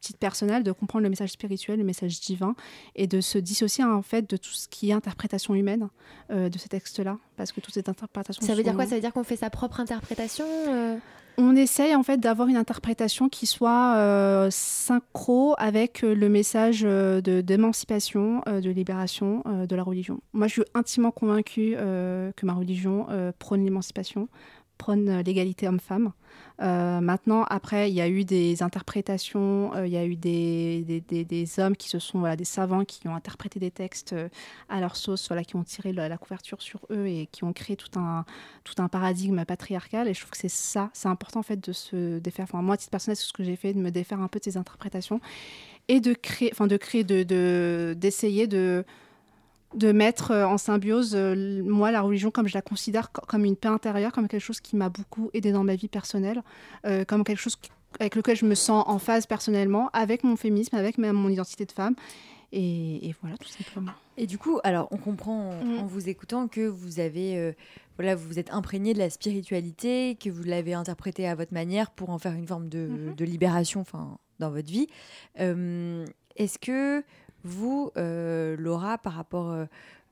titre 0.00 0.18
personnel, 0.18 0.62
de 0.62 0.72
comprendre 0.72 1.02
le 1.02 1.10
message 1.10 1.30
spirituel, 1.30 1.78
le 1.78 1.84
message 1.84 2.20
divin, 2.20 2.54
et 2.96 3.06
de 3.06 3.20
se 3.20 3.38
dissocier 3.38 3.84
en 3.84 4.02
fait 4.02 4.28
de 4.28 4.36
tout 4.36 4.52
ce 4.52 4.68
qui 4.68 4.90
est 4.90 4.92
interprétation 4.92 5.54
humaine 5.54 5.88
euh, 6.30 6.48
de 6.48 6.58
ces 6.58 6.68
textes-là, 6.68 7.18
parce 7.36 7.52
que 7.52 7.60
toutes 7.60 7.74
ces 7.74 7.84
interprétations. 7.86 8.44
Ça 8.44 8.54
veut 8.54 8.62
dire 8.62 8.74
quoi? 8.74 8.86
Ça 8.86 8.94
veut 8.94 9.00
dire 9.00 9.12
qu'on 9.12 9.24
fait 9.24 9.36
sa 9.36 9.50
propre 9.50 9.80
interprétation 9.80 10.46
euh? 10.68 10.96
On 11.38 11.56
essaye 11.56 11.94
en 11.94 12.02
fait 12.02 12.18
d'avoir 12.18 12.48
une 12.48 12.56
interprétation 12.56 13.30
qui 13.30 13.46
soit 13.46 13.94
euh, 13.96 14.48
synchro 14.50 15.54
avec 15.56 16.02
le 16.02 16.28
message 16.28 16.82
de 16.82 17.40
d'émancipation, 17.40 18.42
de 18.46 18.68
libération 18.68 19.42
de 19.46 19.76
la 19.76 19.82
religion. 19.82 20.20
Moi, 20.34 20.48
je 20.48 20.54
suis 20.54 20.64
intimement 20.74 21.12
convaincue 21.12 21.76
que 21.78 22.46
ma 22.46 22.52
religion 22.52 23.06
prône 23.38 23.64
l'émancipation, 23.64 24.28
prône 24.80 25.20
l'égalité 25.20 25.68
homme-femme. 25.68 26.12
Euh, 26.62 27.00
maintenant, 27.00 27.44
après, 27.44 27.90
il 27.90 27.94
y 27.94 28.00
a 28.00 28.08
eu 28.08 28.24
des 28.24 28.62
interprétations, 28.62 29.74
euh, 29.74 29.86
il 29.86 29.92
y 29.92 29.96
a 29.98 30.06
eu 30.06 30.16
des, 30.16 31.02
des, 31.06 31.60
hommes 31.60 31.76
qui 31.76 31.88
se 31.88 31.98
sont, 31.98 32.18
voilà, 32.18 32.34
des 32.34 32.44
savants 32.44 32.84
qui 32.84 33.06
ont 33.06 33.14
interprété 33.14 33.60
des 33.60 33.70
textes 33.70 34.14
euh, 34.14 34.28
à 34.70 34.80
leur 34.80 34.96
sauce, 34.96 35.28
voilà, 35.28 35.44
qui 35.44 35.56
ont 35.56 35.64
tiré 35.64 35.92
la, 35.92 36.16
couverture 36.16 36.62
sur 36.62 36.80
eux 36.90 37.06
et 37.06 37.28
qui 37.30 37.44
ont 37.44 37.52
créé 37.52 37.76
tout 37.76 37.98
un, 37.98 38.24
tout 38.64 38.74
un 38.78 38.88
paradigme 38.88 39.44
patriarcal. 39.44 40.08
Et 40.08 40.14
je 40.14 40.20
trouve 40.20 40.30
que 40.30 40.38
c'est 40.38 40.48
ça, 40.48 40.90
c'est 40.94 41.08
important 41.08 41.40
en 41.40 41.44
fait 41.44 41.62
de 41.62 41.72
se 41.72 42.18
défaire. 42.18 42.44
Enfin, 42.44 42.62
moi, 42.62 42.74
à 42.74 42.78
titre 42.78 42.90
personnel, 42.90 43.16
c'est 43.16 43.26
ce 43.26 43.32
que 43.34 43.44
j'ai 43.44 43.56
fait, 43.56 43.74
de 43.74 43.78
me 43.78 43.90
défaire 43.90 44.20
un 44.20 44.28
peu 44.28 44.38
de 44.38 44.44
ces 44.44 44.56
interprétations 44.56 45.20
et 45.88 46.00
de 46.00 46.14
créer, 46.14 46.50
enfin, 46.52 46.66
de 46.66 46.76
créer, 46.76 47.04
de, 47.04 47.94
d'essayer 47.94 48.46
de 48.46 48.50
de 48.50 48.84
mettre 49.92 50.32
euh, 50.32 50.46
en 50.46 50.58
symbiose, 50.58 51.14
euh, 51.14 51.62
moi, 51.62 51.90
la 51.90 52.00
religion, 52.00 52.30
comme 52.30 52.48
je 52.48 52.54
la 52.54 52.62
considère 52.62 53.12
comme 53.12 53.44
une 53.44 53.56
paix 53.56 53.68
intérieure, 53.68 54.12
comme 54.12 54.28
quelque 54.28 54.42
chose 54.42 54.60
qui 54.60 54.76
m'a 54.76 54.88
beaucoup 54.88 55.30
aidé 55.32 55.52
dans 55.52 55.64
ma 55.64 55.76
vie 55.76 55.88
personnelle, 55.88 56.42
euh, 56.86 57.04
comme 57.04 57.24
quelque 57.24 57.38
chose 57.38 57.56
avec 57.98 58.14
lequel 58.14 58.36
je 58.36 58.46
me 58.46 58.54
sens 58.54 58.84
en 58.86 58.98
phase 58.98 59.26
personnellement, 59.26 59.90
avec 59.92 60.24
mon 60.24 60.36
féminisme, 60.36 60.76
avec 60.76 60.98
même 60.98 61.16
mon 61.16 61.28
identité 61.28 61.64
de 61.66 61.72
femme. 61.72 61.94
Et, 62.52 63.14
voilà, 63.22 63.36
tout 63.36 63.48
simplement. 63.48 63.92
Et 64.16 64.26
du 64.26 64.36
coup, 64.36 64.58
alors, 64.64 64.88
on 64.90 64.96
comprend 64.96 65.50
en 65.50 65.84
mm. 65.84 65.86
vous 65.86 66.08
écoutant 66.08 66.48
que 66.48 66.66
vous 66.66 66.98
avez, 66.98 67.54
voilà, 67.96 68.16
vous 68.16 68.40
êtes 68.40 68.52
imprégné 68.52 68.92
de 68.92 68.98
la 68.98 69.08
spiritualité, 69.08 70.16
que 70.16 70.30
vous 70.30 70.42
l'avez 70.42 70.74
interprétée 70.74 71.28
à 71.28 71.36
votre 71.36 71.54
manière 71.54 71.92
pour 71.92 72.10
en 72.10 72.18
faire 72.18 72.32
une 72.32 72.48
forme 72.48 72.68
de, 72.68 72.88
mm-hmm. 72.88 73.14
de 73.14 73.24
libération, 73.24 73.80
enfin, 73.80 74.18
dans 74.40 74.50
votre 74.50 74.68
vie. 74.68 74.88
Est-ce 75.36 76.58
que 76.58 77.04
vous, 77.44 77.90
euh, 77.96 78.56
Laura, 78.58 78.98
par 78.98 79.14
rapport 79.14 79.50
euh, 79.50 79.64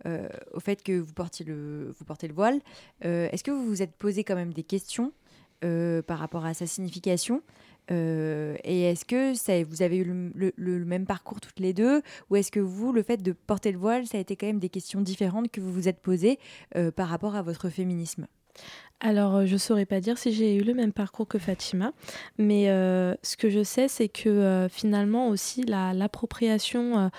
euh, 0.07 0.29
au 0.53 0.61
fait 0.61 0.83
que 0.83 0.99
vous 0.99 1.13
portiez 1.13 1.45
le, 1.45 1.95
vous 1.99 2.05
portez 2.05 2.29
le 2.29 2.35
voile, 2.35 2.61
est-ce 3.03 3.43
que 3.43 3.51
vous 3.51 3.67
vous 3.67 3.83
êtes 3.83 3.95
posé 3.97 4.25
quand 4.25 4.37
même 4.37 4.53
des 4.53 4.63
questions 4.63 5.13
par 5.61 6.19
rapport 6.19 6.45
à 6.45 6.55
sa 6.55 6.67
signification 6.67 7.43
et 7.91 8.83
est-ce 8.83 9.07
que 9.07 9.33
ça, 9.33 9.63
vous 9.65 9.81
avez 9.81 9.97
eu 9.97 10.05
le, 10.05 10.85
même 10.85 11.07
parcours 11.07 11.41
toutes 11.41 11.59
les 11.59 11.73
deux 11.73 12.03
Ou 12.29 12.37
est-ce 12.37 12.53
que 12.53 12.61
vous, 12.61 12.93
le 12.93 13.03
fait 13.03 13.17
de 13.17 13.33
porter 13.33 13.73
le 13.73 13.79
voile, 13.79 14.07
ça 14.07 14.19
a 14.19 14.21
été 14.21 14.37
quand 14.37 14.47
même 14.47 14.59
des 14.59 14.69
questions 14.69 15.01
différentes 15.01 15.51
que 15.51 15.63
vous 15.63 15.73
vous 15.73 15.89
êtes 15.89 16.01
posées 16.01 16.39
par 16.97 17.09
rapport 17.09 17.35
à 17.35 17.41
votre 17.41 17.71
féminisme? 17.71 18.27
Alors, 19.01 19.37
euh, 19.37 19.47
je 19.47 19.53
ne 19.53 19.59
saurais 19.59 19.87
pas 19.87 20.01
dire 20.01 20.19
si 20.19 20.33
j'ai 20.33 20.57
eu 20.57 20.63
le 20.63 20.75
même 20.75 20.93
parcours 20.93 21.29
que 21.29 21.39
Fatima, 21.39 21.93
mais 22.37 22.69
euh, 22.69 23.15
ce 23.23 23.37
que 23.37 23.49
je 23.49 23.63
sais, 23.63 23.87
c'est 23.87 24.09
que 24.09 24.29
euh, 24.29 24.69
finalement 24.69 25.29
aussi 25.29 25.63
l'appropriation 25.63 27.11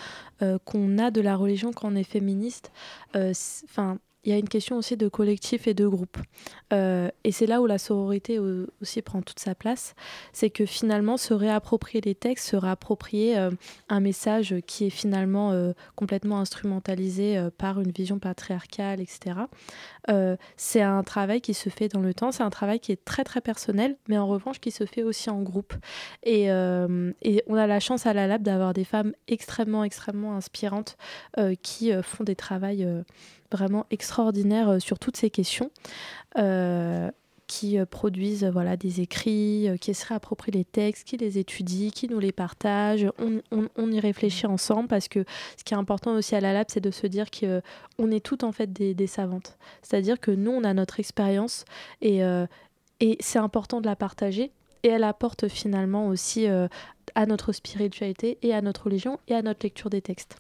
qu'on 0.66 0.98
a 0.98 1.12
de 1.12 1.22
la 1.22 1.36
religion 1.36 1.72
quand 1.74 1.92
on 1.92 1.96
est 1.96 2.04
féministe, 2.04 2.72
enfin 3.14 4.00
il 4.26 4.32
y 4.32 4.36
a 4.36 4.38
une 4.38 4.50
question 4.50 4.76
aussi 4.76 4.98
de 4.98 5.08
collectif 5.08 5.68
et 5.68 5.74
de 5.74 5.88
groupe. 5.88 6.18
Euh, 6.74 7.10
et 7.24 7.32
c'est 7.32 7.46
là 7.46 7.62
où 7.62 7.66
la 7.66 7.78
sororité 7.78 8.38
aussi 8.82 9.02
prend 9.02 9.22
toute 9.22 9.40
sa 9.40 9.56
place. 9.56 9.96
C'est 10.34 10.50
que 10.50 10.66
finalement, 10.66 11.16
se 11.16 11.34
réapproprier 11.34 12.02
les 12.02 12.16
textes, 12.16 12.50
se 12.50 12.58
réapproprier 12.58 13.38
euh, 13.38 13.52
un 13.88 14.02
message 14.02 14.56
qui 14.68 14.88
est 14.88 14.90
finalement 14.90 15.52
euh, 15.52 15.72
complètement 15.96 16.40
instrumentalisé 16.40 17.40
par 17.58 17.80
une 17.80 17.92
vision 17.92 18.20
patriarcale, 18.20 19.00
etc. 19.00 19.36
c'est 20.58 20.82
un 20.82 21.04
travail 21.04 21.40
qui 21.42 21.54
se 21.54 21.70
fait 21.70 21.88
dans 21.88 22.02
le 22.02 22.14
temps. 22.14 22.32
C'est 22.32 22.44
un 22.44 22.50
travail 22.50 22.80
qui 22.80 22.92
est 22.92 23.04
très 23.06 23.24
très 23.24 23.42
personnel, 23.42 23.96
mais 24.08 24.18
en 24.18 24.28
revanche 24.28 24.60
qui 24.60 24.72
se 24.72 24.86
fait 24.86 25.04
aussi 25.04 25.30
en 25.30 25.42
groupe. 25.42 25.74
Et, 26.24 26.46
et 26.46 27.44
on 27.48 27.56
a 27.56 27.68
la 27.68 27.80
chance 27.80 28.06
à 28.06 28.14
la 28.14 28.28
Lab 28.28 28.42
d'avoir 28.42 28.74
des 28.74 28.84
femmes 28.84 29.14
extrêmement, 29.28 29.84
extrêmement 29.84 30.36
inspirantes 30.36 30.98
qui 31.62 31.92
font 32.02 32.24
des 32.24 32.36
travails 32.36 32.88
vraiment 33.52 33.86
extraordinaire 33.92 34.70
euh, 34.70 34.80
sur 34.80 35.00
toutes 35.00 35.18
ces 35.18 35.30
questions. 35.30 35.72
Euh, 36.38 37.10
qui 37.48 37.80
euh, 37.80 37.86
produisent 37.88 38.46
voilà, 38.46 38.78
des 38.78 39.02
écrits, 39.02 39.68
qui 39.82 39.96
se 39.96 40.06
réapproprient 40.06 40.52
les 40.52 40.66
textes, 40.66 41.08
qui 41.08 41.18
les 41.18 41.40
étudient, 41.40 41.90
qui 41.90 42.08
nous 42.08 42.20
les 42.20 42.32
partagent. 42.32 43.08
On, 43.18 43.92
y 43.92 44.00
réfléchit 44.00 44.46
ensemble 44.46 44.88
parce 44.88 45.08
que 45.08 45.26
ce 45.58 45.64
qui 45.64 45.74
est 45.74 45.78
important 45.78 46.14
aussi 46.14 46.36
à 46.36 46.42
la 46.42 46.54
lab, 46.54 46.68
c'est 46.70 46.80
de 46.80 46.92
se 46.92 47.08
dire 47.08 47.26
qu'on 47.32 48.12
est 48.12 48.24
toutes 48.24 48.44
en 48.44 48.52
fait 48.52 48.72
des, 48.72 49.08
savantes. 49.08 49.58
C'est-à-dire 49.82 50.20
que 50.20 50.30
nous, 50.30 50.52
on 50.52 50.64
a 50.64 50.76
notre 50.76 51.00
expérience 51.00 51.66
et, 52.04 52.20
et 53.00 53.18
c'est 53.20 53.40
important 53.40 53.82
de 53.82 53.88
la 53.88 53.96
partager. 53.96 54.52
Et 54.84 54.90
elle 54.90 55.04
apporte 55.04 55.48
finalement 55.48 56.06
aussi 56.06 56.46
à 57.16 57.26
notre 57.26 57.52
spiritualité 57.52 58.38
et 58.42 58.54
à 58.54 58.62
notre 58.62 58.86
religion 58.86 59.20
et 59.28 59.36
à 59.36 59.42
notre 59.42 59.66
lecture 59.66 59.90
des 59.90 60.02
textes. 60.02 60.38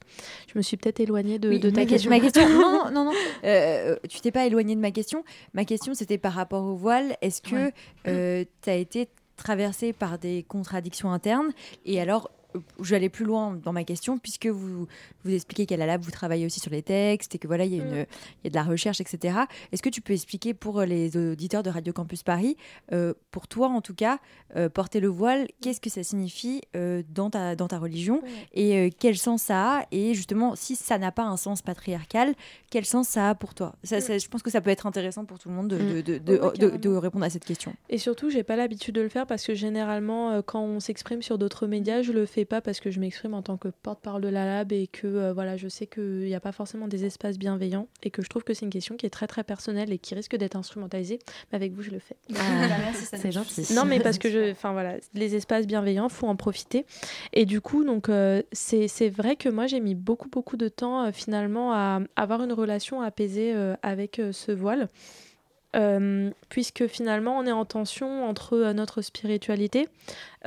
Je 0.51 0.57
me 0.57 0.61
suis 0.61 0.77
peut-être 0.77 0.99
éloignée 0.99 1.39
de, 1.39 1.69
ta 1.69 1.85
question. 1.85 2.09
Ma 2.09 2.19
question 2.19 2.47
non, 2.49 2.91
non, 2.91 3.05
non. 3.05 3.13
Euh, 3.43 3.95
tu 4.07 4.19
t'es 4.21 4.31
pas 4.31 4.45
éloignée 4.45 4.75
de 4.75 4.81
ma 4.81 4.91
question. 4.91 5.23
Ma 5.53 5.65
question, 5.65 5.93
c'était 5.93 6.17
par 6.17 6.33
rapport 6.33 6.63
au 6.63 6.75
voile. 6.75 7.17
Est-ce 7.21 7.41
que 7.41 7.71
euh, 8.07 8.43
tu 8.61 8.69
as 8.69 8.75
été 8.75 9.09
traversée 9.37 9.93
par 9.93 10.17
des 10.17 10.43
contradictions 10.43 11.11
internes? 11.11 11.51
Et 11.85 12.01
alors, 12.01 12.29
je 12.55 12.89
vais 12.89 12.95
aller 12.95 13.09
plus 13.09 13.25
loin 13.25 13.59
dans 13.63 13.73
ma 13.73 13.83
question, 13.83 14.17
puisque 14.17 14.47
vous, 14.47 14.87
vous 15.23 15.33
expliquez 15.33 15.65
qu'à 15.65 15.77
la 15.77 15.85
lab, 15.85 16.01
vous 16.01 16.11
travaillez 16.11 16.45
aussi 16.45 16.59
sur 16.59 16.71
les 16.71 16.81
textes 16.81 17.35
et 17.35 17.37
que 17.37 17.47
voilà, 17.47 17.65
il 17.65 17.75
y, 17.75 17.79
a, 17.79 17.83
une, 17.83 18.01
mm. 18.01 18.05
il 18.43 18.45
y 18.45 18.47
a 18.47 18.49
de 18.49 18.55
la 18.55 18.63
recherche, 18.63 19.01
etc. 19.01 19.39
Est-ce 19.71 19.81
que 19.81 19.89
tu 19.89 20.01
peux 20.01 20.13
expliquer 20.13 20.53
pour 20.53 20.81
les 20.81 21.15
auditeurs 21.15 21.63
de 21.63 21.69
Radio 21.69 21.93
Campus 21.93 22.23
Paris, 22.23 22.57
euh, 22.91 23.13
pour 23.31 23.47
toi 23.47 23.67
en 23.67 23.81
tout 23.81 23.93
cas, 23.93 24.19
euh, 24.55 24.69
porter 24.69 24.99
le 24.99 25.07
voile, 25.07 25.47
qu'est-ce 25.61 25.81
que 25.81 25.89
ça 25.89 26.03
signifie 26.03 26.61
euh, 26.75 27.03
dans, 27.09 27.29
ta, 27.29 27.55
dans 27.55 27.67
ta 27.67 27.77
religion 27.77 28.21
et 28.53 28.91
quel 28.99 29.17
sens 29.17 29.43
ça 29.43 29.79
a 29.79 29.85
Et 29.91 30.13
justement, 30.13 30.55
si 30.55 30.75
ça 30.75 30.97
n'a 30.97 31.11
pas 31.11 31.23
un 31.23 31.37
sens 31.37 31.61
patriarcal, 31.61 32.33
quel 32.69 32.85
sens 32.85 33.07
ça 33.07 33.29
a 33.29 33.35
pour 33.35 33.53
toi? 33.53 33.75
Ça, 33.83 33.99
mm. 33.99 34.19
Je 34.19 34.27
pense 34.27 34.41
que 34.41 34.49
ça 34.49 34.61
peut 34.61 34.69
être 34.69 34.87
intéressant 34.87 35.25
pour 35.25 35.37
tout 35.39 35.49
le 35.49 35.55
monde 35.55 35.67
de, 35.67 35.77
mm. 35.77 36.01
de, 36.01 36.17
de, 36.17 36.77
de 36.77 36.89
répondre 36.89 37.25
à 37.25 37.29
cette 37.29 37.45
question. 37.45 37.73
Et 37.89 37.97
surtout, 37.97 38.29
j'ai 38.29 38.43
pas 38.43 38.55
l'habitude 38.55 38.95
de 38.95 39.01
le 39.01 39.09
faire 39.09 39.27
parce 39.27 39.45
que 39.45 39.53
généralement, 39.53 40.41
quand 40.41 40.61
on 40.61 40.79
s'exprime 40.79 41.21
sur 41.21 41.37
d'autres 41.37 41.67
médias, 41.67 42.01
je 42.01 42.11
le 42.11 42.25
fais 42.25 42.45
pas 42.49 42.61
parce 42.61 42.79
que 42.79 42.91
je 42.91 42.99
m'exprime 42.99 43.33
en 43.33 43.41
tant 43.41 43.57
que 43.57 43.69
porte-parole 43.69 44.21
de 44.21 44.27
la 44.27 44.45
lab 44.45 44.73
et 44.73 44.87
que 44.87 45.07
euh, 45.07 45.33
voilà, 45.33 45.55
je 45.55 45.67
sais 45.67 45.87
qu'il 45.87 46.25
n'y 46.25 46.35
a 46.35 46.39
pas 46.39 46.51
forcément 46.51 46.87
des 46.87 47.05
espaces 47.05 47.37
bienveillants 47.37 47.87
et 48.03 48.11
que 48.11 48.21
je 48.21 48.27
trouve 48.27 48.43
que 48.43 48.53
c'est 48.53 48.65
une 48.65 48.71
question 48.71 48.97
qui 48.97 49.05
est 49.05 49.09
très 49.09 49.27
très 49.27 49.43
personnelle 49.43 49.93
et 49.93 49.99
qui 49.99 50.15
risque 50.15 50.35
d'être 50.35 50.55
instrumentalisée. 50.55 51.19
Mais 51.51 51.55
avec 51.55 51.71
vous, 51.73 51.81
je 51.81 51.91
le 51.91 51.99
fais. 51.99 52.17
Ah, 52.81 52.93
c'est 52.93 53.31
gentil. 53.31 53.73
Non, 53.73 53.85
mais 53.85 53.99
parce 53.99 54.17
que 54.17 54.29
je, 54.29 54.51
enfin 54.51 54.71
voilà, 54.71 54.95
les 55.13 55.35
espaces 55.35 55.67
bienveillants, 55.67 56.09
faut 56.09 56.27
en 56.27 56.35
profiter. 56.35 56.85
Et 57.33 57.45
du 57.45 57.61
coup, 57.61 57.83
donc 57.83 58.09
euh, 58.09 58.41
c'est 58.51 59.09
vrai 59.09 59.35
que 59.35 59.49
moi 59.49 59.67
j'ai 59.67 59.79
mis 59.79 59.95
beaucoup 59.95 60.29
beaucoup 60.29 60.57
de 60.57 60.67
temps 60.67 61.05
euh, 61.05 61.11
finalement 61.11 61.73
à 61.73 61.99
avoir 62.15 62.41
une 62.41 62.53
relation 62.53 63.01
apaisée 63.01 63.53
avec 63.83 64.21
ce 64.31 64.51
voile. 64.51 64.89
Euh, 65.75 66.31
puisque 66.49 66.87
finalement 66.87 67.37
on 67.37 67.45
est 67.45 67.51
en 67.51 67.63
tension 67.63 68.27
entre 68.27 68.53
euh, 68.53 68.73
notre 68.73 69.03
spiritualité, 69.03 69.87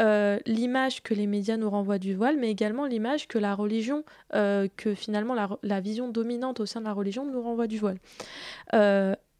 euh, 0.00 0.40
l'image 0.46 1.04
que 1.04 1.14
les 1.14 1.28
médias 1.28 1.56
nous 1.56 1.70
renvoient 1.70 1.98
du 1.98 2.14
voile, 2.14 2.36
mais 2.38 2.50
également 2.50 2.86
l'image 2.86 3.28
que 3.28 3.38
la 3.38 3.54
religion, 3.54 4.04
que 4.32 4.94
finalement 4.96 5.34
la, 5.62 5.80
vision 5.80 6.08
dominante 6.08 6.60
au 6.60 6.66
sein 6.66 6.80
de 6.80 6.86
la 6.86 6.92
religion 6.92 7.24
nous 7.24 7.40
renvoie 7.40 7.66
du 7.66 7.78
voile. 7.78 7.98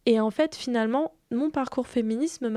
et 0.05 0.20
en 0.20 0.30
fait, 0.30 0.55
finalement, 0.55 1.12
mon 1.30 1.51
parcours, 1.51 1.87
féminisme 1.87 2.53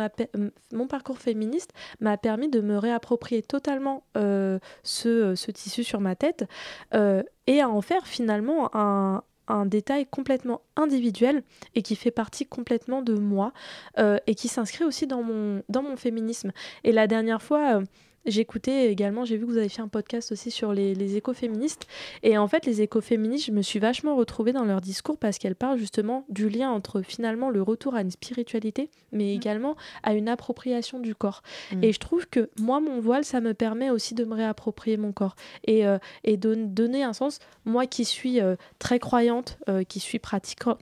mon 0.73 0.88
parcours 0.88 1.17
féministe 1.17 1.71
m'a 1.99 2.17
permis 2.17 2.49
de 2.49 2.61
me 2.61 2.78
réapproprier 2.78 3.41
totalement 3.41 4.03
ce, 4.15 5.34
ce, 5.36 5.51
tissu 5.51 5.84
sur 5.84 6.01
ma 6.01 6.15
tête 6.15 6.45
et 6.93 7.61
à 7.61 7.69
en 7.69 7.82
faire 7.82 8.05
finalement 8.05 8.69
un, 8.73 9.23
un 9.47 9.65
détail 9.65 10.05
complètement 10.05 10.61
individuel 10.75 11.43
et 11.75 11.81
qui 11.81 11.95
fait 11.95 12.11
partie 12.11 12.45
complètement 12.45 13.01
de 13.01 13.13
moi 13.13 13.53
euh, 13.97 14.17
et 14.27 14.35
qui 14.35 14.47
s'inscrit 14.47 14.83
aussi 14.83 15.07
dans 15.07 15.23
mon, 15.23 15.63
dans 15.69 15.83
mon 15.83 15.97
féminisme. 15.97 16.51
Et 16.83 16.91
la 16.91 17.07
dernière 17.07 17.41
fois, 17.41 17.77
euh, 17.77 17.85
J'écoutais 18.26 18.91
également, 18.91 19.26
j'ai 19.26 19.38
vu 19.38 19.45
que 19.45 19.51
vous 19.51 19.57
avez 19.57 19.69
fait 19.69 19.82
un 19.82 19.88
podcast 19.88 20.32
aussi 20.32 20.51
sur 20.51 20.73
les, 20.73 20.95
les 20.95 21.15
écoféministes. 21.15 21.88
Et 22.23 22.38
en 22.38 22.47
fait, 22.47 22.65
les 22.65 22.82
écoféministes, 22.82 23.45
je 23.45 23.51
me 23.51 23.61
suis 23.61 23.80
vachement 23.80 24.15
retrouvée 24.15 24.53
dans 24.53 24.65
leur 24.65 24.82
discours 24.82 25.17
parce 25.17 25.38
qu'elles 25.38 25.55
parlent 25.55 25.78
justement 25.78 26.26
du 26.30 26.49
lien 26.49 26.71
entre 26.71 27.01
finalement 27.01 27.49
le 27.49 27.61
retour 27.61 27.95
à 27.95 28.01
une 28.01 28.11
spiritualité, 28.11 28.89
mais 29.11 29.26
mmh. 29.26 29.38
également 29.38 29.76
à 30.03 30.13
une 30.13 30.28
appropriation 30.28 30.99
du 30.99 31.15
corps. 31.15 31.41
Mmh. 31.71 31.84
Et 31.84 31.93
je 31.93 31.99
trouve 31.99 32.28
que 32.28 32.49
moi, 32.59 32.80
mon 32.80 32.99
voile, 32.99 33.26
ça 33.26 33.41
me 33.41 33.53
permet 33.53 33.89
aussi 33.89 34.15
de 34.15 34.26
me 34.26 34.34
réapproprier 34.34 34.97
mon 34.97 35.11
corps 35.11 35.36
et, 35.65 35.86
euh, 35.86 35.97
et 36.23 36.38
de 36.38 36.55
donner 36.55 37.03
un 37.03 37.13
sens. 37.13 37.39
Moi 37.65 37.86
qui 37.86 38.05
suis 38.05 38.41
euh, 38.41 38.55
très 38.80 38.99
croyante, 38.99 39.57
euh, 39.69 39.84
qui 39.84 39.99
suis 39.99 40.19
pratiquante, 40.19 40.80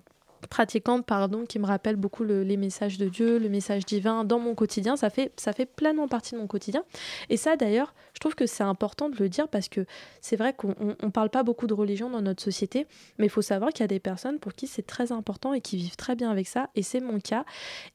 pratiquante 0.48 1.06
pardon, 1.06 1.46
qui 1.46 1.60
me 1.60 1.66
rappelle 1.66 1.96
beaucoup 1.96 2.24
les 2.24 2.58
messages 2.58 2.98
de 2.98 3.08
Dieu, 3.08 3.38
le 3.40 3.50
message 3.50 3.86
divin 3.86 4.24
dans 4.24 4.40
mon 4.40 4.56
quotidien. 4.56 4.96
Ça 4.96 5.10
fait, 5.10 5.32
ça 5.38 5.54
fait 5.54 5.66
pleinement 5.66 6.08
partie 6.08 6.36
de 6.36 6.40
mon 6.40 6.48
quotidien. 6.48 6.84
Et 7.30 7.38
ça, 7.38 7.56
d'ailleurs, 7.56 7.94
je 8.14 8.20
trouve 8.20 8.36
que 8.36 8.46
c'est 8.46 8.64
important 8.64 9.10
de 9.10 9.18
le 9.18 9.30
dire 9.30 9.48
parce 9.48 9.70
que 9.70 9.86
c'est 10.22 10.36
vrai 10.36 10.54
qu'on 10.54 10.76
ne 11.02 11.10
parle 11.10 11.30
pas 11.30 11.44
beaucoup 11.44 11.68
de 11.68 11.74
religion 11.74 12.10
dans 12.10 12.22
notre 12.22 12.42
société, 12.42 12.88
mais 13.18 13.26
il 13.28 13.30
faut 13.30 13.42
savoir 13.42 13.72
qu'il 13.72 13.82
y 13.82 13.86
a 13.86 13.88
des 13.88 14.00
personnes 14.00 14.40
pour 14.40 14.54
qui 14.54 14.68
c'est 14.68 14.86
très 14.86 15.12
important 15.12 15.54
et 15.54 15.62
qui 15.62 15.78
vivent 15.78 15.96
très 15.96 16.16
bien 16.16 16.30
avec 16.30 16.48
ça. 16.48 16.70
Et 16.76 16.84
c'est 16.84 17.00
mon 17.00 17.20
cas. 17.20 17.46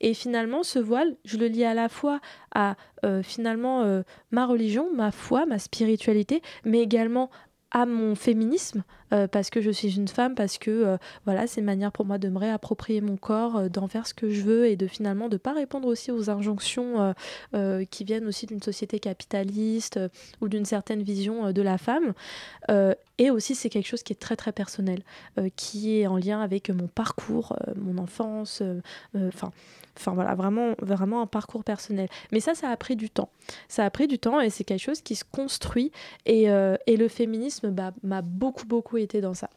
Et 0.01 0.15
finalement, 0.15 0.63
ce 0.63 0.79
voile, 0.79 1.17
je 1.25 1.37
le 1.37 1.47
lis 1.47 1.65
à 1.65 1.75
la 1.75 1.89
fois 1.89 2.21
à 2.55 2.77
euh, 3.05 3.23
finalement 3.23 3.83
euh, 3.83 4.03
ma 4.31 4.47
religion, 4.47 4.89
ma 4.95 5.11
foi, 5.11 5.47
ma 5.47 5.59
spiritualité, 5.59 6.43
mais 6.65 6.81
également 6.81 7.31
à 7.71 7.87
mon 7.87 8.15
féminisme 8.15 8.83
parce 9.11 9.51
que 9.51 9.61
je 9.61 9.71
suis 9.71 9.97
une 9.97 10.09
femme 10.09 10.35
parce 10.35 10.59
que 10.59 10.71
euh, 10.71 10.97
voilà 11.25 11.47
c'est 11.47 11.61
une 11.61 11.67
manière 11.67 11.93
pour 11.93 12.05
moi 12.05 12.19
de 12.19 12.29
me 12.29 12.39
réapproprier 12.39 13.01
mon 13.01 13.17
corps 13.17 13.57
euh, 13.57 13.69
d'en 13.69 13.89
faire 13.89 14.07
ce 14.07 14.15
que 14.15 14.31
je 14.31 14.43
veux 14.43 14.67
et 14.67 14.77
de 14.77 14.87
finalement 14.87 15.29
de 15.29 15.37
pas 15.37 15.53
répondre 15.53 15.89
aussi 15.89 16.11
aux 16.11 16.31
injonctions 16.31 17.15
qui 17.91 18.05
viennent 18.05 18.27
aussi 18.27 18.47
d'une 18.47 18.63
société 18.63 18.99
capitaliste 18.99 19.99
ou 20.41 20.49
d'une 20.49 20.65
certaine 20.65 21.03
vision 21.03 21.53
de 21.53 21.63
la 21.63 21.79
femme 21.79 22.13
et 23.19 23.31
aussi 23.31 23.55
c'est 23.55 23.69
quelque 23.69 23.87
chose 23.87 24.03
qui 24.03 24.13
est 24.13 24.17
très 24.17 24.37
très 24.37 24.53
personnel 24.53 25.03
qui 25.57 26.01
est 26.01 26.07
en 26.07 26.17
lien 26.17 26.41
avec 26.41 26.71
mon 26.71 26.87
parcours 26.87 27.57
mon 27.77 27.99
enfance 27.99 28.63
enfin 29.15 29.53
Enfin 29.99 30.13
voilà, 30.13 30.35
vraiment, 30.35 30.75
vraiment 30.81 31.23
un 31.23 31.27
parcours 31.27 31.65
personnel. 31.65 32.09
Mais 32.31 32.41
ça, 32.41 32.55
ça 32.55 32.69
a 32.69 32.77
pris 32.77 32.95
du 32.95 33.11
temps. 33.11 33.31
Ça 33.69 33.85
a 33.85 33.91
pris 33.91 34.07
du 34.07 34.19
temps 34.19 34.41
et 34.41 34.49
c'est 34.49 34.63
quelque 34.63 34.83
chose 34.83 35.01
qui 35.01 35.17
se 35.17 35.25
construit. 35.25 35.91
Et, 36.25 36.51
euh, 36.51 36.77
et 36.87 36.97
le 36.97 37.09
féminisme 37.09 37.71
bah, 37.71 37.93
m'a 38.05 38.23
beaucoup, 38.23 38.65
beaucoup 38.67 38.97
été 38.99 39.21
dans 39.21 39.35
ça. 39.35 39.51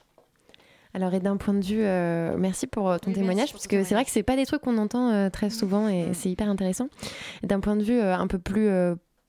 Alors, 0.94 1.14
et 1.14 1.20
d'un 1.20 1.38
point 1.38 1.54
de 1.54 1.64
vue, 1.64 1.84
euh, 1.84 2.36
merci 2.38 2.68
pour 2.68 2.89
euh, 2.89 2.98
ton 2.98 3.14
témoignage, 3.14 3.54
parce 3.54 3.68
que 3.68 3.84
c'est 3.84 3.94
vrai 3.94 4.04
que 4.04 4.12
c'est 4.12 4.24
pas 4.24 4.36
des 4.36 4.46
trucs 4.46 4.62
qu'on 4.62 4.78
entend 4.78 5.30
très 5.30 5.50
souvent 5.50 5.88
et 5.88 6.08
mm. 6.08 6.14
c'est 6.14 6.30
hyper 6.30 6.50
intéressant. 6.50 6.89
D'un 7.44 7.60
point 7.60 7.76
de 7.76 7.84
vue 7.84 8.00
un 8.00 8.28
peu 8.28 8.39
plus 8.39 8.70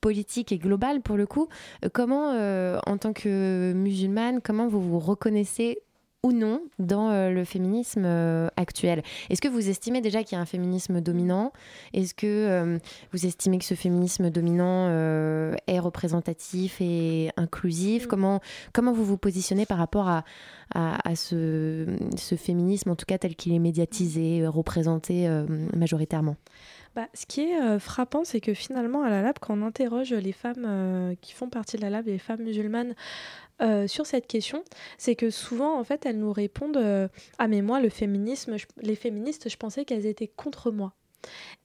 politique 0.00 0.50
et 0.50 0.58
global, 0.58 1.00
pour 1.00 1.16
le 1.16 1.26
coup, 1.26 1.48
comment, 1.92 2.30
en 2.30 2.98
tant 2.98 3.12
que 3.12 3.72
musulmane, 3.74 4.40
comment 4.40 4.66
vous 4.66 4.80
vous 4.80 4.98
reconnaissez 4.98 5.78
ou 6.24 6.32
non 6.32 6.62
dans 6.78 7.10
euh, 7.10 7.30
le 7.30 7.44
féminisme 7.44 8.04
euh, 8.04 8.48
actuel. 8.56 9.02
Est-ce 9.28 9.40
que 9.40 9.48
vous 9.48 9.68
estimez 9.68 10.00
déjà 10.00 10.22
qu'il 10.22 10.36
y 10.36 10.38
a 10.38 10.42
un 10.42 10.46
féminisme 10.46 11.00
dominant? 11.00 11.52
Est-ce 11.94 12.14
que 12.14 12.26
euh, 12.26 12.78
vous 13.12 13.26
estimez 13.26 13.58
que 13.58 13.64
ce 13.64 13.74
féminisme 13.74 14.30
dominant 14.30 14.88
est 15.66 15.78
représentatif 15.78 16.80
et 16.80 17.30
inclusif? 17.36 18.04
Mm. 18.04 18.08
comment, 18.08 18.40
comment 18.72 18.92
vous 18.92 19.04
vous 19.04 19.18
positionnez 19.18 19.66
par 19.66 19.78
rapport 19.78 20.08
à, 20.08 20.24
à, 20.74 21.16
ce, 21.16 21.86
ce, 22.16 22.36
féminisme, 22.36 22.90
en 22.90 22.96
tout 22.96 23.06
cas 23.06 23.18
tel 23.18 23.34
qu'il 23.34 23.52
est 23.52 23.58
médiatisé, 23.58 24.46
représenté 24.46 25.28
majoritairement? 25.74 26.36
Bah, 26.94 27.08
ce 27.14 27.24
qui 27.26 27.40
est 27.40 27.78
frappant, 27.78 28.24
c'est 28.24 28.40
que 28.40 28.54
finalement, 28.54 29.02
à 29.02 29.10
la 29.10 29.22
lab, 29.22 29.36
quand 29.40 29.58
on 29.58 29.62
interroge 29.62 30.12
les 30.12 30.32
femmes 30.32 31.16
qui 31.20 31.32
font 31.32 31.48
partie 31.48 31.76
de 31.76 31.82
la 31.82 31.90
lab, 31.90 32.06
les 32.06 32.18
femmes 32.18 32.42
musulmanes, 32.42 32.94
euh, 33.62 33.86
sur 33.86 34.06
cette 34.06 34.26
question, 34.26 34.64
c'est 34.98 35.14
que 35.14 35.30
souvent, 35.30 35.78
en 35.78 35.84
fait, 35.84 36.06
elles 36.06 36.18
nous 36.18 36.32
répondent 36.32 36.76
euh, 36.76 37.08
Ah, 37.38 37.48
mais 37.48 37.62
moi, 37.62 37.80
le 37.80 37.88
féminisme, 37.88 38.56
les 38.80 38.96
féministes, 38.96 39.48
je 39.48 39.56
pensais 39.56 39.84
qu'elles 39.84 40.06
étaient 40.06 40.28
contre 40.28 40.70
moi. 40.70 40.94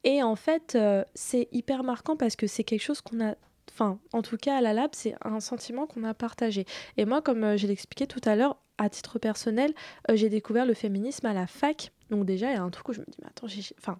Et 0.04 0.22
en 0.22 0.36
fait, 0.36 0.76
euh, 0.76 1.04
c'est 1.16 1.48
hyper 1.52 1.84
marquant 1.84 2.16
parce 2.16 2.36
que 2.36 2.45
c'est 2.45 2.64
quelque 2.64 2.84
chose 2.84 3.02
qu'on 3.02 3.26
a 3.26 3.36
enfin, 3.72 4.00
en 4.12 4.24
tout 4.24 4.38
cas 4.38 4.58
à 4.58 4.62
la 4.62 4.74
lab, 4.74 4.89
c'est 4.93 5.14
un 5.24 5.39
sentiment 5.39 5.86
qu'on 5.86 6.04
a 6.04 6.16
partagé. 6.16 6.66
Et 6.95 7.06
moi, 7.06 7.22
comme 7.22 7.58
je 7.58 7.68
l'expliquais 7.68 8.08
tout 8.08 8.22
à 8.26 8.36
l'heure, 8.36 8.58
à 8.80 8.89
titre 8.89 9.20
personnel, 9.20 9.72
j'ai 10.14 10.30
découvert 10.30 10.66
le 10.66 10.74
féminisme 10.74 11.28
à 11.28 11.34
la 11.34 11.45
fac 11.45 11.91
donc 12.10 12.26
déjà, 12.26 12.51
il 12.51 12.55
y 12.55 12.58
a 12.58 12.64
un 12.64 12.70
truc 12.70 12.89
où 12.89 12.93
je 12.93 12.99
me 12.99 13.05
dis, 13.05 13.18
mais 13.22 13.28
attends, 13.28 13.47
enfin, 13.80 13.99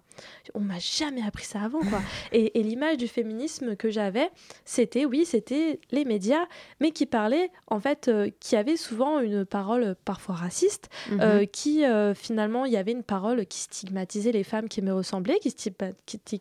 on 0.54 0.60
m'a 0.60 0.78
jamais 0.78 1.22
appris 1.22 1.44
ça 1.44 1.60
avant, 1.60 1.80
quoi. 1.80 2.00
et, 2.32 2.62
l'image 2.62 2.96
du 2.96 3.08
féminisme 3.08 3.76
que 3.76 3.90
j'avais, 3.90 4.30
c'était, 4.64 5.04
oui, 5.04 5.24
c'était 5.24 5.80
les 5.90 6.04
médias, 6.04 6.46
mais 6.80 6.90
qui 6.90 7.06
parlaient, 7.06 7.50
en 7.66 7.80
fait, 7.80 8.08
euh, 8.08 8.30
qui 8.40 8.56
avaient 8.56 8.76
souvent 8.76 9.20
une 9.20 9.44
parole 9.44 9.94
parfois 10.04 10.36
raciste, 10.36 10.88
mhm. 11.10 11.20
euh, 11.20 11.44
qui, 11.44 11.84
euh, 11.84 12.14
finalement, 12.14 12.64
il 12.64 12.72
y 12.72 12.76
avait 12.76 12.92
une 12.92 13.02
parole 13.02 13.46
qui 13.46 13.60
stigmatisait 13.60 14.32
les 14.32 14.44
femmes 14.44 14.68
qui 14.68 14.82
me 14.82 14.92
ressemblaient, 14.92 15.38
qui, 15.38 15.54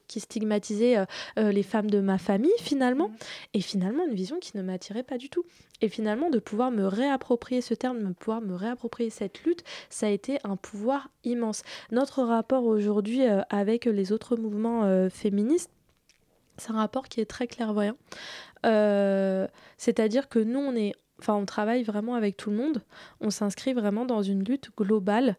qui, 0.08 0.20
stigmatisait 0.20 1.06
les 1.38 1.64
femmes 1.64 1.90
de 1.90 2.00
ma 2.00 2.18
famille, 2.18 2.52
finalement, 2.60 3.10
mhm. 3.10 3.16
et 3.56 3.62
finalement, 3.62 4.06
une 4.06 4.16
vision 4.16 4.40
qui 4.40 4.56
ne 4.56 4.62
m'attirait 4.62 5.04
pas 5.04 5.18
du 5.18 5.30
tout. 5.30 5.44
Et 5.82 5.90
finalement, 5.90 6.30
de 6.30 6.40
pouvoir 6.40 6.72
me 6.72 6.86
réapproprier 6.86 7.62
ce 7.62 7.74
terme, 7.74 8.04
de 8.04 8.14
pouvoir 8.14 8.42
me 8.42 8.56
réapproprier 8.56 9.10
cette 9.10 9.44
lutte, 9.44 9.64
ça 9.90 10.08
a 10.08 10.10
été 10.10 10.40
un 10.44 10.56
pouvoir 10.56 11.10
immense. 11.24 11.62
Notre 11.92 12.24
rapport 12.24 12.66
aujourd'hui 12.66 13.28
euh, 13.28 13.42
avec 13.50 13.86
les 13.86 14.12
autres 14.12 14.36
mouvements 14.38 14.86
euh, 14.86 15.10
féministes, 15.10 15.70
c'est 16.58 16.72
un 16.72 16.78
rapport 16.78 17.08
qui 17.08 17.22
est 17.22 17.26
très 17.26 17.46
clairvoyant. 17.46 17.96
Euh, 18.66 19.48
c'est-à-dire 19.78 20.30
que 20.30 20.40
nous, 20.40 20.60
on 20.60 20.76
est, 20.76 20.94
enfin, 21.20 21.36
on 21.36 21.46
travaille 21.46 21.84
vraiment 21.84 22.16
avec 22.16 22.38
tout 22.38 22.50
le 22.50 22.56
monde. 22.56 22.82
On 23.22 23.30
s'inscrit 23.30 23.74
vraiment 23.74 24.06
dans 24.06 24.24
une 24.24 24.44
lutte 24.44 24.72
globale, 24.76 25.38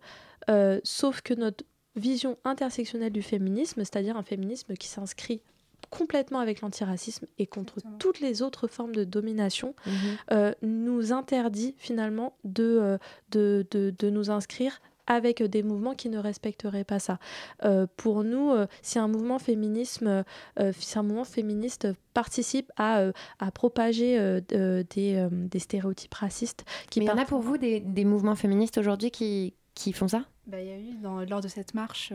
sauf 0.85 1.21
que 1.21 1.35
notre 1.35 1.65
vision 1.97 2.39
intersectionnelle 2.45 3.13
du 3.13 3.23
féminisme, 3.23 3.81
c'est-à-dire 3.81 4.17
un 4.17 4.23
féminisme 4.23 4.75
qui 4.75 4.87
s'inscrit 4.87 5.43
complètement 5.91 6.41
avec 6.41 6.61
l'antiracisme 6.61 7.27
et 7.39 7.47
contre 7.47 7.79
toutes 7.99 8.21
les 8.21 8.43
autres 8.43 8.67
formes 8.67 8.95
de 8.95 9.05
domination, 9.05 9.75
mhm. 9.87 9.93
euh, 10.33 10.53
nous 10.63 11.13
interdit 11.13 11.75
finalement 11.79 12.37
de, 12.45 12.79
euh, 12.81 12.99
de, 13.31 13.67
de, 13.71 14.11
nous 14.11 14.31
inscrire 14.31 14.81
avec 15.07 15.43
des 15.43 15.63
mouvements 15.63 15.95
qui 15.95 16.11
ne 16.11 16.19
respecteraient 16.19 16.85
pas 16.85 16.99
ça. 16.99 17.19
Euh, 17.65 17.87
pour 17.97 18.25
nous, 18.25 18.53
si 18.83 18.99
un 18.99 19.09
mouvement 19.09 19.39
féminisme, 19.39 20.23
si 20.79 20.99
un 20.99 21.03
mouvement 21.03 21.25
féministe 21.25 21.89
participe 22.13 22.71
à, 22.77 23.07
à 23.39 23.51
propager 23.51 24.41
des, 24.43 24.85
des, 25.31 25.59
stéréotypes 25.59 26.13
racistes, 26.13 26.67
qui 26.91 27.01
mais 27.01 27.07
il 27.07 27.09
y 27.09 27.13
en 27.13 27.17
a 27.17 27.25
pour 27.25 27.41
vous 27.41 27.57
des, 27.57 27.81
des 27.81 28.05
mouvements 28.05 28.35
féministes 28.35 28.77
aujourd'hui 28.77 29.11
qui, 29.11 29.55
qui 29.75 29.95
font 29.95 30.09
ça? 30.09 30.25
Bah, 30.47 30.61
Il 30.61 30.69
y 30.69 30.73
a 30.73 30.79
eu 30.79 30.93
dans, 31.01 31.25
lors 31.25 31.41
de 31.41 31.49
cette 31.49 31.73
marche 31.73 32.13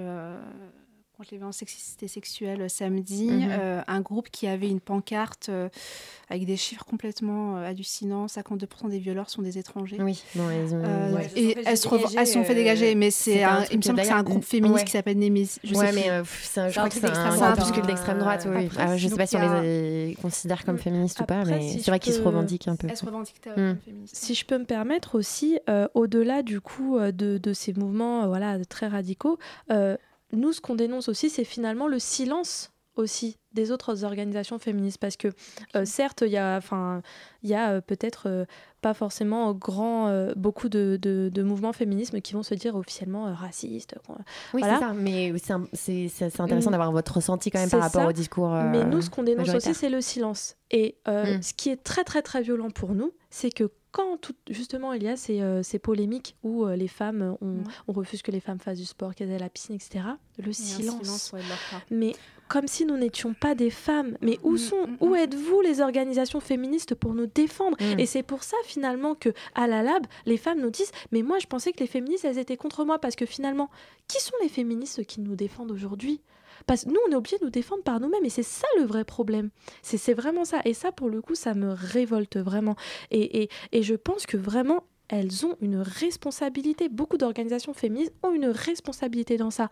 contre 1.18 1.30
les 1.32 1.38
violences 1.38 1.58
sexistes 1.58 2.02
et 2.02 2.08
sexuelles 2.08 2.70
samedi, 2.70 3.30
mhm. 3.30 3.50
euh, 3.52 3.82
un 3.88 4.02
groupe 4.02 4.30
qui 4.32 4.48
avait 4.48 4.68
une 4.70 4.80
pancarte 4.80 5.50
euh, 5.50 5.70
avec 6.30 6.46
des 6.46 6.58
chiffres 6.58 6.86
complètement 6.86 7.58
euh, 7.58 7.70
hallucinants. 7.70 8.26
52% 8.26 8.90
des 8.90 8.98
violeurs 8.98 9.30
sont 9.30 9.44
des 9.44 9.60
étrangers. 9.60 9.98
Oui, 10.02 10.24
elles 10.36 10.74
ont... 10.74 10.82
et 11.36 11.56
elles 11.66 11.78
se, 11.78 12.18
elles 12.18 12.28
sont 12.28 12.44
fait 12.44 12.56
dégager, 12.56 12.96
mais 12.96 13.12
c'est 13.12 13.44
un, 13.44 13.64
il 13.70 13.78
me 13.78 13.82
semble 13.84 14.00
que 14.00 14.06
c'est 14.06 14.12
un 14.12 14.24
groupe 14.24 14.44
féministe 14.44 14.86
qui 14.86 14.92
s'appelle 14.92 15.20
Némésis. 15.20 15.60
Je 15.64 15.76
ouais, 15.76 15.92
mais 15.92 16.10
c'est 16.42 16.62
un, 16.62 16.70
je 16.70 16.78
crois 16.78 16.90
que 16.90 16.96
c'est 16.96 17.06
un 17.06 17.52
groupuscule 17.52 17.86
d'extrême 17.86 18.18
droite. 18.18 18.48
Oui. 18.50 18.70
Ah, 18.78 18.98
je 18.98 19.08
sais 19.08 19.16
pas 19.16 19.28
si 19.28 19.38
on 19.38 19.62
les 19.62 20.18
considère 20.20 20.66
comme 20.66 20.80
féministes 20.80 21.20
ou 21.20 21.26
pas, 21.26 21.46
mais 21.46 21.70
c'est 21.70 21.92
vrai 21.92 22.00
qu'ils 22.00 22.14
se 22.14 22.22
revendiquent 22.22 22.68
un 22.68 22.76
peu. 22.76 22.88
Elles 22.90 22.98
se 22.98 23.06
revendiquent 23.06 23.42
comme 23.42 23.78
féministes. 23.86 24.16
Si 24.16 24.34
je 24.34 24.46
peux 24.46 24.58
me 24.58 24.66
permettre 24.66 25.16
aussi, 25.16 25.60
au-delà 25.94 26.42
du 26.42 26.60
coup 26.60 26.98
de 27.00 27.54
ces 27.54 27.74
mouvements 27.74 28.28
voilà, 28.28 28.58
très 28.66 28.88
radicaux, 28.88 29.38
nous, 30.34 30.54
ce 30.54 30.62
qu'on 30.62 30.76
dénonce 30.76 31.10
aussi, 31.10 31.30
c'est 31.30 31.44
finalement 31.44 31.88
le 31.88 32.00
silence 32.00 32.74
aussi 32.96 33.38
des 33.54 33.72
autres 33.72 34.04
organisations 34.04 34.60
féministes. 34.60 34.98
Parce 35.00 35.18
que 35.18 35.30
euh, 35.76 35.86
certes 35.86 36.24
il 36.26 36.32
y 36.32 36.38
a 36.38 36.58
enfin 36.58 37.02
il 37.42 37.50
y 37.50 37.56
a 37.56 37.72
euh, 37.72 37.82
peut-être 37.82 38.28
euh, 38.28 38.46
pas 38.82 38.94
forcément 38.94 39.54
grand 39.54 40.34
beaucoup 40.36 40.70
de, 40.70 41.00
de, 41.02 41.44
mouvements 41.44 41.74
féministes 41.74 42.20
qui 42.22 42.34
vont 42.34 42.44
se 42.44 42.54
dire 42.54 42.76
officiellement 42.76 43.34
racistes 43.34 43.96
oui 44.54 44.62
c'est 44.62 44.80
ça 44.80 44.94
mais 44.94 45.34
c'est 45.74 46.40
intéressant 46.40 46.70
mm. 46.70 46.72
d'avoir 46.72 46.92
votre 46.92 47.16
ressenti 47.16 47.50
quand 47.50 47.60
même 47.60 47.70
par 47.70 47.82
rapport 47.82 48.08
au 48.08 48.12
discours 48.12 48.52
mais 48.52 48.84
nous 48.84 49.02
ce 49.02 49.10
qu'on 49.10 49.24
dénonce 49.24 49.54
aussi 49.54 49.74
c'est 49.74 49.90
le 49.90 50.02
silence. 50.02 50.58
Et 50.72 50.98
mm. 51.08 51.42
ce 51.42 51.54
qui 51.54 51.70
est 51.70 51.82
très 51.82 52.04
très 52.04 52.22
très 52.22 52.42
violent 52.42 52.70
pour 52.70 52.94
nous 52.94 53.12
c'est 53.30 53.52
que 53.52 53.72
quand 53.94 54.32
justement 54.50 54.94
il 54.94 55.04
y 55.04 55.08
a 55.08 55.16
ces, 55.16 55.40
euh, 55.42 55.62
ces 55.62 55.78
polémiques 55.78 56.36
où 56.42 56.66
euh, 56.66 56.76
les 56.76 56.88
femmes, 56.88 57.38
on, 57.42 57.58
on, 57.88 57.94
refuse 57.94 58.24
que 58.24 58.32
les 58.32 58.40
femmes 58.40 58.60
fassent 58.60 58.80
du 58.80 58.86
sport, 58.86 59.14
qu'elles 59.14 59.30
aient 59.30 59.38
la 59.38 59.50
piscine, 59.50 59.76
etc., 59.76 60.04
le 60.40 60.52
silence. 60.52 61.32
mais 61.92 62.14
comme 62.48 62.68
si 62.68 62.86
nous 62.86 62.98
n'étions 62.98 63.36
pas 63.36 63.54
des 63.54 63.70
femmes. 63.70 64.18
Mais 64.22 64.40
où, 64.44 64.54
mm, 64.54 64.58
sont, 64.58 64.88
mm, 64.88 64.98
où 65.00 65.10
mm. 65.10 65.16
êtes-vous 65.16 65.62
les 65.62 65.80
organisations 65.80 66.40
féministes 66.40 66.96
pour 66.96 67.14
nous 67.14 67.28
défendre? 67.28 67.78
Et 68.00 68.08
c'est 68.08 68.24
pour 68.24 68.44
ça 68.44 68.58
finalement 68.66 69.14
que 69.14 69.30
à 69.54 69.68
la 69.68 69.84
lab, 69.84 70.06
les 70.26 70.38
femmes 70.38 70.60
nous 70.60 70.72
disent 70.72 70.92
mais 71.12 71.22
moi 71.22 71.38
je 71.38 71.46
pensais 71.46 71.72
que 71.72 71.80
les 71.80 71.88
féministes 71.88 72.26
elles 72.26 72.40
étaient 72.40 72.58
contre 72.58 72.86
moi 72.86 72.98
parce 72.98 73.16
que 73.16 73.28
finalement, 73.28 73.70
qui 74.08 74.22
sont 74.22 74.36
les 74.42 74.50
féministes 74.50 75.06
qui 75.06 75.22
nous 75.22 75.36
défendent 75.36 75.72
aujourd'hui? 75.72 76.20
Parce 76.66 76.86
que 76.86 76.90
nous, 76.90 77.00
on 77.08 77.12
est 77.12 77.16
obligé 77.16 77.38
de 77.38 77.46
nous 77.46 77.52
défendre 77.52 77.84
par 77.84 78.00
nous-mêmes. 78.00 78.26
Et 78.26 78.30
c'est 78.30 78.44
ça 78.44 78.68
le 78.78 78.86
vrai 78.86 79.04
problème. 79.04 79.50
C'est 79.82 80.14
vraiment 80.14 80.46
ça. 80.46 80.62
Et 80.66 80.74
ça, 80.74 80.92
pour 80.92 81.10
le 81.10 81.22
coup, 81.22 81.36
ça 81.36 81.54
me 81.54 81.72
révolte 81.72 82.38
vraiment. 82.38 82.76
Et, 83.12 83.44
et, 83.44 83.50
et 83.72 83.84
je 83.84 83.96
pense 83.96 84.26
que 84.26 84.38
vraiment, 84.38 84.84
elles 85.10 85.46
ont 85.46 85.56
une 85.62 85.78
responsabilité. 85.78 86.90
Beaucoup 86.90 87.18
d'organisations 87.18 87.74
féministes 87.74 88.14
ont 88.24 88.32
une 88.32 88.48
responsabilité 88.48 89.38
dans 89.38 89.52
ça. 89.52 89.70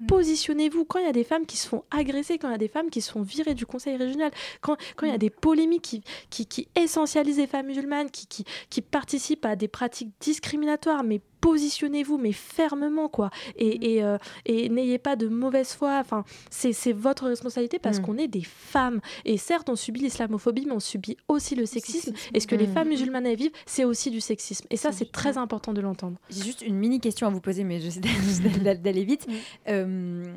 Mm. 0.00 0.06
Positionnez-vous 0.06 0.84
quand 0.84 0.98
il 0.98 1.06
y 1.06 1.08
a 1.08 1.12
des 1.12 1.24
femmes 1.24 1.46
qui 1.46 1.56
se 1.56 1.66
font 1.66 1.84
agresser, 1.90 2.38
quand 2.38 2.48
il 2.48 2.52
y 2.52 2.54
a 2.54 2.58
des 2.58 2.68
femmes 2.68 2.90
qui 2.90 3.00
se 3.00 3.10
font 3.10 3.22
virer 3.22 3.54
du 3.54 3.66
conseil 3.66 3.96
régional, 3.96 4.30
quand, 4.60 4.76
quand 4.96 5.06
il 5.06 5.10
y 5.10 5.12
a 5.12 5.16
mm. 5.16 5.18
des 5.18 5.30
polémiques 5.30 5.82
qui, 5.82 6.02
qui, 6.30 6.46
qui 6.46 6.68
essentialisent 6.76 7.38
les 7.38 7.46
femmes 7.46 7.66
musulmanes, 7.66 8.10
qui, 8.10 8.26
qui, 8.26 8.44
qui 8.70 8.82
participent 8.82 9.46
à 9.46 9.56
des 9.56 9.68
pratiques 9.68 10.12
discriminatoires, 10.20 11.02
mais 11.02 11.20
positionnez-vous, 11.44 12.16
mais 12.16 12.32
fermement, 12.32 13.08
quoi. 13.10 13.30
Et, 13.56 13.78
mm. 13.78 13.82
et, 13.82 14.02
euh, 14.02 14.18
et 14.46 14.68
n'ayez 14.70 14.98
pas 14.98 15.14
de 15.14 15.28
mauvaise 15.28 15.74
foi. 15.74 15.98
Enfin, 16.00 16.24
c'est 16.50 16.92
votre 16.92 17.26
responsabilité 17.26 17.78
parce 17.78 17.98
mm. 17.98 18.02
qu'on 18.02 18.16
est 18.16 18.28
des 18.28 18.42
femmes. 18.42 19.00
Et 19.26 19.36
certes, 19.36 19.68
on 19.68 19.76
subit 19.76 20.00
l'islamophobie, 20.00 20.64
mais 20.64 20.72
on 20.72 20.80
subit 20.80 21.18
aussi 21.28 21.54
le 21.54 21.66
sexisme. 21.66 22.14
Et 22.32 22.40
ce 22.40 22.46
que 22.46 22.54
les 22.54 22.66
mm. 22.66 22.72
femmes 22.72 22.88
musulmanes 22.88 23.34
vivent, 23.34 23.52
c'est 23.66 23.84
aussi 23.84 24.10
du 24.10 24.20
sexisme? 24.20 24.66
Et 24.70 24.78
ça, 24.78 24.90
c'est 24.90 25.12
très 25.12 25.36
important 25.36 25.74
de 25.74 25.82
l'entendre. 25.82 26.18
J'ai 26.30 26.42
juste 26.42 26.62
une 26.62 26.76
mini 26.76 26.98
question 26.98 27.26
à 27.26 27.30
vous 27.30 27.40
poser, 27.40 27.62
mais 27.62 27.78
j'essaie 27.78 28.00
d'aller 28.00 29.04
vite. 29.04 29.26
Euh, 29.68 30.34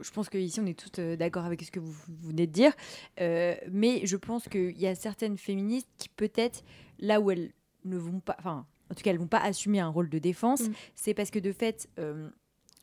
je 0.00 0.10
pense 0.12 0.28
qu'ici, 0.28 0.60
on 0.60 0.66
est 0.66 0.78
toutes 0.78 1.00
euh, 1.00 1.16
d'accord 1.16 1.44
avec 1.44 1.60
ce 1.62 1.72
que 1.72 1.80
vous, 1.80 1.92
venez 2.22 2.46
de 2.46 2.52
dire. 2.52 2.72
mais 3.18 4.02
je 4.04 4.16
pense 4.16 4.48
qu'il 4.48 4.80
y 4.80 4.86
a 4.86 4.94
certaines 4.94 5.36
féministes 5.36 5.88
qui, 5.98 6.08
peut-être, 6.08 6.62
là 7.00 7.20
où 7.20 7.32
elles 7.32 7.50
ne 7.84 7.98
vont 7.98 8.20
pas. 8.20 8.36
Enfin, 8.38 8.64
en 8.90 8.94
tout 8.94 9.02
cas, 9.02 9.10
elles 9.10 9.18
vont 9.18 9.26
pas 9.26 9.38
assumer 9.38 9.80
un 9.80 9.88
rôle 9.88 10.08
de 10.08 10.18
défense, 10.18 10.62
mm. 10.62 10.72
c'est 10.94 11.14
parce 11.14 11.30
que 11.30 11.38
de 11.38 11.52
fait, 11.52 11.88
euh, 11.98 12.28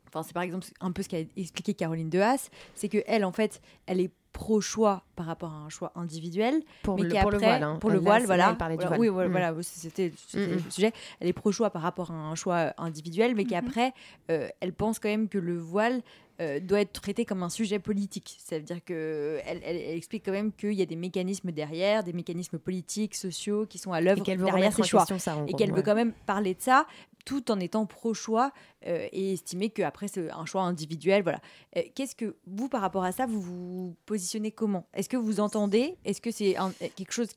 enfin, 0.08 0.24
c'est 0.24 0.34
par 0.34 0.44
exemple 0.44 0.68
un 0.80 0.92
peu 0.92 1.04
ce 1.04 1.10
qu'a 1.10 1.20
expliqué 1.36 1.74
Caroline 1.74 2.16
Haas, 2.16 2.50
c'est 2.76 2.90
que 2.90 3.04
elle, 3.08 3.26
en 3.26 3.32
fait, 3.32 3.62
elle 3.86 4.00
est 4.00 4.12
pro-choix 4.34 5.04
par 5.16 5.26
rapport 5.26 5.52
à 5.52 5.58
un 5.58 5.70
choix 5.70 5.92
individuel, 5.96 6.62
pour, 6.84 6.98
le, 6.98 7.10
pour 7.10 7.32
le 7.32 7.38
voile. 7.38 7.64
Hein. 7.64 7.78
Pour 7.80 7.90
le 7.90 8.00
voile, 8.00 8.26
voilà. 8.26 8.56
voilà. 8.58 8.78
Du 8.78 8.86
voile. 8.86 9.00
Oui, 9.00 9.08
voilà, 9.10 9.52
mm. 9.52 9.64
c'était 9.64 10.10
mm, 10.34 10.38
le 10.38 10.70
sujet. 10.70 10.94
Elle 11.20 11.28
est 11.28 11.34
pro-choix 11.34 11.70
par 11.70 11.82
rapport 11.82 12.12
à 12.12 12.14
un 12.14 12.36
choix 12.36 12.74
individuel, 12.78 13.36
mais 13.36 13.44
mm-hmm. 13.44 13.48
qu'après, 13.48 13.94
euh, 14.32 14.48
elle 14.60 14.74
pense 14.74 15.00
quand 15.00 15.10
même 15.10 15.28
que 15.28 15.38
le 15.38 15.58
voile 15.58 16.02
euh, 16.40 16.60
doit 16.60 16.82
être 16.82 16.94
traité 16.94 17.26
comme 17.26 17.42
un 17.42 17.50
sujet 17.50 17.80
politique. 17.80 18.38
Ça 18.40 18.58
veut 18.58 18.64
dire 18.64 18.84
qu'elle 18.84 19.42
elle, 19.48 19.62
elle, 19.64 19.98
explique 19.98 20.24
quand 20.24 20.32
même 20.32 20.52
qu'il 20.52 20.74
y 20.74 20.84
a 20.84 20.86
des 20.86 20.96
mécanismes 20.96 21.52
derrière, 21.52 22.04
des 22.04 22.14
mécanismes 22.14 22.60
politiques, 22.60 23.16
sociaux 23.16 23.66
qui 23.68 23.80
sont 23.80 23.92
à 23.92 24.02
l'œuvre 24.02 24.24
derrière 24.24 24.72
ces 24.72 24.84
choix. 24.84 25.06
et 25.48 25.54
qu'elle 25.54 25.74
veut 25.74 25.82
quand 25.82 25.96
même 25.96 26.14
parler 26.28 26.54
de 26.54 26.62
ça 26.62 26.86
tout 27.28 27.52
en 27.52 27.60
étant 27.60 27.86
pro-choix 27.86 28.54
euh, 28.86 29.06
et 29.12 29.34
estimer 29.34 29.70
qu'après 29.70 30.08
c'est 30.08 30.32
un 30.32 30.46
choix 30.46 30.62
individuel. 30.62 31.24
Voilà. 31.24 31.42
Euh, 31.76 31.82
qu'est-ce 31.94 32.16
que 32.16 32.38
vous, 32.48 32.70
par 32.70 32.80
rapport 32.80 33.04
à 33.04 33.12
ça, 33.12 33.26
vous 33.26 33.42
vous 33.42 33.96
positionnez 34.06 34.50
comment? 34.52 34.88
Est-ce 34.94 35.10
que 35.10 35.18
vous 35.18 35.42
entendez? 35.42 35.98
Est-ce 36.06 36.22
que 36.22 36.32
c'est 36.32 36.56
quelque 36.96 37.12
chose 37.12 37.28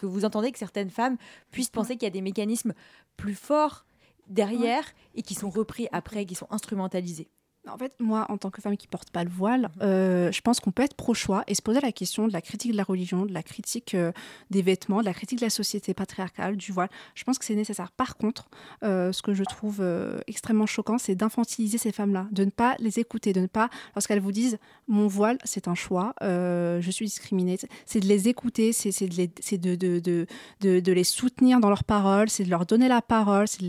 que 0.00 0.06
vous 0.06 0.24
entendez 0.24 0.52
que 0.52 0.58
certaines 0.58 0.88
femmes 0.88 1.16
puissent 1.50 1.68
penser 1.68 1.94
qu'il 1.94 2.04
y 2.04 2.06
a 2.06 2.10
des 2.10 2.20
mécanismes 2.20 2.74
plus 3.16 3.34
forts 3.34 3.86
derrière 4.28 4.84
et 5.16 5.22
qui 5.22 5.34
sont 5.34 5.50
repris 5.50 5.88
après, 5.90 6.24
qui 6.26 6.36
sont 6.36 6.46
instrumentalisés? 6.50 7.28
En 7.68 7.76
fait, 7.76 7.92
moi, 8.00 8.26
en 8.30 8.38
tant 8.38 8.50
que 8.50 8.62
femme 8.62 8.76
qui 8.76 8.86
porte 8.86 9.10
pas 9.10 9.24
le 9.24 9.30
voile, 9.30 9.62
mhm. 9.62 9.82
euh, 9.82 10.32
je 10.32 10.40
pense 10.40 10.60
qu'on 10.60 10.70
peut 10.70 10.82
être 10.82 10.94
pro-choix 10.94 11.44
et 11.46 11.54
se 11.54 11.62
poser 11.62 11.80
la 11.80 11.92
question 11.92 12.26
de 12.26 12.32
la 12.32 12.40
critique 12.40 12.72
de 12.72 12.76
la 12.76 12.84
religion, 12.84 13.26
de 13.26 13.32
la 13.32 13.42
critique 13.42 13.94
euh, 13.94 14.12
des 14.50 14.62
vêtements, 14.62 15.00
de 15.00 15.04
la 15.04 15.14
critique 15.14 15.40
de 15.40 15.44
la 15.44 15.50
société 15.50 15.92
patriarcale, 15.92 16.56
du 16.56 16.72
voile. 16.72 16.88
Je 17.14 17.24
pense 17.24 17.38
que 17.38 17.44
c'est 17.44 17.54
nécessaire. 17.54 17.92
Par 17.92 18.16
contre, 18.16 18.48
euh, 18.82 19.12
ce 19.12 19.22
que 19.22 19.34
je 19.34 19.44
trouve 19.44 19.82
extrêmement 20.26 20.66
choquant, 20.66 20.98
c'est 20.98 21.14
d'infantiliser 21.14 21.78
ces 21.78 21.92
femmes-là, 21.92 22.26
de 22.30 22.44
ne 22.44 22.50
pas 22.50 22.76
les 22.78 22.98
écouter, 22.98 23.32
de 23.32 23.40
ne 23.40 23.46
pas, 23.46 23.68
lorsqu'elles 23.94 24.20
vous 24.20 24.32
disent 24.32 24.58
mon 24.88 25.06
voile, 25.06 25.38
c'est 25.44 25.68
un 25.68 25.74
choix, 25.74 26.14
je 26.20 26.90
suis 26.90 27.06
discriminée, 27.06 27.58
c'est 27.86 28.00
de 28.00 28.06
les 28.06 28.28
écouter, 28.28 28.72
c'est 28.72 29.08
de, 29.08 29.14
les, 29.14 29.28
de, 29.58 29.74
de, 29.74 30.26
de, 30.60 30.80
de, 30.80 30.92
les 30.92 31.04
soutenir 31.04 31.60
dans 31.60 31.68
leurs 31.68 31.84
paroles, 31.84 32.28
c'est 32.28 32.44
de 32.44 32.50
leur 32.50 32.66
donner 32.66 32.88
la 32.88 33.02
parole, 33.02 33.48
c'est 33.48 33.60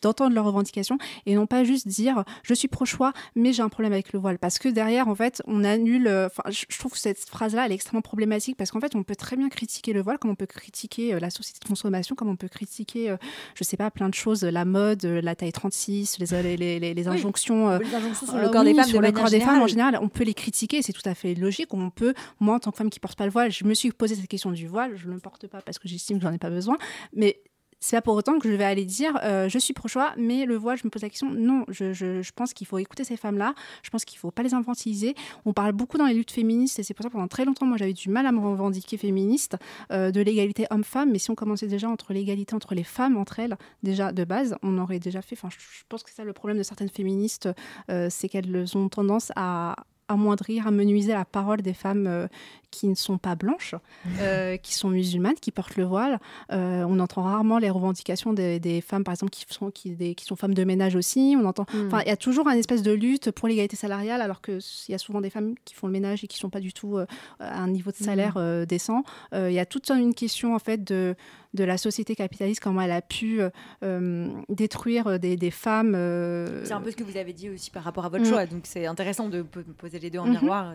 d'entendre 0.00 0.30
de 0.30 0.34
leurs 0.34 0.44
revendications 0.44 0.98
et 1.26 1.34
non 1.34 1.46
pas 1.46 1.64
juste 1.64 1.88
dire 1.88 2.24
je 2.42 2.54
suis 2.54 2.68
pro-choix 2.68 3.01
mais 3.34 3.52
j'ai 3.52 3.62
un 3.62 3.68
problème 3.68 3.92
avec 3.92 4.12
le 4.12 4.18
voile. 4.18 4.38
Parce 4.38 4.58
que 4.58 4.68
derrière, 4.68 5.08
en 5.08 5.14
fait, 5.14 5.42
on 5.46 5.64
annule. 5.64 6.06
Euh, 6.06 6.26
enfin, 6.26 6.42
je 6.50 6.78
trouve 6.78 6.92
que 6.92 6.98
cette 6.98 7.18
phrase-là, 7.18 7.66
elle 7.66 7.72
est 7.72 7.74
extrêmement 7.74 8.02
problématique 8.02 8.56
parce 8.56 8.70
qu'en 8.70 8.80
fait, 8.80 8.94
on 8.94 9.02
peut 9.02 9.16
très 9.16 9.36
bien 9.36 9.48
critiquer 9.48 9.92
le 9.92 10.02
voile, 10.02 10.18
comme 10.18 10.30
on 10.30 10.34
peut 10.34 10.46
critiquer 10.46 11.14
euh, 11.14 11.20
la 11.20 11.30
société 11.30 11.58
de 11.62 11.68
consommation, 11.68 12.14
comme 12.14 12.28
on 12.28 12.36
peut 12.36 12.48
critiquer, 12.48 13.10
euh, 13.10 13.16
je 13.54 13.64
sais 13.64 13.76
pas, 13.76 13.90
plein 13.90 14.08
de 14.08 14.14
choses, 14.14 14.42
la 14.44 14.64
mode, 14.64 15.04
la 15.04 15.34
taille 15.34 15.52
36, 15.52 16.18
les, 16.18 16.56
les, 16.56 16.78
les, 16.78 16.94
les 16.94 17.08
injonctions. 17.08 17.78
les 17.78 17.94
injonctions 17.94 18.26
sur 18.26 18.38
le 18.38 18.48
corps 18.48 18.64
des 18.64 18.74
femmes, 18.74 18.84
sur 18.84 19.00
le 19.00 19.12
corps 19.12 19.30
des 19.30 19.40
femmes 19.40 19.62
en 19.62 19.66
général, 19.66 19.98
on 20.00 20.08
peut 20.08 20.24
les 20.24 20.34
critiquer, 20.34 20.82
c'est 20.82 20.92
tout 20.92 21.06
à 21.08 21.14
fait 21.14 21.34
logique. 21.34 21.72
On 21.74 21.90
peut, 21.90 22.14
moi, 22.40 22.56
en 22.56 22.58
tant 22.58 22.70
que 22.70 22.76
femme 22.76 22.90
qui 22.90 23.00
porte 23.00 23.18
pas 23.18 23.24
le 23.24 23.32
voile, 23.32 23.50
je 23.50 23.64
me 23.64 23.74
suis 23.74 23.90
posé 23.90 24.14
cette 24.14 24.28
question 24.28 24.50
du 24.52 24.66
voile, 24.66 24.96
je 24.96 25.08
ne 25.08 25.14
le 25.14 25.20
porte 25.20 25.46
pas 25.46 25.60
parce 25.60 25.78
que 25.78 25.88
j'estime 25.88 26.18
que 26.18 26.22
j'en 26.24 26.32
ai 26.32 26.38
pas 26.38 26.50
besoin, 26.50 26.76
mais 27.14 27.40
c'est 27.82 27.96
pas 27.96 28.02
pour 28.02 28.14
autant 28.14 28.38
que 28.38 28.48
je 28.48 28.54
vais 28.54 28.64
aller 28.64 28.84
dire 28.84 29.18
euh, 29.24 29.48
je 29.48 29.58
suis 29.58 29.74
pro-choix, 29.74 30.12
mais 30.16 30.46
le 30.46 30.54
voile, 30.56 30.78
je 30.78 30.84
me 30.84 30.90
pose 30.90 31.02
la 31.02 31.08
question. 31.08 31.28
Non, 31.30 31.64
je, 31.68 32.30
pense 32.30 32.54
qu'il 32.54 32.66
faut 32.66 32.78
écouter 32.78 33.02
ces 33.02 33.16
femmes-là. 33.16 33.54
Je 33.82 33.90
pense 33.90 34.04
qu'il 34.04 34.18
faut 34.18 34.30
pas 34.30 34.44
les 34.44 34.54
infantiliser. 34.54 35.16
On 35.44 35.52
parle 35.52 35.72
beaucoup 35.72 35.98
dans 35.98 36.06
les 36.06 36.14
luttes 36.14 36.30
féministes 36.30 36.78
et 36.78 36.84
c'est 36.84 36.94
pour 36.94 37.02
ça 37.02 37.08
que 37.08 37.14
pendant 37.14 37.26
très 37.26 37.44
longtemps, 37.44 37.66
moi, 37.66 37.76
j'avais 37.76 37.92
du 37.92 38.08
mal 38.08 38.24
à 38.26 38.32
me 38.32 38.38
revendiquer 38.38 38.96
féministe 38.96 39.56
euh, 39.90 40.12
de 40.12 40.20
l'égalité 40.20 40.66
homme-femme. 40.70 41.10
Mais 41.10 41.18
si 41.18 41.32
on 41.32 41.34
commençait 41.34 41.66
déjà 41.66 41.88
entre 41.88 42.12
l'égalité 42.12 42.54
entre 42.54 42.76
les 42.76 42.84
femmes 42.84 43.16
entre 43.16 43.40
elles, 43.40 43.56
déjà 43.82 44.12
de 44.12 44.22
base, 44.22 44.56
on 44.62 44.78
aurait 44.78 45.00
déjà 45.00 45.20
fait. 45.20 45.34
Enfin, 45.36 45.48
je, 45.50 45.82
pense 45.88 46.04
que 46.04 46.10
c'est 46.10 46.16
ça 46.16 46.24
le 46.24 46.32
problème 46.32 46.58
de 46.58 46.62
certaines 46.62 46.88
féministes, 46.88 47.48
euh, 47.90 48.06
c'est 48.10 48.28
qu'elles 48.28 48.76
ont 48.76 48.88
tendance 48.88 49.32
à 49.34 49.74
amoindrir, 50.06 50.68
amenuiser 50.68 51.12
la 51.12 51.24
parole 51.24 51.62
des 51.62 51.74
femmes 51.74 52.28
qui 52.72 52.88
ne 52.88 52.96
sont 52.96 53.18
pas 53.18 53.36
blanches, 53.36 53.76
euh, 54.18 54.56
qui 54.56 54.74
sont 54.74 54.88
musulmanes, 54.88 55.34
qui 55.34 55.52
portent 55.52 55.76
le 55.76 55.84
voile. 55.84 56.18
Euh, 56.50 56.84
on 56.88 56.98
entend 56.98 57.22
rarement 57.22 57.58
les 57.58 57.70
revendications 57.70 58.32
des, 58.32 58.80
femmes, 58.80 59.04
par 59.04 59.12
exemple, 59.12 59.30
qui 59.30 59.44
sont, 59.48 59.70
qui, 59.70 60.14
qui, 60.16 60.24
sont 60.24 60.34
femmes 60.34 60.54
de 60.54 60.64
ménage 60.64 60.96
aussi. 60.96 61.36
On 61.38 61.44
entend, 61.44 61.66
hmm. 61.72 61.90
il 62.00 62.08
y 62.08 62.10
a 62.10 62.16
toujours 62.16 62.48
une 62.48 62.58
espèce 62.58 62.82
de 62.82 62.90
lutte 62.90 63.30
pour 63.30 63.46
l'égalité 63.46 63.76
salariale, 63.76 64.22
alors 64.22 64.40
qu'il 64.40 64.58
y 64.88 64.94
a 64.94 64.98
souvent 64.98 65.20
des 65.20 65.30
femmes 65.30 65.54
qui 65.64 65.74
font 65.74 65.86
le 65.86 65.92
ménage 65.92 66.24
et 66.24 66.26
qui 66.26 66.38
ne 66.38 66.40
sont 66.40 66.50
pas 66.50 66.60
du 66.60 66.72
tout 66.72 66.98
à 67.38 67.62
un 67.62 67.68
niveau 67.68 67.90
de 67.90 67.96
salaire 67.96 68.38
hmm. 68.38 68.64
décent. 68.64 69.04
Il 69.34 69.52
y 69.52 69.60
a 69.60 69.66
toute 69.66 69.90
une 69.90 70.14
question, 70.14 70.54
en 70.54 70.58
fait, 70.58 70.82
de 70.82 71.14
de 71.54 71.64
la 71.64 71.76
société 71.76 72.14
capitaliste, 72.14 72.60
comment 72.60 72.80
elle 72.80 72.92
a 72.92 73.02
pu 73.02 73.40
euh, 73.40 73.50
euh, 73.82 74.28
détruire 74.48 75.18
des, 75.18 75.50
femmes. 75.50 75.94
Euh, 75.94 76.64
c'est 76.64 76.72
un 76.72 76.80
peu 76.80 76.90
ce 76.90 76.96
que 76.96 77.04
vous 77.04 77.16
avez 77.16 77.32
dit 77.32 77.50
aussi 77.50 77.70
par 77.70 77.82
rapport 77.82 78.04
à 78.04 78.08
votre 78.08 78.24
choix, 78.24 78.46
donc 78.46 78.62
c'est 78.64 78.86
intéressant 78.86 79.28
de 79.28 79.42
poser 79.42 79.98
les 79.98 80.10
deux 80.10 80.18
en 80.18 80.26
miroir. 80.26 80.74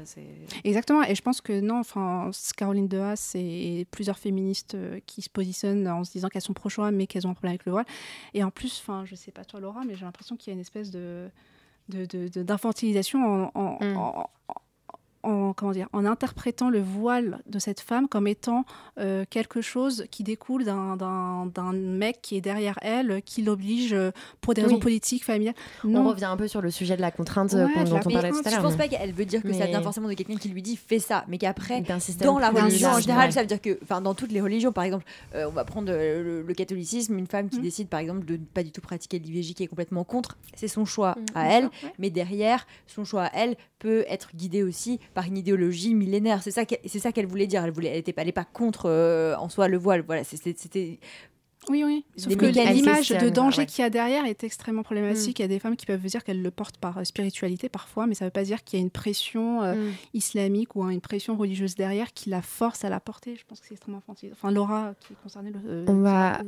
Exactement, 0.63 1.03
et 1.03 1.15
je 1.15 1.21
pense 1.21 1.41
que 1.41 1.59
non, 1.59 1.83
enfin, 1.88 2.31
Caroline 2.55 2.93
Haas 2.93 3.33
et 3.35 3.85
plusieurs 3.91 4.17
féministes 4.17 4.77
qui 5.05 5.21
se 5.21 5.29
positionnent 5.29 5.88
en 5.88 6.03
se 6.03 6.11
disant 6.11 6.27
qu'elles 6.27 6.41
sont 6.41 6.53
pro-choix, 6.53 6.91
mais 6.91 7.07
qu'elles 7.07 7.25
ont 7.25 7.31
un 7.31 7.33
problème 7.33 7.51
avec 7.51 7.65
le 7.65 7.71
voile. 7.71 7.85
Et 8.33 8.43
en 8.43 8.51
plus, 8.51 8.81
enfin, 8.81 9.05
je 9.05 9.15
sais 9.15 9.31
pas 9.31 9.45
toi 9.45 9.59
Laura, 9.59 9.83
mais 9.85 9.95
j'ai 9.95 10.05
l'impression 10.05 10.35
qu'il 10.35 10.51
y 10.51 10.51
a 10.51 10.55
une 10.55 10.61
espèce 10.61 10.91
de 10.91 11.29
d'infantilisation 11.89 13.51
en, 13.55 13.77
mm 13.81 13.97
en, 13.97 14.29
comment 15.55 15.71
dire, 15.71 15.89
en 15.93 16.05
interprétant 16.05 16.69
le 16.69 16.82
voile 16.82 17.41
de 17.47 17.59
cette 17.59 17.82
femme 17.82 18.07
comme 18.07 18.28
étant 18.28 18.65
euh, 18.97 19.25
quelque 19.30 19.61
chose 19.61 20.05
qui 20.09 20.23
découle 20.23 20.63
d'un 20.63 21.73
mec 21.73 22.19
qui 22.21 22.38
est 22.38 22.41
derrière 22.41 22.80
elle, 22.82 23.21
qui 23.23 23.41
l'oblige 23.41 23.93
euh, 23.93 24.11
pour 24.41 24.53
des 24.53 24.61
raisons 24.61 24.80
politiques, 24.80 25.25
familiales. 25.25 25.55
On 25.84 26.07
revient 26.07 26.25
un 26.25 26.38
peu 26.38 26.47
sur 26.47 26.61
le 26.61 26.71
sujet 26.71 26.95
de 26.95 27.01
la 27.01 27.11
contrainte 27.11 27.53
euh, 27.53 27.67
dont 27.86 27.99
on 28.05 28.09
parlait 28.09 28.32
tout 28.32 28.41
à 28.45 28.49
l'heure. 28.49 28.59
Je 28.59 28.61
pense 28.61 28.75
pas 28.75 28.88
qu'elle 28.88 29.13
veut 29.13 29.25
dire 29.25 29.41
que 29.41 29.53
ça 29.53 29.65
vient 29.65 29.82
forcément 29.82 30.07
de 30.07 30.13
quelqu'un 30.13 30.38
qui 30.38 30.49
lui 30.49 30.61
dit 30.61 30.78
fais 30.78 30.99
ça, 30.99 31.25
mais 31.28 31.38
qu'après, 31.38 31.84
dans 32.21 32.39
la 32.39 32.49
religion 32.49 32.89
en 32.89 32.99
général, 32.99 33.32
ça 33.32 33.41
veut 33.41 33.47
dire 33.47 33.61
que, 33.61 33.78
enfin, 33.84 34.01
dans 34.01 34.13
toutes 34.13 34.32
les 34.32 34.41
religions, 34.41 34.71
par 34.71 34.84
exemple, 34.84 35.05
on 35.34 35.51
va 35.51 35.65
prendre 35.65 35.91
le, 35.91 36.53
catholicisme, 36.57 37.17
une 37.17 37.28
femme 37.28 37.49
qui 37.49 37.59
mm. 37.59 37.63
décide 37.63 37.88
par 37.88 37.99
exemple 37.99 38.25
de 38.25 38.34
ne 38.34 38.45
pas 38.45 38.63
du 38.63 38.71
tout 38.71 38.82
pratiquer 38.82 39.19
l'IVJ, 39.19 39.53
qui 39.53 39.63
est 39.63 39.67
complètement 39.67 40.03
contre, 40.03 40.38
c'est 40.55 40.67
son 40.67 40.86
choix 40.86 41.11
mm. 41.11 41.25
à 41.36 41.47
elle, 41.49 41.69
mais 41.99 42.09
derrière, 42.09 42.65
son 42.88 43.03
choix 43.03 43.25
à 43.25 43.32
elle 43.34 43.55
peut 43.80 44.05
être 44.07 44.36
guidé 44.36 44.63
aussi 44.63 44.99
par 45.18 45.26
une 45.26 45.36
idéologie 45.36 45.95
millénaire. 45.95 46.43
C'est 46.43 46.51
ça 46.51 47.11
qu'elle 47.11 47.26
voulait 47.26 47.47
dire. 47.47 47.65
Elle 47.65 47.72
voulait, 47.72 47.89
elle 47.89 47.97
était, 47.97 48.13
pas 48.13 48.45
contre 48.45 48.84
euh, 48.86 49.36
en 49.38 49.49
soi 49.49 49.68
le 49.68 49.76
voile. 49.76 50.03
Voilà, 50.05 50.24
c'était 50.24 50.99
oui, 51.70 51.84
oui. 51.84 52.05
Sauf 52.15 52.36
que 52.36 52.45
l'image 52.45 53.09
de 53.09 53.30
danger 53.30 53.65
qu'il 53.65 53.82
y 53.82 53.86
a 53.86 53.89
derrière 53.89 54.26
est 54.26 54.43
extrêmement 54.43 54.84
problématique. 54.84 55.39
Mm. 55.39 55.41
Il 55.41 55.43
y 55.43 55.45
a 55.45 55.47
des 55.47 55.59
femmes 55.59 55.76
qui 55.76 55.86
peuvent 55.86 56.01
dire 56.01 56.24
qu'elles 56.24 56.41
le 56.41 56.51
portent 56.51 56.78
par 56.78 56.97
euh, 56.97 57.03
spiritualité 57.03 57.70
parfois, 57.70 58.07
mais 58.07 58.15
ça 58.15 58.26
ne 58.26 58.28
veut 58.28 58.34
pas 58.34 58.43
dire 58.43 58.63
qu'il 58.63 58.80
y 58.80 58.82
a 58.82 58.84
une 58.84 58.91
pression 58.91 59.63
euh, 59.63 59.74
mm. 59.74 59.93
islamique 60.13 60.76
ou 60.76 60.89
une 60.89 61.01
pression 61.01 61.36
religieuse 61.36 61.76
derrière 61.76 62.13
qui 62.13 62.30
la 62.30 62.41
force 62.41 62.86
à 62.86 62.89
la 62.89 62.99
porter. 62.99 63.36
Je 63.36 63.43
pense 63.45 63.59
que 63.59 63.68
c'est 63.68 63.74
extrêmement 63.74 63.99
infantile. 63.99 64.32
Enfin, 64.34 64.51
Laura, 64.51 64.93
qui 64.99 65.13
le. 65.43 65.51
Euh, 65.68 65.86
on, 65.88 66.01
va, 66.01 66.39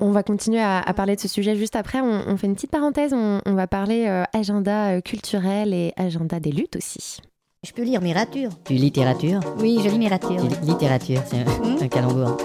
on, 0.00 0.10
va 0.10 0.22
continuer 0.22 0.60
à, 0.60 0.82
parler 0.94 1.16
de 1.16 1.20
ce 1.20 1.28
sujet 1.28 1.56
juste 1.56 1.76
après. 1.76 2.00
On, 2.00 2.36
fait 2.36 2.46
une 2.46 2.54
petite 2.54 2.70
parenthèse. 2.70 3.12
On, 3.12 3.40
va 3.46 3.66
parler 3.66 4.06
agenda 4.32 5.00
culturel 5.02 5.74
et 5.74 5.92
agenda 5.96 6.40
des 6.40 6.52
luttes 6.52 6.76
aussi. 6.76 7.20
Je 7.62 7.72
peux 7.72 7.82
lire 7.82 8.00
littérature. 8.00 8.48
Tu 8.64 8.72
littérature 8.72 9.40
Oui, 9.58 9.80
je 9.84 9.90
lis 9.90 9.98
littérature. 9.98 10.40
Littérature, 10.62 11.20
c'est 11.26 11.40
un, 11.40 11.44
hmm 11.44 11.82
un 11.82 11.88
calembour. 11.88 12.36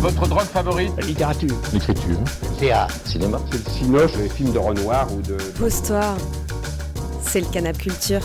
Votre 0.00 0.26
drogue 0.26 0.40
favorite? 0.40 0.90
La 0.98 1.06
littérature. 1.06 1.54
L'écriture. 1.72 2.16
Théâtre. 2.58 2.96
Cinéma? 3.06 3.38
C'est 3.52 3.64
le 3.64 3.70
cinoche, 3.70 4.16
les 4.16 4.28
films 4.28 4.50
de 4.50 4.58
Renoir 4.58 5.06
ou 5.14 5.22
de... 5.22 5.36
Postoir. 5.56 6.16
C'est 7.22 7.42
le 7.42 7.46
canap 7.46 7.78
culture. 7.78 8.22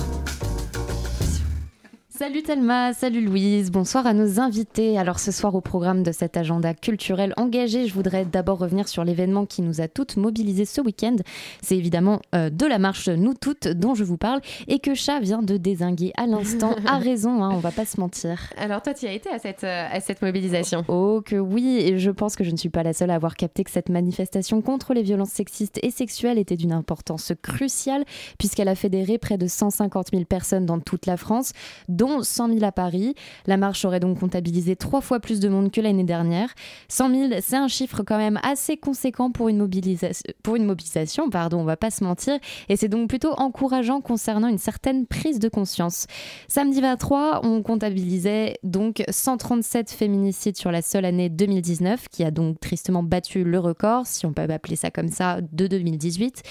Salut 2.20 2.44
Thelma, 2.44 2.92
salut 2.92 3.22
Louise, 3.22 3.72
bonsoir 3.72 4.06
à 4.06 4.14
nos 4.14 4.42
invités. 4.42 4.98
Alors 4.98 5.22
ce 5.22 5.32
soir 5.32 5.56
au 5.56 5.62
programme 5.62 6.04
de 6.04 6.12
cet 6.12 6.36
agenda 6.36 6.74
culturel 6.74 7.34
engagé, 7.38 7.88
je 7.88 7.94
voudrais 7.94 8.26
d'abord 8.26 8.58
revenir 8.58 8.90
sur 8.90 9.06
l'événement 9.06 9.46
qui 9.46 9.62
nous 9.62 9.80
a 9.80 9.88
toutes 9.88 10.18
mobilisées 10.18 10.66
ce 10.66 10.82
week-end. 10.82 11.16
C'est 11.62 11.78
évidemment 11.78 12.20
euh, 12.36 12.50
de 12.50 12.66
la 12.66 12.78
marche 12.78 13.08
Nous 13.08 13.36
Toutes 13.36 13.70
dont 13.70 13.96
je 13.96 14.04
vous 14.04 14.18
parle 14.18 14.42
et 14.68 14.80
que 14.80 14.96
Chat 14.96 15.22
vient 15.22 15.42
de 15.42 15.56
désinguer 15.56 16.12
à 16.18 16.28
l'instant. 16.28 16.76
a 16.86 16.98
raison, 16.98 17.42
hein, 17.42 17.52
on 17.54 17.60
va 17.60 17.72
pas 17.72 17.86
se 17.86 17.98
mentir. 18.02 18.50
Alors 18.58 18.82
toi 18.82 18.94
tu 18.94 19.06
as 19.06 19.14
été 19.14 19.30
à 19.30 19.40
cette, 19.40 19.64
euh, 19.64 19.88
à 19.90 20.02
cette 20.02 20.22
mobilisation? 20.22 20.84
Oh 20.90 21.22
que 21.24 21.38
oui, 21.38 21.78
et 21.80 22.00
je 22.00 22.12
pense 22.12 22.36
que 22.36 22.44
je 22.44 22.52
ne 22.52 22.58
suis 22.58 22.68
pas 22.68 22.84
la 22.84 22.92
seule 22.92 23.12
à 23.12 23.16
avoir 23.16 23.38
capté 23.38 23.64
que 23.64 23.72
cette 23.72 23.88
manifestation 23.88 24.62
contre 24.62 24.94
les 24.94 25.04
violences 25.04 25.30
sexistes 25.30 25.80
et 25.84 25.90
sexuelles 25.90 26.38
était 26.38 26.58
d'une 26.58 26.74
importance 26.74 27.32
cruciale 27.42 28.04
puisqu'elle 28.38 28.68
a 28.68 28.76
fédéré 28.76 29.20
près 29.20 29.38
de 29.38 29.48
150 29.48 30.08
000 30.12 30.26
personnes 30.26 30.66
dans 30.66 30.82
toute 30.82 31.06
la 31.06 31.16
France, 31.16 31.54
dont 31.88 32.09
100 32.22 32.54
000 32.54 32.64
à 32.64 32.72
Paris. 32.72 33.16
La 33.46 33.58
marche 33.58 33.86
aurait 33.86 34.00
donc 34.00 34.20
comptabilisé 34.20 34.76
trois 34.76 35.02
fois 35.02 35.20
plus 35.20 35.40
de 35.40 35.50
monde 35.50 35.72
que 35.72 35.82
l'année 35.82 36.04
dernière. 36.04 36.54
100 36.88 37.10
000, 37.30 37.34
c'est 37.42 37.56
un 37.56 37.68
chiffre 37.68 38.04
quand 38.04 38.18
même 38.18 38.40
assez 38.44 38.78
conséquent 38.78 39.32
pour 39.32 39.50
une, 39.50 39.58
mobilisation, 39.58 41.30
pardon, 41.30 41.60
on 41.60 41.64
va 41.64 41.78
pas 41.78 41.92
se 41.92 42.04
mentir, 42.04 42.40
et 42.70 42.76
c'est 42.76 42.88
donc 42.88 43.10
plutôt 43.10 43.34
encourageant 43.34 44.02
concernant 44.02 44.48
une 44.48 44.58
certaine 44.58 45.06
prise 45.06 45.40
de 45.40 45.50
conscience. 45.50 46.08
Samedi 46.48 46.82
23, 46.82 47.42
on 47.44 47.62
comptabilisait 47.62 48.58
donc 48.64 49.04
137 49.10 49.92
féminicides 49.92 50.58
sur 50.58 50.72
la 50.72 50.82
seule 50.82 51.06
année 51.06 51.30
2019, 51.30 52.08
qui 52.10 52.24
a 52.24 52.32
donc 52.32 52.60
tristement 52.60 53.04
battu 53.04 53.44
le 53.44 53.60
record, 53.60 54.08
si 54.08 54.26
on 54.26 54.34
peut 54.34 54.42
appeler 54.50 54.76
ça 54.76 54.92
comme 54.92 55.10
ça, 55.10 55.40
de 55.42 55.68
2018. 55.68 56.44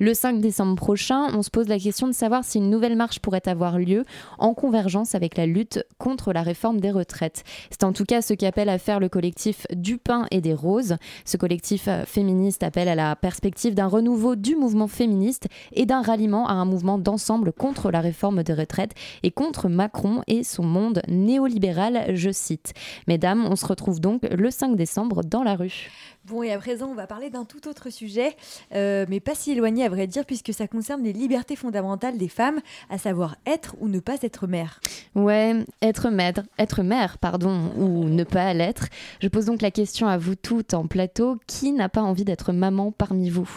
Le 0.00 0.14
5 0.14 0.40
décembre 0.40 0.76
prochain, 0.76 1.28
on 1.34 1.42
se 1.42 1.50
pose 1.50 1.68
la 1.68 1.78
question 1.78 2.06
de 2.06 2.12
savoir 2.12 2.44
si 2.44 2.58
une 2.58 2.70
nouvelle 2.70 2.96
marche 2.96 3.20
pourrait 3.20 3.46
avoir 3.46 3.78
lieu 3.78 4.04
en 4.38 4.54
convergence 4.54 5.03
avec 5.12 5.36
la 5.36 5.46
lutte 5.46 5.84
contre 5.98 6.32
la 6.32 6.42
réforme 6.42 6.80
des 6.80 6.90
retraites. 6.90 7.44
C'est 7.70 7.84
en 7.84 7.92
tout 7.92 8.04
cas 8.04 8.22
ce 8.22 8.32
qu'appelle 8.32 8.68
à 8.68 8.78
faire 8.78 9.00
le 9.00 9.08
collectif 9.08 9.66
Du 9.74 9.98
pain 9.98 10.26
et 10.30 10.40
des 10.40 10.54
roses. 10.54 10.96
Ce 11.24 11.36
collectif 11.36 11.88
euh, 11.88 12.04
féministe 12.04 12.62
appelle 12.62 12.88
à 12.88 12.94
la 12.94 13.16
perspective 13.16 13.74
d'un 13.74 13.86
renouveau 13.86 14.36
du 14.36 14.56
mouvement 14.56 14.88
féministe 14.88 15.48
et 15.72 15.84
d'un 15.84 16.02
ralliement 16.02 16.46
à 16.46 16.52
un 16.52 16.64
mouvement 16.64 16.98
d'ensemble 16.98 17.52
contre 17.52 17.90
la 17.90 18.00
réforme 18.00 18.42
des 18.42 18.54
retraites 18.54 18.94
et 19.22 19.30
contre 19.30 19.68
Macron 19.68 20.22
et 20.26 20.44
son 20.44 20.62
monde 20.62 21.02
néolibéral, 21.08 22.14
je 22.14 22.30
cite. 22.30 22.72
Mesdames, 23.08 23.46
on 23.50 23.56
se 23.56 23.66
retrouve 23.66 24.00
donc 24.00 24.22
le 24.22 24.50
5 24.50 24.76
décembre 24.76 25.22
dans 25.24 25.42
la 25.42 25.56
rue. 25.56 25.90
Bon, 26.26 26.42
et 26.42 26.52
à 26.52 26.58
présent, 26.58 26.88
on 26.88 26.94
va 26.94 27.06
parler 27.06 27.28
d'un 27.28 27.44
tout 27.44 27.68
autre 27.68 27.90
sujet, 27.90 28.34
euh, 28.74 29.04
mais 29.10 29.20
pas 29.20 29.34
si 29.34 29.52
éloigné 29.52 29.84
à 29.84 29.90
vrai 29.90 30.06
dire, 30.06 30.24
puisque 30.24 30.54
ça 30.54 30.66
concerne 30.66 31.02
les 31.02 31.12
libertés 31.12 31.54
fondamentales 31.54 32.16
des 32.16 32.28
femmes, 32.28 32.60
à 32.88 32.96
savoir 32.96 33.36
être 33.44 33.76
ou 33.80 33.88
ne 33.88 34.00
pas 34.00 34.16
être 34.22 34.46
mère. 34.46 34.80
Ouais, 35.14 35.54
être 35.82 36.08
mère, 36.08 36.42
être 36.58 36.82
mère, 36.82 37.18
pardon, 37.18 37.70
ou 37.76 38.04
ne 38.04 38.24
pas 38.24 38.54
l'être. 38.54 38.86
Je 39.20 39.28
pose 39.28 39.44
donc 39.44 39.60
la 39.60 39.70
question 39.70 40.06
à 40.08 40.16
vous 40.16 40.34
toutes 40.34 40.72
en 40.72 40.86
plateau 40.86 41.38
qui 41.46 41.72
n'a 41.72 41.90
pas 41.90 42.02
envie 42.02 42.24
d'être 42.24 42.52
maman 42.54 42.90
parmi 42.90 43.28
vous? 43.28 43.50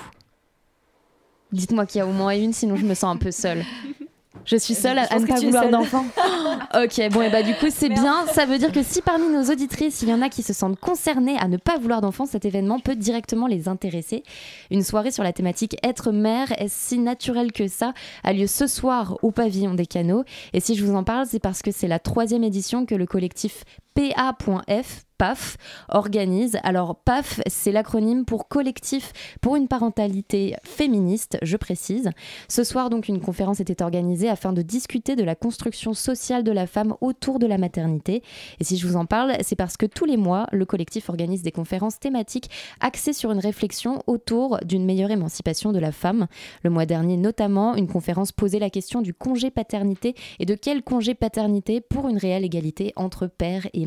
Dites-moi 1.53 1.85
qu'il 1.85 1.99
y 1.99 2.01
a 2.01 2.07
au 2.07 2.11
moins 2.11 2.35
une, 2.35 2.51
sinon 2.51 2.75
je 2.75 2.85
me 2.85 2.95
sens 2.95 3.15
un 3.15 3.17
peu 3.17 3.31
seule. 3.31 3.63
Je 4.45 4.55
suis 4.55 4.73
seule 4.73 4.99
à, 4.99 5.19
ne 5.19 5.25
pas 5.25 5.39
vouloir 5.39 5.69
d'enfant. 5.69 6.05
ok, 6.75 7.09
bon, 7.11 7.21
et 7.21 7.29
bah 7.29 7.43
du 7.43 7.53
coup, 7.55 7.67
c'est 7.69 7.89
bien. 7.89 8.25
Ça 8.33 8.45
veut 8.45 8.57
dire 8.57 8.71
que 8.71 8.83
si 8.83 9.01
parmi 9.01 9.27
nos 9.29 9.51
auditrices, 9.51 10.01
il 10.01 10.09
y 10.09 10.13
en 10.13 10.21
a 10.21 10.29
qui 10.29 10.43
se 10.43 10.53
sentent 10.53 10.79
concernées 10.79 11.37
à 11.37 11.47
ne 11.47 11.57
pas 11.57 11.77
vouloir 11.77 12.01
d'enfant, 12.01 12.25
cet 12.25 12.45
événement 12.45 12.79
peut 12.79 12.95
directement 12.95 13.47
les 13.47 13.67
intéresser. 13.67 14.23
Une 14.71 14.83
soirée 14.83 15.11
sur 15.11 15.23
la 15.23 15.33
thématique 15.33 15.77
être 15.83 16.11
mère 16.11 16.51
est 16.59 16.69
si 16.69 16.99
naturelle 16.99 17.51
que 17.51 17.67
ça 17.67 17.93
a 18.23 18.33
lieu 18.33 18.47
ce 18.47 18.67
soir 18.67 19.17
au 19.21 19.31
pavillon 19.31 19.73
des 19.73 19.85
canaux? 19.85 20.23
Et 20.53 20.59
si 20.59 20.75
je 20.75 20.85
vous 20.85 20.95
en 20.95 21.03
parle, 21.03 21.25
c'est 21.25 21.39
parce 21.39 21.61
que 21.61 21.71
c'est 21.71 21.87
la 21.87 21.99
troisième 21.99 22.43
édition 22.43 22.85
que 22.85 22.95
le 22.95 23.05
collectif 23.05 23.63
PA.F 23.97 25.07
PAF 25.17 25.57
organise. 25.89 26.57
Alors 26.63 26.95
PAF, 26.95 27.41
c'est 27.47 27.71
l'acronyme 27.71 28.25
pour 28.25 28.47
collectif 28.47 29.13
pour 29.41 29.55
une 29.55 29.67
parentalité 29.67 30.55
féministe, 30.63 31.37
je 31.41 31.57
précise. 31.57 32.11
Ce 32.47 32.63
soir 32.63 32.89
donc 32.89 33.07
une 33.07 33.19
conférence 33.19 33.59
était 33.59 33.81
organisée 33.81 34.29
afin 34.29 34.53
de 34.53 34.61
discuter 34.61 35.15
de 35.15 35.23
la 35.23 35.35
construction 35.35 35.93
sociale 35.93 36.43
de 36.43 36.51
la 36.51 36.67
femme 36.67 36.95
autour 37.01 37.39
de 37.39 37.47
la 37.47 37.57
maternité. 37.57 38.21
Et 38.59 38.63
si 38.63 38.77
je 38.77 38.87
vous 38.87 38.95
en 38.95 39.05
parle, 39.05 39.33
c'est 39.41 39.55
parce 39.55 39.77
que 39.77 39.85
tous 39.85 40.05
les 40.05 40.17
mois, 40.17 40.47
le 40.51 40.65
collectif 40.65 41.09
organise 41.09 41.41
des 41.41 41.51
conférences 41.51 41.99
thématiques 41.99 42.49
axées 42.79 43.13
sur 43.13 43.31
une 43.31 43.39
réflexion 43.39 44.03
autour 44.07 44.59
d'une 44.65 44.85
meilleure 44.85 45.11
émancipation 45.11 45.71
de 45.71 45.79
la 45.79 45.91
femme. 45.91 46.27
Le 46.63 46.69
mois 46.69 46.85
dernier 46.85 47.17
notamment, 47.17 47.75
une 47.75 47.87
conférence 47.87 48.31
posait 48.31 48.59
la 48.59 48.69
question 48.69 49.01
du 49.01 49.13
congé 49.13 49.49
paternité 49.49 50.15
et 50.39 50.45
de 50.45 50.55
quel 50.55 50.83
congé 50.83 51.15
paternité 51.15 51.81
pour 51.81 52.07
une 52.07 52.17
réelle 52.17 52.45
égalité 52.45 52.93
entre 52.95 53.27
père 53.27 53.65
et 53.73 53.85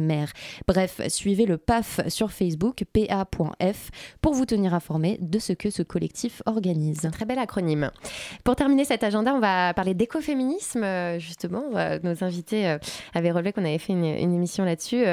Bref, 0.67 1.01
suivez 1.09 1.47
le 1.47 1.59
PAF 1.59 2.01
sur 2.09 2.33
Facebook, 2.33 2.85
pa.f, 2.93 3.91
pour 4.21 4.35
vous 4.35 4.47
tenir 4.47 4.75
informé 4.75 5.19
de 5.21 5.39
ce 5.39 5.53
que 5.53 5.71
ce 5.71 5.83
collectif 5.83 6.43
organise. 6.47 7.09
Très 7.13 7.25
bel 7.25 7.39
acronyme. 7.39 7.91
Pour 8.45 8.57
terminer 8.57 8.85
cet 8.85 9.05
agenda, 9.05 9.35
on 9.35 9.41
va 9.41 9.75
parler 9.75 9.95
d'écoféminisme, 9.95 10.83
euh, 10.83 11.19
justement. 11.19 11.65
Euh, 11.75 11.99
nos 12.03 12.25
invités 12.25 12.69
euh, 12.69 12.79
avaient 13.15 13.31
relevé 13.31 13.53
qu'on 13.53 13.65
avait 13.65 13.79
fait 13.79 13.93
une, 13.93 14.05
émission 14.05 14.65
là-dessus. 14.65 15.05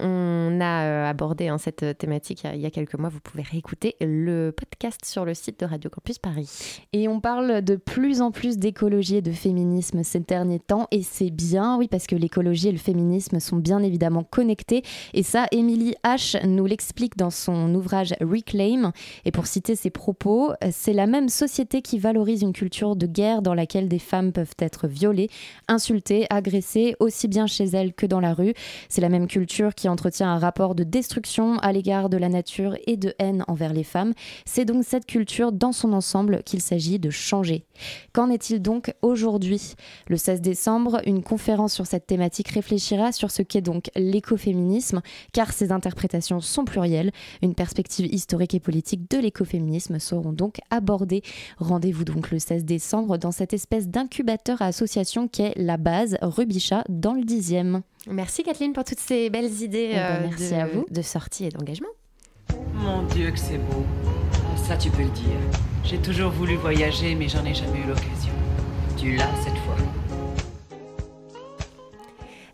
On 0.00 0.60
a 0.60 1.08
abordé 1.08 1.48
hein, 1.48 1.58
cette 1.58 1.98
thématique 1.98 2.44
il 2.52 2.60
y 2.60 2.66
a 2.66 2.70
quelques 2.70 2.94
mois. 2.94 3.08
Vous 3.08 3.20
pouvez 3.20 3.42
réécouter 3.42 3.96
le 4.00 4.50
podcast 4.50 5.04
sur 5.04 5.24
le 5.24 5.34
site 5.34 5.60
de 5.60 5.66
Radio 5.66 5.88
Campus 5.90 6.18
Paris. 6.18 6.82
Et 6.92 7.08
on 7.08 7.20
parle 7.20 7.62
de 7.62 7.76
plus 7.76 8.20
en 8.20 8.30
plus 8.30 8.58
d'écologie 8.58 9.16
et 9.16 9.22
de 9.22 9.32
féminisme 9.32 10.02
ces 10.02 10.20
derniers 10.20 10.58
temps. 10.58 10.88
Et 10.90 11.02
c'est 11.02 11.30
bien, 11.30 11.76
oui, 11.76 11.88
parce 11.88 12.06
que 12.06 12.16
l'écologie 12.16 12.68
et 12.68 12.72
le 12.72 12.78
féminisme 12.78 13.40
sont 13.40 13.56
bien 13.56 13.82
évidemment 13.82 14.24
connectés. 14.30 14.82
Et 15.14 15.22
ça, 15.22 15.46
Emily 15.52 15.94
H. 16.04 16.46
nous 16.46 16.66
l'explique 16.66 17.16
dans 17.16 17.30
son 17.30 17.74
ouvrage 17.74 18.14
Reclaim. 18.20 18.92
Et 19.24 19.30
pour 19.30 19.46
citer 19.46 19.76
ses 19.76 19.90
propos, 19.90 20.52
c'est 20.70 20.92
la 20.92 21.06
même 21.06 21.28
société 21.28 21.82
qui 21.82 21.98
valorise 21.98 22.42
une 22.42 22.52
culture 22.52 22.96
de 22.96 23.06
guerre 23.06 23.42
dans 23.42 23.54
laquelle 23.54 23.88
des 23.88 23.98
femmes 23.98 24.32
peuvent 24.32 24.54
être 24.58 24.88
violées, 24.88 25.30
insultées, 25.68 26.26
agressées, 26.30 26.96
aussi 27.00 27.28
bien 27.28 27.46
chez 27.46 27.64
elles 27.64 27.94
que 27.94 28.06
dans 28.06 28.20
la 28.20 28.34
rue. 28.34 28.54
C'est 28.88 29.00
la 29.00 29.08
même 29.08 29.26
culture 29.26 29.74
qui 29.74 29.88
entretient 29.88 30.28
un 30.28 30.38
rapport 30.38 30.74
de 30.74 30.84
destruction 30.84 31.58
à 31.58 31.72
l'égard 31.72 32.08
de 32.08 32.16
la 32.16 32.28
nature 32.28 32.76
et 32.86 32.96
de 32.96 33.14
haine 33.18 33.44
envers 33.48 33.72
les 33.72 33.84
femmes. 33.84 34.12
C'est 34.44 34.64
donc 34.64 34.84
cette 34.84 35.06
culture 35.06 35.52
dans 35.52 35.72
son 35.72 35.92
ensemble 35.92 36.42
qu'il 36.44 36.60
s'agit 36.60 36.98
de 36.98 37.10
changer. 37.10 37.64
Qu'en 38.12 38.30
est-il 38.30 38.60
donc 38.60 38.92
aujourd'hui? 39.02 39.74
Le 40.08 40.16
16 40.16 40.40
décembre, 40.40 41.00
une 41.06 41.22
conférence 41.22 41.74
sur 41.74 41.86
cette 41.86 42.06
thématique 42.06 42.48
réfléchira 42.48 43.12
sur 43.12 43.30
ce 43.30 43.42
qu'est 43.42 43.60
donc 43.60 43.90
l'écologie 43.94 44.15
l'écoféminisme, 44.16 45.02
car 45.32 45.52
ces 45.52 45.72
interprétations 45.72 46.40
sont 46.40 46.64
plurielles. 46.64 47.12
Une 47.42 47.54
perspective 47.54 48.06
historique 48.12 48.54
et 48.54 48.60
politique 48.60 49.10
de 49.10 49.18
l'écoféminisme 49.18 49.98
seront 49.98 50.32
donc 50.32 50.58
abordées. 50.70 51.22
Rendez-vous 51.58 52.04
donc 52.04 52.30
le 52.30 52.38
16 52.38 52.64
décembre 52.64 53.18
dans 53.18 53.30
cette 53.30 53.52
espèce 53.52 53.88
d'incubateur 53.88 54.62
à 54.62 54.66
association 54.66 55.28
qui 55.28 55.42
est 55.42 55.52
la 55.56 55.76
base 55.76 56.16
Rubichat 56.22 56.84
dans 56.88 57.12
le 57.12 57.22
10e. 57.22 57.82
Merci 58.08 58.42
Kathleen 58.42 58.72
pour 58.72 58.84
toutes 58.84 59.00
ces 59.00 59.28
belles 59.30 59.62
idées 59.62 59.90
eh 59.92 59.96
ben, 59.96 60.00
euh, 60.00 60.26
merci 60.30 60.50
de, 60.50 60.56
à 60.56 60.66
vous. 60.66 60.86
de 60.90 61.02
sortie 61.02 61.44
et 61.44 61.48
d'engagement. 61.50 61.88
Mon 62.74 63.02
Dieu 63.02 63.30
que 63.30 63.38
c'est 63.38 63.58
beau. 63.58 63.84
Ça 64.56 64.76
tu 64.76 64.90
peux 64.90 65.02
le 65.02 65.10
dire. 65.10 65.40
J'ai 65.84 65.98
toujours 65.98 66.30
voulu 66.30 66.56
voyager 66.56 67.14
mais 67.14 67.28
j'en 67.28 67.44
ai 67.44 67.54
jamais 67.54 67.80
eu 67.80 67.88
l'occasion. 67.88 68.32
Tu 68.96 69.16
l'as 69.16 69.34
cette 69.44 69.58
fois. 69.58 69.76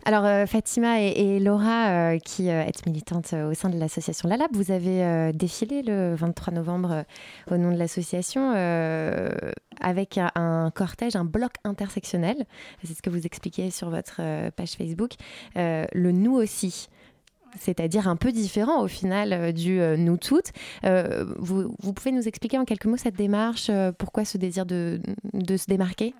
Alors 0.05 0.25
euh, 0.25 0.45
Fatima 0.45 1.01
et, 1.01 1.39
Laura, 1.39 1.87
euh, 1.89 2.19
qui 2.19 2.49
euh, 2.49 2.63
êtes 2.63 2.85
militantes 2.85 3.33
au 3.33 3.53
sein 3.53 3.69
de 3.69 3.79
l'association 3.79 4.27
LALAB, 4.27 4.51
vous 4.53 4.71
avez 4.71 5.31
défilé 5.33 5.81
le 5.81 6.13
23 6.15 6.53
novembre 6.53 7.05
au 7.49 7.57
nom 7.57 7.71
de 7.71 7.77
l'association 7.77 8.51
avec 9.79 10.17
un, 10.17 10.71
cortège, 10.73 11.15
un 11.15 11.25
bloc 11.25 11.53
intersectionnel. 11.63 12.45
C'est 12.83 12.93
ce 12.93 13.01
que 13.01 13.09
vous 13.09 13.25
expliquez 13.25 13.71
sur 13.71 13.89
votre 13.89 14.17
page 14.51 14.71
Facebook. 14.71 15.11
le 15.55 16.11
nous 16.11 16.33
aussi 16.33 16.89
c'est-à-dire 17.59 18.07
un 18.07 18.15
peu 18.15 18.31
différent 18.31 18.81
au 18.81 18.87
final 18.87 19.53
du 19.53 19.79
nous 19.97 20.17
toutes. 20.17 20.51
Vous, 20.83 21.93
pouvez 21.93 22.11
nous 22.11 22.27
expliquer 22.27 22.57
en 22.57 22.65
quelques 22.65 22.85
mots 22.85 22.97
cette 22.97 23.15
démarche, 23.15 23.69
pourquoi 23.97 24.25
ce 24.25 24.37
désir 24.37 24.65
de, 24.65 24.99
se 25.33 25.65
démarquer? 25.67 26.13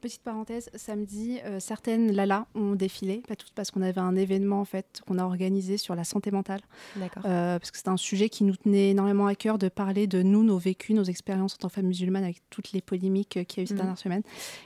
Petite 0.00 0.22
parenthèse, 0.22 0.70
samedi, 0.76 1.40
euh, 1.44 1.60
certaines 1.60 2.10
Lala 2.12 2.46
ont 2.54 2.74
défilé, 2.74 3.22
pas 3.28 3.36
toutes 3.36 3.52
parce 3.52 3.70
qu'on 3.70 3.82
avait 3.82 4.00
un 4.00 4.16
événement 4.16 4.58
en 4.60 4.64
fait 4.64 5.02
qu'on 5.06 5.18
a 5.18 5.24
organisé 5.24 5.76
sur 5.76 5.94
la 5.94 6.04
santé 6.04 6.30
mentale. 6.30 6.62
D'accord. 6.96 7.22
Euh, 7.26 7.58
parce 7.58 7.70
que 7.70 7.76
c'est 7.76 7.88
un 7.88 7.98
sujet 7.98 8.30
qui 8.30 8.44
nous 8.44 8.56
tenait 8.56 8.90
énormément 8.90 9.26
à 9.26 9.34
cœur 9.34 9.58
de 9.58 9.68
parler 9.68 10.06
de 10.06 10.22
nous, 10.22 10.42
nos 10.42 10.56
vécus, 10.56 10.96
nos 10.96 11.04
expériences 11.04 11.52
en 11.54 11.56
tant 11.58 11.68
que 11.68 11.74
femmes 11.74 11.86
musulmanes 11.86 12.24
avec 12.24 12.40
toutes 12.48 12.72
les 12.72 12.80
polémiques 12.80 13.36
euh, 13.36 13.44
qu'il 13.44 13.58
y 13.58 13.60
a 13.60 13.64
eu 13.64 13.66
ces 13.66 13.74
mhm. 13.74 13.80
dernières 13.80 13.98
semaines. 13.98 14.22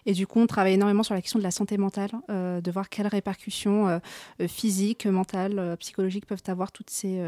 Et 0.06 0.12
du 0.12 0.28
coup, 0.28 0.38
on 0.38 0.46
travaille 0.46 0.74
énormément 0.74 1.02
sur 1.02 1.14
la 1.14 1.20
question 1.20 1.40
de 1.40 1.44
la 1.44 1.50
santé 1.50 1.78
mentale, 1.78 2.12
de 2.28 2.70
voir 2.70 2.88
quelles 2.88 3.06
répercussions 3.06 4.00
physiques, 4.46 5.06
mentales, 5.06 5.76
psychologiques 5.80 6.26
peuvent 6.26 6.42
avoir 6.46 6.70
toutes 6.70 6.90
ces, 6.90 7.20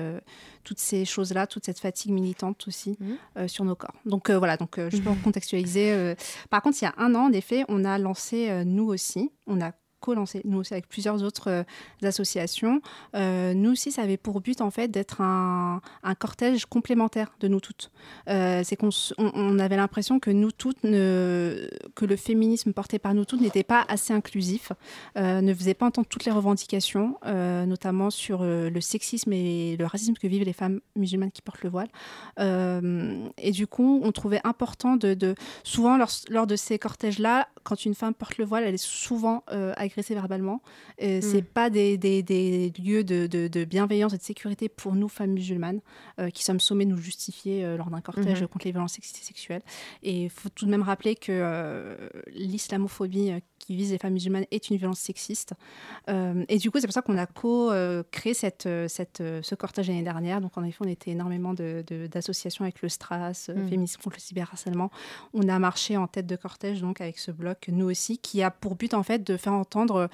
toutes 0.65 0.79
ces 0.79 1.05
choses-là, 1.05 1.47
toute 1.47 1.65
cette 1.65 1.81
fatigue 1.81 2.13
militante 2.13 2.67
aussi 2.69 2.97
mhm. 3.01 3.49
sur 3.49 3.65
nos 3.65 3.75
corps. 3.75 3.95
Donc 4.05 4.31
voilà, 4.31 4.57
donc 4.57 4.79
juste 4.91 5.03
pour 5.03 5.21
contextualiser. 5.25 6.15
par 6.51 6.63
contre, 6.63 6.79
il 6.81 6.85
y 6.85 6.89
a 6.89 6.95
un 6.99 7.15
an, 7.15 7.27
en 7.27 7.33
effet, 7.33 7.65
on 7.69 7.85
a 7.85 7.95
lancé, 7.99 8.51
euh, 8.51 8.64
nous 8.64 8.84
aussi, 8.84 9.30
on 9.47 9.61
a 9.61 9.72
co-lancé, 10.01 10.42
nous 10.44 10.59
aussi 10.59 10.74
avec 10.74 10.88
plusieurs 10.88 11.22
autres 11.22 11.51
euh, 11.51 11.62
associations. 12.03 12.80
Euh, 13.14 13.55
nous 13.55 13.72
aussi, 13.72 13.90
ça 13.90 14.03
avait 14.03 14.18
pour 14.18 14.40
but 14.40 14.61
en 14.61 14.70
fait 14.70 14.88
d'être 14.88 15.20
un, 15.20 15.80
cortège 16.18 16.66
complémentaire 16.66 17.34
de 17.40 17.49
nous 17.49 17.61
toutes. 17.61 17.90
C'est 18.26 18.76
qu'on 18.76 18.90
on, 19.18 19.59
avait 19.59 19.76
l'impression 19.76 20.18
que 20.20 20.30
nous 20.30 20.53
toutes, 20.53 20.84
ne, 20.84 21.68
que 21.94 22.05
le 22.05 22.16
féminisme 22.16 22.72
porté 22.72 22.99
par 22.99 23.14
nous 23.14 23.24
toutes 23.24 23.40
n'était 23.40 23.64
pas 23.64 23.84
assez 23.88 24.12
inclusif, 24.12 24.72
ne 25.16 25.55
faisait 25.55 25.74
pas 25.74 25.86
entendre 25.86 26.07
toutes 26.09 26.24
les 26.24 26.32
revendications, 26.32 27.18
notamment 27.24 28.11
sur 28.11 28.44
le 28.44 28.80
sexisme 28.80 29.32
et 29.32 29.76
le 29.76 29.84
racisme 29.84 30.14
que 30.14 30.26
vivent 30.26 30.44
les 30.44 30.53
femmes 30.53 30.80
musulmanes 30.94 31.32
qui 31.32 31.42
portent 31.42 31.62
le 31.62 31.70
voile. 31.70 31.88
et 32.38 33.51
du 33.51 33.66
coup, 33.66 34.01
on 34.03 34.12
trouvait 34.12 34.40
important 34.44 34.97
de, 34.97 35.34
souvent 35.64 35.97
lors, 35.97 36.11
lors 36.30 36.47
de 36.47 36.57
ces 36.57 36.78
cortèges-là, 36.78 37.49
quand 37.67 37.85
une 37.85 37.95
femme 37.95 38.14
porte 38.14 38.39
le 38.39 38.45
voile, 38.45 38.64
elle 38.64 38.75
est 38.75 38.77
souvent 38.79 39.43
agressés 39.49 40.14
verbalement. 40.14 40.62
Ce 41.01 41.21
C'est 41.21 41.43
mm. 41.43 41.45
pas 41.45 41.71
des, 41.71 41.99
des, 41.99 42.23
des 42.23 42.73
lieux 42.79 43.05
de, 43.05 43.27
de, 43.27 43.64
bienveillance 43.64 44.14
et 44.14 44.19
de 44.19 44.23
sécurité 44.23 44.69
pour 44.69 44.95
nous, 44.95 45.09
femmes 45.09 45.33
musulmanes, 45.33 45.81
euh, 46.19 46.31
qui 46.31 46.45
sommes 46.45 46.61
sommées 46.61 46.85
de 46.85 46.91
nous 46.91 46.99
justifier 46.99 47.64
euh, 47.64 47.77
lors 47.77 47.91
d'un 47.91 48.01
cortège 48.01 48.43
mm-hmm. 48.43 48.47
contre 48.47 48.67
les 48.67 48.73
violences 48.73 48.93
sexistes 48.93 49.19
et 49.21 49.25
sexuelles. 49.25 49.62
Et 50.03 50.25
il 50.25 50.31
faut 50.31 50.49
tout 50.49 50.67
de 50.67 50.71
même 50.71 50.83
rappeler 50.83 51.17
que 51.17 51.33
euh, 51.33 52.09
l'islamophobie 52.29 53.33
qui 53.59 53.77
vise 53.77 53.91
les 53.91 53.99
femmes 53.99 54.12
musulmanes 54.12 54.47
est 54.51 54.71
une 54.71 54.77
violence 54.77 55.01
sexiste. 55.01 55.55
et 56.09 56.59
du 56.59 56.71
coup, 56.71 56.79
c'est 56.79 56.87
pour 56.87 56.95
ça 56.95 57.03
qu'on 57.03 57.19
a 57.19 57.27
co-créé 57.27 58.35
cette, 58.35 58.69
cette, 58.89 59.19
ce 59.19 59.55
cortège 59.55 59.89
l'année 59.89 60.03
dernière. 60.03 60.41
Donc, 60.41 60.57
en 60.57 60.62
effet, 60.62 60.79
on 60.81 60.89
était 60.89 61.11
énormément 61.11 61.55
d'associations 61.55 62.64
avec 62.64 62.83
le 62.83 62.89
STRAS, 62.89 63.49
mm. 63.49 63.69
Féminisme 63.69 64.03
contre 64.03 64.17
le 64.17 64.21
cyberharcèlement. 64.21 64.91
On 65.33 65.49
a 65.49 65.59
marché 65.59 65.97
en 65.97 66.07
tête 66.07 66.27
de 66.27 66.37
cortège, 66.37 66.81
donc, 66.81 67.01
avec 67.01 67.19
ce 67.19 67.31
nous 67.69 67.91
aussi, 67.91 68.19
qui 68.19 68.43
a 68.43 68.51
pour 68.51 68.77
but, 68.77 68.95
en 68.95 69.03
fait, 69.03 69.27
de 69.27 69.37
faire 69.37 69.53
entendre 69.53 70.09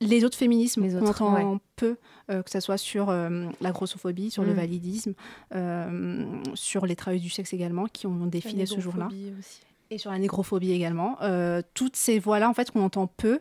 les 0.00 0.24
autres 0.24 0.36
féminismes 0.36 0.88
qu'on 0.90 1.06
entend 1.06 1.58
peu, 1.76 1.96
euh, 2.30 2.42
que 2.42 2.50
ce 2.50 2.60
soit 2.60 2.78
sur 2.78 3.08
euh, 3.08 3.46
la 3.60 3.72
grossophobie, 3.72 4.30
sur 4.30 4.44
le 4.44 4.52
mm. 4.52 4.56
validisme, 4.56 5.14
euh, 5.54 6.24
sur 6.54 6.86
les 6.86 6.96
travailleurs 6.96 7.22
du 7.22 7.30
sexe 7.30 7.52
également, 7.52 7.86
qui 7.86 8.06
ont 8.06 8.26
défilé 8.26 8.66
ce 8.66 8.80
jour-là. 8.80 9.08
Et 9.88 9.98
sur 9.98 10.10
la 10.10 10.18
négrophobie 10.18 10.72
également. 10.72 11.16
toutes 11.72 11.94
ces 11.94 12.18
voix-là, 12.18 12.50
en 12.50 12.54
fait, 12.54 12.72
qu'on 12.72 12.82
entend 12.82 13.06
peu, 13.06 13.38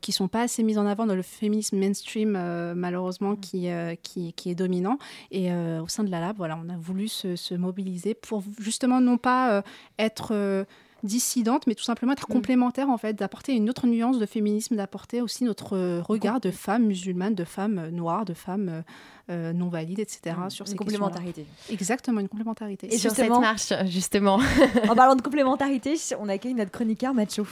qui 0.00 0.10
sont 0.10 0.26
pas 0.26 0.40
assez 0.40 0.62
mises 0.62 0.78
en 0.78 0.86
avant 0.86 1.04
dans 1.04 1.14
le 1.14 1.20
féminisme 1.20 1.76
mainstream, 1.78 2.30
malheureusement, 2.74 3.32
mm. 3.32 3.40
qui, 3.40 3.68
qui, 4.02 4.32
qui, 4.32 4.50
est 4.50 4.54
dominant. 4.54 4.96
Et 5.30 5.52
au 5.52 5.88
sein 5.88 6.02
de 6.02 6.10
la 6.10 6.20
Lab, 6.20 6.38
voilà, 6.38 6.58
on 6.64 6.70
a 6.70 6.76
voulu 6.78 7.08
se, 7.08 7.36
se 7.36 7.54
mobiliser 7.54 8.14
pour 8.14 8.42
justement 8.58 9.02
non 9.02 9.18
pas 9.18 9.62
être 9.98 10.64
dissidente, 11.02 11.66
mais 11.66 11.74
tout 11.74 11.82
simplement 11.82 12.12
être 12.12 12.28
mm. 12.28 12.32
complémentaire, 12.32 12.90
en 12.90 12.98
fait, 12.98 13.14
d'apporter 13.14 13.54
une 13.54 13.68
autre 13.68 13.86
nuance 13.86 14.18
de 14.18 14.26
féminisme, 14.26 14.76
d'apporter 14.76 15.20
aussi 15.20 15.44
notre 15.44 15.76
euh, 15.76 16.02
regard 16.02 16.40
de 16.40 16.50
femmes 16.50 16.84
musulmanes, 16.84 17.34
de 17.34 17.44
femmes 17.44 17.78
euh, 17.78 17.90
noires, 17.90 18.24
de 18.24 18.34
femmes 18.34 18.82
euh, 19.30 19.52
non 19.52 19.68
valides, 19.68 20.00
etc. 20.00 20.36
Mm. 20.46 20.50
sur 20.50 20.66
une 20.66 20.72
ces 20.72 20.76
complémentarité. 20.76 21.46
Exactement, 21.70 22.20
une 22.20 22.28
complémentarité. 22.28 22.92
Et, 22.92 22.98
sur 22.98 23.10
cette 23.10 23.28
marche, 23.28 23.72
justement. 23.86 24.40
en 24.88 24.94
parlant 24.94 25.16
de 25.16 25.22
complémentarité, 25.22 25.94
on 26.18 26.28
accueille 26.28 26.54
notre 26.54 26.70
chroniqueur 26.70 27.14
Macho. 27.14 27.46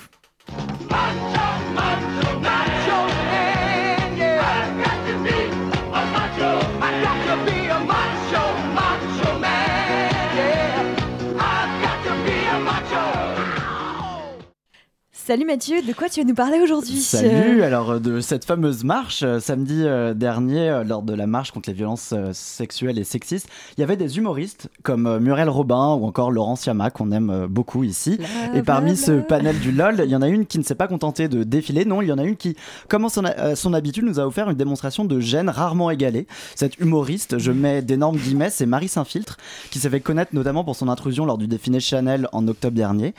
Salut 15.27 15.45
Mathieu, 15.45 15.83
de 15.83 15.93
quoi 15.93 16.09
tu 16.09 16.21
vas 16.21 16.27
nous 16.27 16.35
parler 16.35 16.61
aujourd'hui 16.61 16.99
Salut, 16.99 17.63
alors 17.63 17.91
euh, 17.91 17.99
de 17.99 18.21
cette 18.21 18.45
fameuse 18.45 18.85
marche 18.85 19.23
euh, 19.23 19.39
samedi 19.39 19.83
euh, 19.85 20.15
dernier, 20.15 20.83
lors 20.85 21.03
de 21.03 21.13
la 21.13 21.27
marche 21.27 21.51
contre 21.51 21.69
les 21.69 21.75
violences 21.75 22.15
sexuelles 22.33 22.99
et 22.99 23.05
sexistes, 23.05 23.47
il 23.77 23.81
y 23.81 23.85
avait 23.85 23.99
des 23.99 24.17
humoristes 24.17 24.71
comme 24.83 25.19
Muriel 25.19 25.51
Robin 25.51 25.95
ou 25.95 26.07
encore 26.07 26.31
Laurence 26.31 26.65
Yama 26.65 26.91
qu'on 26.91 27.13
aime 27.13 27.47
beaucoup 27.49 27.85
ici. 27.85 28.19
et 28.55 28.63
parmi 28.63 28.97
ce 28.97 29.21
panel 29.21 29.59
du 29.61 29.73
LOL, 29.73 30.01
il 30.05 30.11
y 30.11 30.17
en 30.17 30.23
a 30.23 30.29
une 30.29 30.47
qui 30.47 30.59
ne 30.59 30.65
s'est 30.65 30.75
pas 30.75 30.89
contentée 30.89 31.29
de 31.29 31.45
défiler, 31.45 31.85
non, 31.85 32.01
il 32.01 32.09
y 32.09 32.13
en 32.13 32.19
a 32.19 32.25
une 32.25 32.37
qui, 32.37 32.57
comme 32.89 33.09
son, 33.09 33.25
son 33.55 33.75
habitude, 33.75 34.05
nous 34.05 34.21
a 34.21 34.27
offert 34.27 34.49
une 34.49 34.57
démonstration 34.57 35.05
de 35.05 35.21
gêne 35.21 35.51
rarement 35.51 35.91
égalée. 35.91 36.27
Cette 36.55 36.79
humoriste, 36.79 37.39
je 37.39 37.53
mets 37.53 37.83
d'énormes 37.83 38.17
guillemets, 38.17 38.51
c'est 38.51 38.67
Marie 38.67 38.89
Saint-Filtre, 38.89 39.37
qui 39.71 39.79
s'est 39.79 39.91
fait 39.91 40.01
connaître 40.01 40.35
notamment 40.35 40.65
pour 40.65 40.77
son 40.77 40.89
intrusion 40.89 41.27
lors 41.27 41.39
du 41.39 41.47
défilé 41.47 41.79
Chanel 41.79 42.27
en 42.33 42.49
octobre 42.49 42.77
dernier. 42.77 43.15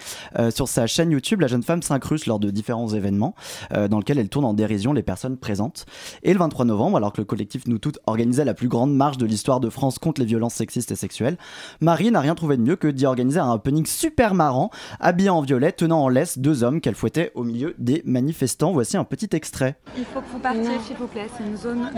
sur 0.53 0.67
sa 0.67 0.87
chaîne 0.87 1.11
YouTube, 1.11 1.41
la 1.41 1.47
jeune 1.47 1.63
femme 1.63 1.83
russe 2.03 2.25
lors 2.25 2.39
de 2.39 2.49
différents 2.49 2.89
événements 2.89 3.35
euh, 3.73 3.87
dans 3.87 3.99
lesquels 3.99 4.19
elle 4.19 4.29
tourne 4.29 4.45
en 4.45 4.53
dérision 4.53 4.93
les 4.93 5.03
personnes 5.03 5.37
présentes. 5.37 5.85
Et 6.23 6.33
le 6.33 6.39
23 6.39 6.65
novembre, 6.65 6.97
alors 6.97 7.13
que 7.13 7.21
le 7.21 7.25
collectif 7.25 7.67
Nous 7.67 7.77
Toutes 7.77 7.99
organisait 8.05 8.45
la 8.45 8.53
plus 8.53 8.67
grande 8.67 8.93
marche 8.93 9.17
de 9.17 9.25
l'histoire 9.25 9.59
de 9.59 9.69
France 9.69 9.99
contre 9.99 10.21
les 10.21 10.27
violences 10.27 10.55
sexistes 10.55 10.91
et 10.91 10.95
sexuelles, 10.95 11.37
Marie 11.79 12.11
n'a 12.11 12.19
rien 12.19 12.35
trouvé 12.35 12.57
de 12.57 12.61
mieux 12.61 12.75
que 12.75 12.87
d'y 12.87 13.05
organiser 13.05 13.39
un 13.39 13.51
happening 13.51 13.85
super 13.85 14.33
marrant, 14.33 14.69
habillé 14.99 15.29
en 15.29 15.41
violet, 15.41 15.71
tenant 15.71 16.03
en 16.03 16.09
laisse 16.09 16.37
deux 16.37 16.63
hommes 16.63 16.81
qu'elle 16.81 16.95
fouettait 16.95 17.31
au 17.35 17.43
milieu 17.43 17.75
des 17.77 18.01
manifestants. 18.05 18.71
Voici 18.71 18.97
un 18.97 19.03
petit 19.03 19.29
extrait. 19.33 19.75
Il 19.97 20.05
faut 20.05 20.21
que 20.21 20.29
vous 20.31 20.39
partiez, 20.39 20.79
s'il 20.85 20.97
vous 20.97 21.07
plaît. 21.07 21.27
C'est 21.37 21.43
une 21.43 21.57
zone 21.57 21.89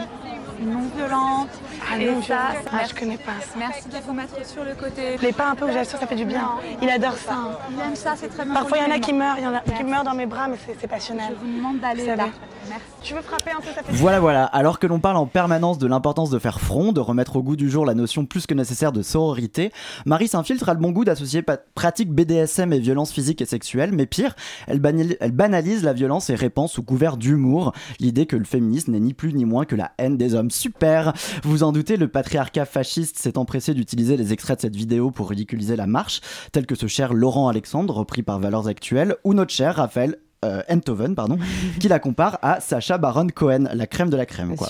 non 0.66 0.82
violente. 0.96 1.50
Ah 1.92 1.98
non, 1.98 2.22
ça, 2.22 2.38
ah, 2.72 2.84
je 2.88 2.94
connais 2.98 3.18
pas. 3.18 3.34
Merci 3.58 3.90
de 3.90 3.98
vous 4.06 4.14
mettre 4.14 4.46
sur 4.46 4.64
le 4.64 4.74
côté. 4.76 5.18
Les 5.22 5.34
pas 5.34 5.50
un 5.50 5.56
peu, 5.56 5.72
j'assure, 5.72 6.00
ça 6.00 6.08
fait 6.08 6.16
du 6.16 6.26
bien. 6.26 6.52
Il 6.82 6.90
adore 6.90 7.18
ça. 7.18 7.60
Il 7.72 7.80
aime 7.80 7.96
ça, 7.96 8.14
c'est 8.16 8.30
très 8.30 8.46
bien. 8.46 8.54
Parfois, 8.54 8.78
il 8.78 8.88
y 8.88 8.92
en 8.92 8.96
a 8.96 9.00
qui 9.00 9.14
meurent, 9.14 9.38
il 9.38 9.44
y 9.44 9.48
en 9.48 9.54
a 9.54 9.62
qui 9.62 9.83
meurent 9.84 10.04
dans 10.04 10.16
mes 10.16 10.26
bras, 10.26 10.48
mais 10.48 10.58
c'est 10.80 10.88
passionnel. 10.88 11.34
Je 11.40 11.46
vous 11.46 11.58
demande 11.58 11.80
d'aller 11.80 12.06
là. 12.06 12.28
Merci. 12.70 12.86
Tu 13.02 13.14
veux 13.14 13.22
frapper 13.22 13.52
un 13.52 13.60
peu, 13.60 13.68
ça 13.76 13.84
fait 13.84 13.92
Voilà, 13.92 14.20
voilà. 14.20 14.46
Alors 14.46 14.80
que 14.80 14.88
l'on 14.88 15.00
parle 15.00 15.18
en 15.18 15.26
permanence 15.26 15.78
de 15.78 15.88
l'importance 15.88 16.30
de 16.30 16.40
faire 16.40 16.62
front, 16.62 16.94
de 16.94 17.02
remettre 17.02 17.36
au 17.36 17.44
goût 17.44 17.58
du 17.58 17.70
jour 17.70 17.86
la 17.86 17.94
notion 17.94 18.26
plus 18.26 18.48
que 18.48 18.54
nécessaire 18.54 18.94
de 18.94 19.02
sororité, 19.02 19.72
Marie 20.06 20.30
s'infiltre 20.30 20.70
a 20.70 20.74
le 20.74 20.80
bon 20.80 20.92
goût 20.92 21.04
d'associer 21.04 21.44
pratiques 21.76 22.12
BDSM 22.12 22.72
et 22.72 22.80
violences 22.80 23.12
physiques 23.12 23.42
et 23.42 23.46
sexuelles, 23.46 23.92
mais 23.92 24.06
pire, 24.06 24.36
elle, 24.68 24.82
elle 25.20 25.32
banalise 25.32 25.84
la 25.84 25.92
violence 25.92 26.30
et 26.30 26.36
répand 26.36 26.70
sous 26.70 26.84
couvert 26.84 27.18
d'humour 27.18 27.74
l'idée 28.00 28.26
que 28.26 28.38
le 28.38 28.46
féminisme 28.46 28.94
n'est 28.94 29.00
ni 29.02 29.14
plus 29.14 29.34
ni 29.34 29.44
moins 29.44 29.66
que 29.66 29.76
la 29.76 29.92
haine 29.98 30.18
des 30.18 30.34
hommes. 30.34 30.52
Super 30.52 31.14
Vous 31.44 31.64
en 31.64 31.74
doutez, 31.74 31.98
le 31.98 32.08
patriarcat 32.08 32.66
fasciste 32.66 33.18
s'est 33.18 33.38
empressé 33.38 33.74
d'utiliser 33.74 34.16
les 34.16 34.32
extraits 34.32 34.58
de 34.58 34.62
cette 34.62 34.76
vidéo 34.76 35.12
pour 35.12 35.30
ridiculiser 35.30 35.76
la 35.76 35.88
marche, 35.88 36.22
tel 36.54 36.66
que 36.66 36.76
ce 36.76 36.88
cher 36.88 37.14
Laurent 37.14 37.50
Alexandre, 37.50 37.94
repris 37.94 38.24
par 38.24 38.40
Valeurs 38.40 38.68
Actuelles, 38.68 39.18
ou 39.26 39.34
notre 39.34 39.52
cher 39.52 39.73
Raphaël 39.74 40.20
euh, 40.44 40.62
Enthoven, 40.70 41.16
pardon, 41.16 41.38
qui 41.80 41.88
la 41.88 42.00
compare 42.00 42.40
à 42.42 42.60
Sacha 42.60 42.98
Baron 42.98 43.28
Cohen, 43.34 43.66
la 43.74 43.88
crème 43.88 44.10
de 44.10 44.18
la 44.18 44.26
crème. 44.26 44.56
Quoi. 44.56 44.70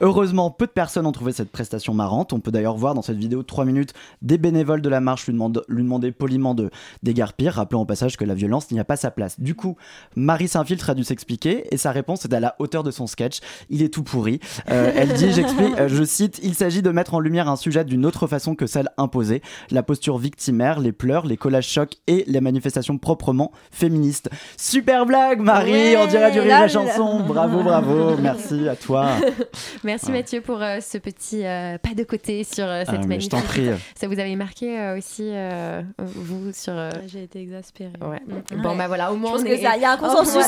Heureusement, 0.00 0.50
peu 0.50 0.66
de 0.66 0.72
personnes 0.72 1.06
ont 1.06 1.12
trouvé 1.12 1.32
cette 1.32 1.50
prestation 1.50 1.94
marrante. 1.94 2.32
On 2.32 2.40
peut 2.40 2.50
d'ailleurs 2.50 2.76
voir 2.76 2.94
dans 2.94 3.02
cette 3.02 3.18
vidéo 3.18 3.42
de 3.42 3.46
3 3.46 3.64
minutes 3.64 3.92
des 4.22 4.38
bénévoles 4.38 4.82
de 4.82 4.88
la 4.88 5.00
marche 5.00 5.26
lui, 5.26 5.32
demande, 5.32 5.64
lui 5.68 5.82
demander 5.82 6.12
poliment 6.12 6.54
de 6.54 6.70
dégarpir, 7.02 7.54
rappelant 7.54 7.82
au 7.82 7.84
passage 7.84 8.16
que 8.16 8.24
la 8.24 8.34
violence 8.34 8.70
n'y 8.70 8.80
a 8.80 8.84
pas 8.84 8.96
sa 8.96 9.10
place. 9.10 9.40
Du 9.40 9.54
coup, 9.54 9.76
Marie 10.16 10.48
Saint-Filtre 10.48 10.90
a 10.90 10.94
dû 10.94 11.04
s'expliquer 11.04 11.72
et 11.72 11.76
sa 11.76 11.92
réponse 11.92 12.24
est 12.24 12.34
à 12.34 12.40
la 12.40 12.56
hauteur 12.58 12.82
de 12.82 12.90
son 12.90 13.06
sketch. 13.06 13.40
Il 13.68 13.82
est 13.82 13.92
tout 13.92 14.02
pourri. 14.02 14.40
Euh, 14.70 14.92
elle 14.94 15.12
dit, 15.14 15.32
j'explique, 15.32 15.78
euh, 15.78 15.88
je 15.88 16.04
cite, 16.04 16.40
il 16.42 16.54
s'agit 16.54 16.82
de 16.82 16.90
mettre 16.90 17.14
en 17.14 17.20
lumière 17.20 17.48
un 17.48 17.56
sujet 17.56 17.84
d'une 17.84 18.06
autre 18.06 18.26
façon 18.26 18.54
que 18.54 18.66
celle 18.66 18.90
imposée, 18.96 19.42
la 19.70 19.82
posture 19.82 20.18
victimaire, 20.18 20.80
les 20.80 20.92
pleurs, 20.92 21.26
les 21.26 21.36
collages 21.36 21.68
chocs 21.68 21.96
et 22.06 22.24
les 22.26 22.40
manifestations 22.40 22.98
proprement 22.98 23.52
féministes. 23.70 24.30
Super 24.56 25.06
blague, 25.10 25.40
Marie, 25.40 25.96
on 25.96 26.06
dirait 26.06 26.30
du 26.30 26.38
rire 26.38 26.60
la 26.60 26.68
chanson. 26.68 27.18
Bravo, 27.26 27.62
bravo, 27.64 28.16
merci 28.16 28.68
à 28.68 28.76
toi. 28.76 29.08
Merci 29.84 30.12
Mathieu 30.12 30.40
pour 30.40 30.62
euh, 30.62 30.78
ce 30.80 30.98
petit 30.98 31.44
euh, 31.44 31.78
pas 31.78 31.94
de 31.96 32.04
côté 32.04 32.44
sur 32.44 32.64
euh, 32.64 32.84
cette 32.86 33.00
Ah, 33.10 33.18
je 33.18 33.28
t'en 33.28 33.40
prie. 33.40 33.68
Ça 33.98 34.06
vous 34.06 34.18
avait 34.20 34.36
marqué 34.36 34.78
euh, 34.78 34.96
aussi, 34.98 35.28
euh, 35.32 35.82
vous, 35.98 36.52
sur. 36.52 36.72
euh, 36.76 36.90
J'ai 37.08 37.24
été 37.24 37.40
exaspérée. 37.40 37.90
Ouais. 38.00 38.20
Mm. 38.54 38.62
Bon, 38.62 38.76
bah 38.76 38.86
voilà, 38.86 39.10
au 39.12 39.16
moins. 39.16 39.30
Je 39.30 39.34
pense 39.36 39.42
on 39.42 39.46
que 39.46 39.50
est- 39.58 39.62
ça- 39.62 39.76
il 39.76 39.82
y 39.82 39.84
a 39.84 39.92
un 39.92 39.96
consensus, 39.96 40.44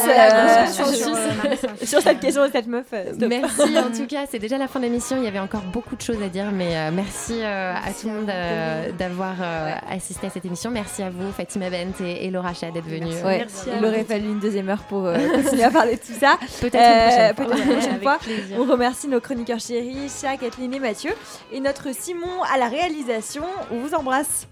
sur- 0.72 0.86
sur 1.88 2.00
cette 2.02 2.20
question 2.20 2.46
de 2.46 2.52
cette 2.52 2.66
meuf. 2.68 2.86
stop. 2.86 3.28
Merci 3.28 3.78
en 3.78 3.90
tout 3.96 4.06
cas, 4.06 4.24
c'est 4.30 4.38
déjà 4.38 4.58
la 4.58 4.68
fin 4.68 4.78
de 4.78 4.84
l'émission. 4.84 5.16
Il 5.16 5.24
y 5.24 5.28
avait 5.28 5.38
encore 5.40 5.62
beaucoup 5.72 5.96
de 5.96 6.02
choses 6.02 6.22
à 6.22 6.28
dire, 6.28 6.46
mais 6.52 6.76
euh, 6.76 6.90
merci 6.92 7.34
euh, 7.42 7.74
à 7.74 7.90
tout 7.98 8.08
le 8.08 8.14
monde 8.14 8.30
d'avoir 8.98 9.34
assisté 9.90 10.26
à 10.28 10.30
cette 10.30 10.44
émission. 10.44 10.70
Merci 10.70 11.02
à 11.02 11.10
vous, 11.10 11.32
Fatima 11.32 11.68
Bent 11.70 12.04
et, 12.04 12.26
et 12.26 12.30
Laura 12.30 12.54
Chat 12.54 12.70
d'être 12.70 12.86
venues. 12.88 13.14
Ouais, 13.24 13.44
il 13.78 13.84
aurait 13.84 14.04
fallu 14.04 14.26
une 14.28 14.38
deuxième 14.52 14.68
heure 14.68 14.82
pour 14.84 15.06
euh, 15.06 15.16
continuer 15.34 15.64
à 15.64 15.70
parler 15.70 15.96
de 15.96 16.00
tout 16.00 16.18
ça. 16.18 16.36
Peut-être 16.60 16.74
une 16.74 17.34
prochaine 17.34 17.34
fois. 17.34 17.44
peut-être 17.46 17.66
une 17.66 17.72
prochaine 17.72 18.02
fois. 18.02 18.18
plaisir. 18.18 18.56
On 18.58 18.64
remercie 18.70 19.08
nos 19.08 19.20
chroniqueurs 19.20 19.60
chéris, 19.60 20.10
Chat, 20.20 20.36
Kathleen 20.36 20.74
et 20.74 20.78
Mathieu. 20.78 21.12
Et 21.50 21.60
notre 21.60 21.94
Simon 21.94 22.42
à 22.52 22.58
la 22.58 22.68
réalisation. 22.68 23.44
On 23.70 23.78
vous 23.80 23.94
embrasse. 23.94 24.46